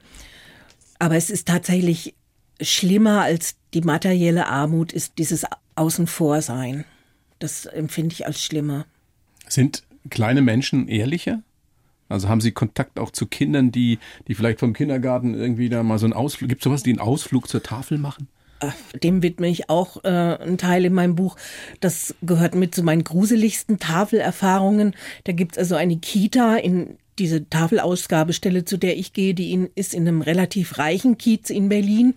Aber 0.97 1.15
es 1.15 1.29
ist 1.29 1.47
tatsächlich 1.47 2.15
schlimmer 2.59 3.21
als 3.21 3.55
die 3.75 3.81
materielle 3.81 4.47
Armut, 4.47 4.93
ist 4.93 5.19
dieses 5.19 5.45
Außenvorsein. 5.75 6.85
Das 7.37 7.67
empfinde 7.67 8.13
ich 8.13 8.25
als 8.25 8.43
schlimmer. 8.43 8.87
Sind 9.47 9.83
kleine 10.09 10.41
Menschen 10.41 10.87
ehrlicher? 10.87 11.43
Also 12.09 12.29
haben 12.29 12.41
Sie 12.41 12.51
Kontakt 12.51 12.97
auch 12.97 13.11
zu 13.11 13.27
Kindern, 13.27 13.71
die, 13.71 13.99
die 14.27 14.33
vielleicht 14.33 14.59
vom 14.59 14.73
Kindergarten 14.73 15.35
irgendwie 15.35 15.69
da 15.69 15.83
mal 15.83 15.99
so 15.99 16.07
einen 16.07 16.13
Ausflug, 16.13 16.49
gibt 16.49 16.61
es 16.61 16.63
sowas, 16.63 16.81
die 16.81 16.89
einen 16.89 16.99
Ausflug 16.99 17.47
zur 17.47 17.61
Tafel 17.61 17.99
machen? 17.99 18.27
Dem 19.03 19.23
widme 19.23 19.47
ich 19.47 19.69
auch 19.69 20.03
äh, 20.03 20.07
einen 20.07 20.57
Teil 20.57 20.85
in 20.85 20.93
meinem 20.93 21.15
Buch. 21.15 21.35
Das 21.79 22.15
gehört 22.21 22.55
mit 22.55 22.73
zu 22.73 22.83
meinen 22.83 23.03
gruseligsten 23.03 23.79
Tafelerfahrungen. 23.79 24.95
Da 25.25 25.33
gibt's 25.33 25.57
also 25.57 25.75
eine 25.75 25.97
Kita 25.97 26.55
in 26.55 26.97
diese 27.19 27.49
Tafelausgabestelle, 27.49 28.65
zu 28.65 28.77
der 28.77 28.97
ich 28.97 29.13
gehe, 29.13 29.33
die 29.33 29.51
in, 29.51 29.69
ist 29.75 29.93
in 29.93 30.07
einem 30.07 30.21
relativ 30.21 30.77
reichen 30.77 31.17
Kiez 31.17 31.49
in 31.49 31.69
Berlin. 31.69 32.13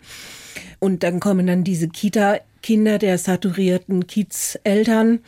Und 0.79 1.03
dann 1.03 1.21
kommen 1.21 1.47
dann 1.47 1.65
diese 1.65 1.89
Kita 1.89 2.39
Kinder 2.63 2.99
der 2.99 3.17
saturierten 3.17 4.07
Kiez-Eltern 4.07 5.21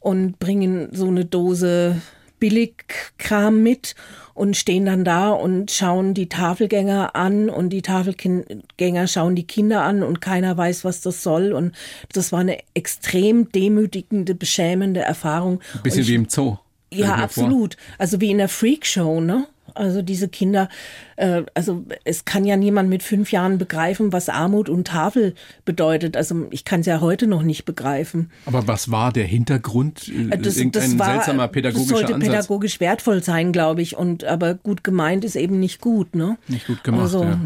und 0.00 0.38
bringen 0.38 0.88
so 0.92 1.06
eine 1.08 1.24
Dose 1.24 2.00
Billigkram 2.38 3.62
mit 3.62 3.94
und 4.34 4.56
stehen 4.56 4.86
dann 4.86 5.04
da 5.04 5.30
und 5.30 5.70
schauen 5.70 6.12
die 6.12 6.28
Tafelgänger 6.28 7.16
an 7.16 7.48
und 7.48 7.70
die 7.70 7.82
Tafelgänger 7.82 9.06
schauen 9.06 9.34
die 9.34 9.46
Kinder 9.46 9.82
an 9.82 10.02
und 10.02 10.20
keiner 10.20 10.56
weiß, 10.56 10.84
was 10.84 11.00
das 11.00 11.22
soll. 11.22 11.52
Und 11.52 11.74
das 12.12 12.32
war 12.32 12.40
eine 12.40 12.58
extrem 12.74 13.50
demütigende, 13.50 14.34
beschämende 14.34 15.00
Erfahrung. 15.00 15.60
Ein 15.74 15.82
bisschen 15.82 16.02
ich, 16.02 16.08
wie 16.08 16.14
im 16.14 16.28
Zoo. 16.28 16.58
Ja, 16.92 17.14
absolut. 17.14 17.74
Vor. 17.74 17.94
Also 17.98 18.20
wie 18.20 18.30
in 18.30 18.38
der 18.38 18.48
Freakshow, 18.48 19.20
ne? 19.20 19.46
Also 19.76 20.02
diese 20.02 20.28
Kinder, 20.28 20.68
äh, 21.16 21.42
also 21.54 21.84
es 22.04 22.24
kann 22.24 22.44
ja 22.44 22.56
niemand 22.56 22.88
mit 22.88 23.02
fünf 23.02 23.32
Jahren 23.32 23.58
begreifen, 23.58 24.12
was 24.12 24.28
Armut 24.28 24.68
und 24.68 24.86
Tafel 24.86 25.34
bedeutet. 25.64 26.16
Also 26.16 26.46
ich 26.50 26.64
kann 26.64 26.80
es 26.80 26.86
ja 26.86 27.00
heute 27.00 27.26
noch 27.26 27.42
nicht 27.42 27.64
begreifen. 27.64 28.30
Aber 28.46 28.66
was 28.66 28.90
war 28.90 29.12
der 29.12 29.26
Hintergrund? 29.26 30.08
Äh, 30.08 30.38
das, 30.38 30.56
das 30.72 30.98
war, 30.98 31.06
seltsamer 31.06 31.48
pädagogischer 31.48 31.90
Das 31.90 32.00
sollte 32.00 32.14
Ansatz? 32.14 32.28
pädagogisch 32.28 32.80
wertvoll 32.80 33.22
sein, 33.22 33.52
glaube 33.52 33.82
ich. 33.82 33.96
Und 33.96 34.24
aber 34.24 34.54
gut 34.54 34.82
gemeint 34.84 35.24
ist 35.24 35.36
eben 35.36 35.60
nicht 35.60 35.80
gut, 35.80 36.14
ne? 36.14 36.38
Nicht 36.48 36.66
gut 36.66 36.82
gemacht. 36.82 37.02
Also 37.02 37.24
ja. 37.24 37.40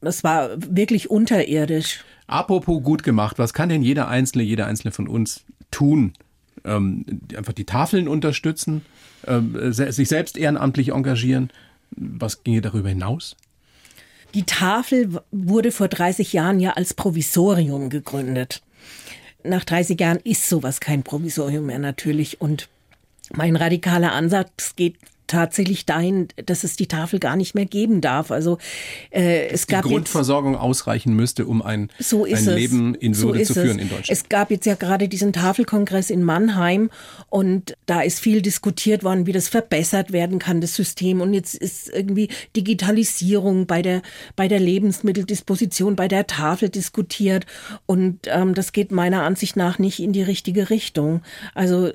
das 0.00 0.24
war 0.24 0.50
wirklich 0.58 1.10
unterirdisch. 1.10 2.04
Apropos 2.26 2.82
gut 2.82 3.02
gemacht, 3.02 3.38
was 3.38 3.54
kann 3.54 3.68
denn 3.68 3.82
jeder 3.82 4.08
Einzelne, 4.08 4.42
jeder 4.42 4.66
Einzelne 4.66 4.92
von 4.92 5.06
uns 5.06 5.44
tun? 5.70 6.12
Ähm, 6.64 7.04
einfach 7.36 7.52
die 7.52 7.64
Tafeln 7.64 8.08
unterstützen, 8.08 8.82
äh, 9.26 9.70
sich 9.70 10.08
selbst 10.08 10.36
ehrenamtlich 10.36 10.88
engagieren 10.88 11.50
was 11.90 12.42
ginge 12.42 12.60
darüber 12.60 12.88
hinaus? 12.88 13.36
Die 14.34 14.44
Tafel 14.44 15.20
wurde 15.30 15.72
vor 15.72 15.88
30 15.88 16.32
Jahren 16.32 16.60
ja 16.60 16.72
als 16.72 16.94
Provisorium 16.94 17.90
gegründet. 17.90 18.62
Nach 19.44 19.64
30 19.64 19.98
Jahren 19.98 20.18
ist 20.24 20.48
sowas 20.48 20.80
kein 20.80 21.02
Provisorium 21.02 21.66
mehr 21.66 21.78
natürlich. 21.78 22.40
Und 22.40 22.68
mein 23.32 23.56
radikaler 23.56 24.12
Ansatz 24.12 24.74
geht 24.76 24.96
tatsächlich 25.26 25.86
dahin, 25.86 26.28
dass 26.44 26.64
es 26.64 26.76
die 26.76 26.86
Tafel 26.86 27.18
gar 27.18 27.36
nicht 27.36 27.54
mehr 27.54 27.66
geben 27.66 28.00
darf. 28.00 28.30
Also 28.30 28.58
äh, 29.10 29.48
es 29.48 29.66
die 29.66 29.72
gab 29.72 29.84
Grundversorgung 29.84 30.52
jetzt, 30.52 30.62
ausreichen 30.62 31.14
müsste, 31.14 31.46
um 31.46 31.62
ein, 31.62 31.90
so 31.98 32.24
ein 32.24 32.44
Leben 32.44 32.94
in 32.94 33.16
Würde 33.16 33.44
so 33.44 33.54
zu 33.54 33.60
führen 33.60 33.78
es. 33.78 33.82
in 33.82 33.88
Deutschland. 33.88 34.10
Es 34.10 34.28
gab 34.28 34.50
jetzt 34.50 34.66
ja 34.66 34.74
gerade 34.74 35.08
diesen 35.08 35.32
Tafelkongress 35.32 36.10
in 36.10 36.22
Mannheim 36.22 36.90
und 37.28 37.76
da 37.86 38.00
ist 38.00 38.20
viel 38.20 38.42
diskutiert 38.42 39.04
worden, 39.04 39.26
wie 39.26 39.32
das 39.32 39.48
verbessert 39.48 40.12
werden 40.12 40.38
kann, 40.38 40.60
das 40.60 40.74
System. 40.74 41.20
Und 41.20 41.34
jetzt 41.34 41.54
ist 41.54 41.88
irgendwie 41.88 42.28
Digitalisierung 42.54 43.66
bei 43.66 43.82
der 43.82 44.02
bei 44.36 44.48
der 44.48 44.60
Lebensmitteldisposition, 44.60 45.96
bei 45.96 46.08
der 46.08 46.26
Tafel 46.26 46.68
diskutiert 46.68 47.46
und 47.86 48.20
ähm, 48.26 48.54
das 48.54 48.72
geht 48.72 48.92
meiner 48.92 49.22
Ansicht 49.22 49.56
nach 49.56 49.78
nicht 49.78 50.00
in 50.00 50.12
die 50.12 50.22
richtige 50.22 50.70
Richtung. 50.70 51.22
Also 51.54 51.92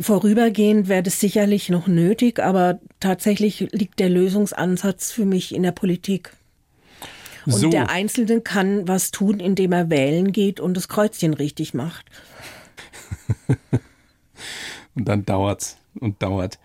Vorübergehend 0.00 0.88
wäre 0.88 1.02
das 1.02 1.20
sicherlich 1.20 1.68
noch 1.68 1.86
nötig, 1.86 2.40
aber 2.40 2.80
tatsächlich 2.98 3.60
liegt 3.72 4.00
der 4.00 4.10
Lösungsansatz 4.10 5.12
für 5.12 5.24
mich 5.24 5.54
in 5.54 5.62
der 5.62 5.72
Politik. 5.72 6.32
Und 7.46 7.52
so. 7.52 7.70
der 7.70 7.90
Einzelne 7.90 8.40
kann 8.40 8.88
was 8.88 9.10
tun, 9.10 9.38
indem 9.38 9.72
er 9.72 9.90
wählen 9.90 10.32
geht 10.32 10.60
und 10.60 10.76
das 10.76 10.88
Kreuzchen 10.88 11.34
richtig 11.34 11.74
macht. 11.74 12.06
und 14.94 15.06
dann 15.06 15.24
dauert's 15.24 15.76
und 16.00 16.22
dauert. 16.22 16.58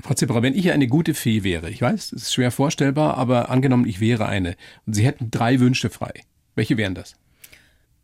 Frau 0.00 0.14
Zipperer, 0.14 0.42
wenn 0.42 0.54
ich 0.54 0.70
eine 0.70 0.86
gute 0.86 1.14
Fee 1.14 1.42
wäre, 1.42 1.70
ich 1.70 1.80
weiß, 1.80 2.12
es 2.12 2.24
ist 2.24 2.34
schwer 2.34 2.50
vorstellbar, 2.50 3.16
aber 3.16 3.48
angenommen, 3.48 3.86
ich 3.86 4.00
wäre 4.00 4.26
eine 4.26 4.56
und 4.86 4.94
Sie 4.94 5.04
hätten 5.04 5.30
drei 5.30 5.60
Wünsche 5.60 5.90
frei. 5.90 6.12
Welche 6.54 6.76
wären 6.76 6.94
das? 6.94 7.16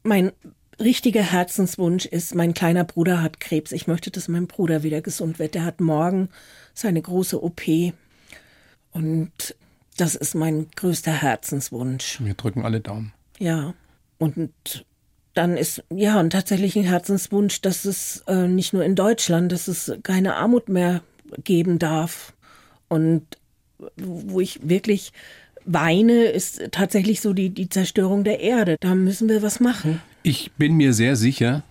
Mein 0.03 0.33
richtiger 0.81 1.23
Herzenswunsch 1.23 2.07
ist, 2.07 2.35
mein 2.35 2.55
kleiner 2.55 2.85
Bruder 2.85 3.23
hat 3.23 3.41
Krebs. 3.41 3.73
Ich 3.73 3.87
möchte, 3.87 4.11
dass 4.11 4.29
mein 4.29 4.47
Bruder 4.47 4.83
wieder 4.83 5.01
gesund 5.01 5.39
wird. 5.39 5.55
Der 5.55 5.65
hat 5.65 5.81
morgen 5.81 6.29
seine 6.75 7.03
große 7.03 7.43
OP. 7.43 7.63
Und 8.93 9.55
das 9.97 10.15
ist 10.15 10.35
mein 10.35 10.69
größter 10.75 11.13
Herzenswunsch. 11.13 12.21
Wir 12.23 12.35
drücken 12.35 12.65
alle 12.65 12.81
Daumen. 12.81 13.13
Ja. 13.39 13.75
Und 14.19 14.53
dann 15.35 15.57
ist, 15.57 15.85
ja, 15.95 16.19
und 16.19 16.31
tatsächlich 16.31 16.77
ein 16.77 16.85
Herzenswunsch, 16.85 17.61
dass 17.61 17.85
es 17.85 18.25
äh, 18.27 18.49
nicht 18.49 18.73
nur 18.73 18.85
in 18.85 18.97
Deutschland, 18.97 19.53
dass 19.53 19.69
es 19.69 19.93
keine 20.03 20.37
Armut 20.37 20.69
mehr 20.69 21.03
geben 21.45 21.79
darf. 21.79 22.33
Und 22.89 23.39
wo 23.97 24.41
ich 24.41 24.69
wirklich 24.69 25.13
weine, 25.65 26.25
ist 26.25 26.61
tatsächlich 26.73 27.21
so 27.21 27.33
die, 27.33 27.51
die 27.51 27.69
Zerstörung 27.69 28.25
der 28.25 28.41
Erde. 28.41 28.77
Da 28.81 28.95
müssen 28.95 29.29
wir 29.29 29.43
was 29.43 29.61
machen. 29.61 30.01
Ich 30.23 30.53
bin 30.53 30.75
mir 30.75 30.93
sehr 30.93 31.17
sicher, 31.17 31.63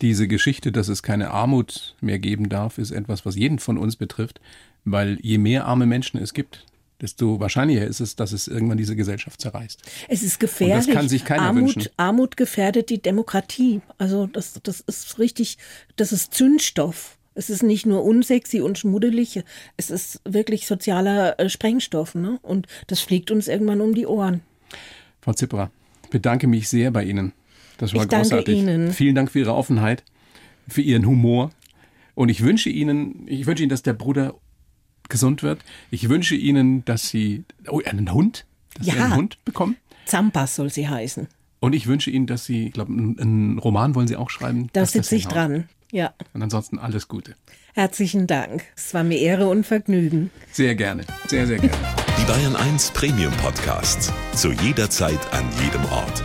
diese 0.00 0.28
Geschichte, 0.28 0.72
dass 0.72 0.88
es 0.88 1.02
keine 1.02 1.30
Armut 1.30 1.94
mehr 2.00 2.18
geben 2.18 2.48
darf, 2.48 2.78
ist 2.78 2.90
etwas, 2.90 3.26
was 3.26 3.36
jeden 3.36 3.58
von 3.58 3.78
uns 3.78 3.96
betrifft, 3.96 4.40
weil 4.84 5.18
je 5.22 5.38
mehr 5.38 5.66
arme 5.66 5.86
Menschen 5.86 6.20
es 6.20 6.34
gibt, 6.34 6.64
desto 7.00 7.40
wahrscheinlicher 7.40 7.86
ist 7.86 8.00
es, 8.00 8.16
dass 8.16 8.32
es 8.32 8.46
irgendwann 8.46 8.78
diese 8.78 8.96
Gesellschaft 8.96 9.40
zerreißt. 9.40 9.82
Es 10.08 10.22
ist 10.22 10.38
gefährlich. 10.38 10.86
Und 10.86 10.86
das 10.88 10.94
kann 10.94 11.08
sich 11.08 11.24
keiner 11.24 11.42
Armut, 11.42 11.76
wünschen. 11.76 11.92
Armut 11.96 12.36
gefährdet 12.36 12.90
die 12.90 13.02
Demokratie. 13.02 13.80
Also 13.98 14.26
das, 14.26 14.60
das 14.62 14.80
ist 14.80 15.18
richtig, 15.18 15.58
das 15.96 16.12
ist 16.12 16.32
Zündstoff. 16.32 17.16
Es 17.34 17.50
ist 17.50 17.62
nicht 17.62 17.84
nur 17.84 18.02
unsexy 18.02 18.62
und 18.62 18.78
schmuddelig, 18.78 19.42
es 19.76 19.90
ist 19.90 20.22
wirklich 20.24 20.66
sozialer 20.66 21.38
äh, 21.38 21.50
Sprengstoff. 21.50 22.14
Ne? 22.14 22.38
Und 22.42 22.66
das 22.86 23.00
fliegt 23.00 23.30
uns 23.30 23.48
irgendwann 23.48 23.82
um 23.82 23.94
die 23.94 24.06
Ohren. 24.06 24.40
Frau 25.20 25.34
Zipperer, 25.34 25.70
bedanke 26.10 26.46
mich 26.46 26.68
sehr 26.68 26.90
bei 26.92 27.04
Ihnen 27.04 27.32
das 27.78 27.94
war 27.94 28.02
ich 28.02 28.08
danke 28.08 28.28
großartig. 28.28 28.58
Ihnen. 28.58 28.92
Vielen 28.92 29.14
Dank 29.14 29.30
für 29.30 29.40
Ihre 29.40 29.54
Offenheit, 29.54 30.04
für 30.68 30.82
Ihren 30.82 31.06
Humor. 31.06 31.50
Und 32.14 32.28
ich 32.28 32.42
wünsche 32.42 32.70
Ihnen, 32.70 33.26
ich 33.26 33.46
wünsche 33.46 33.62
Ihnen, 33.62 33.70
dass 33.70 33.82
der 33.82 33.92
Bruder 33.92 34.34
gesund 35.08 35.42
wird. 35.42 35.60
Ich 35.90 36.08
wünsche 36.08 36.34
Ihnen, 36.34 36.84
dass 36.84 37.08
Sie 37.08 37.44
oh, 37.68 37.80
einen 37.84 38.12
Hund, 38.12 38.46
dass 38.74 38.86
ja. 38.86 38.94
Sie 38.94 39.00
einen 39.00 39.16
Hund 39.16 39.44
bekommen. 39.44 39.76
Zampas 40.06 40.56
soll 40.56 40.70
sie 40.70 40.88
heißen. 40.88 41.26
Und 41.60 41.74
ich 41.74 41.86
wünsche 41.86 42.10
Ihnen, 42.10 42.26
dass 42.26 42.44
Sie, 42.44 42.66
ich 42.66 42.72
glaube, 42.72 42.92
einen 42.92 43.58
Roman 43.58 43.94
wollen 43.94 44.08
Sie 44.08 44.16
auch 44.16 44.30
schreiben. 44.30 44.68
Da 44.72 44.86
sitze 44.86 45.16
ich 45.16 45.26
dran. 45.26 45.68
Ja. 45.90 46.14
Und 46.32 46.42
ansonsten 46.42 46.78
alles 46.78 47.08
Gute. 47.08 47.34
Herzlichen 47.74 48.26
Dank. 48.26 48.64
Es 48.76 48.94
war 48.94 49.04
mir 49.04 49.18
Ehre 49.18 49.48
und 49.48 49.64
Vergnügen. 49.64 50.30
Sehr 50.52 50.74
gerne. 50.74 51.04
Sehr, 51.26 51.46
sehr 51.46 51.58
gerne. 51.58 51.76
Die 52.18 52.24
Bayern 52.24 52.56
1 52.56 52.92
Premium 52.92 53.32
Podcasts. 53.34 54.12
Zu 54.34 54.52
jeder 54.52 54.88
Zeit, 54.90 55.20
an 55.32 55.44
jedem 55.62 55.84
Ort 55.86 56.24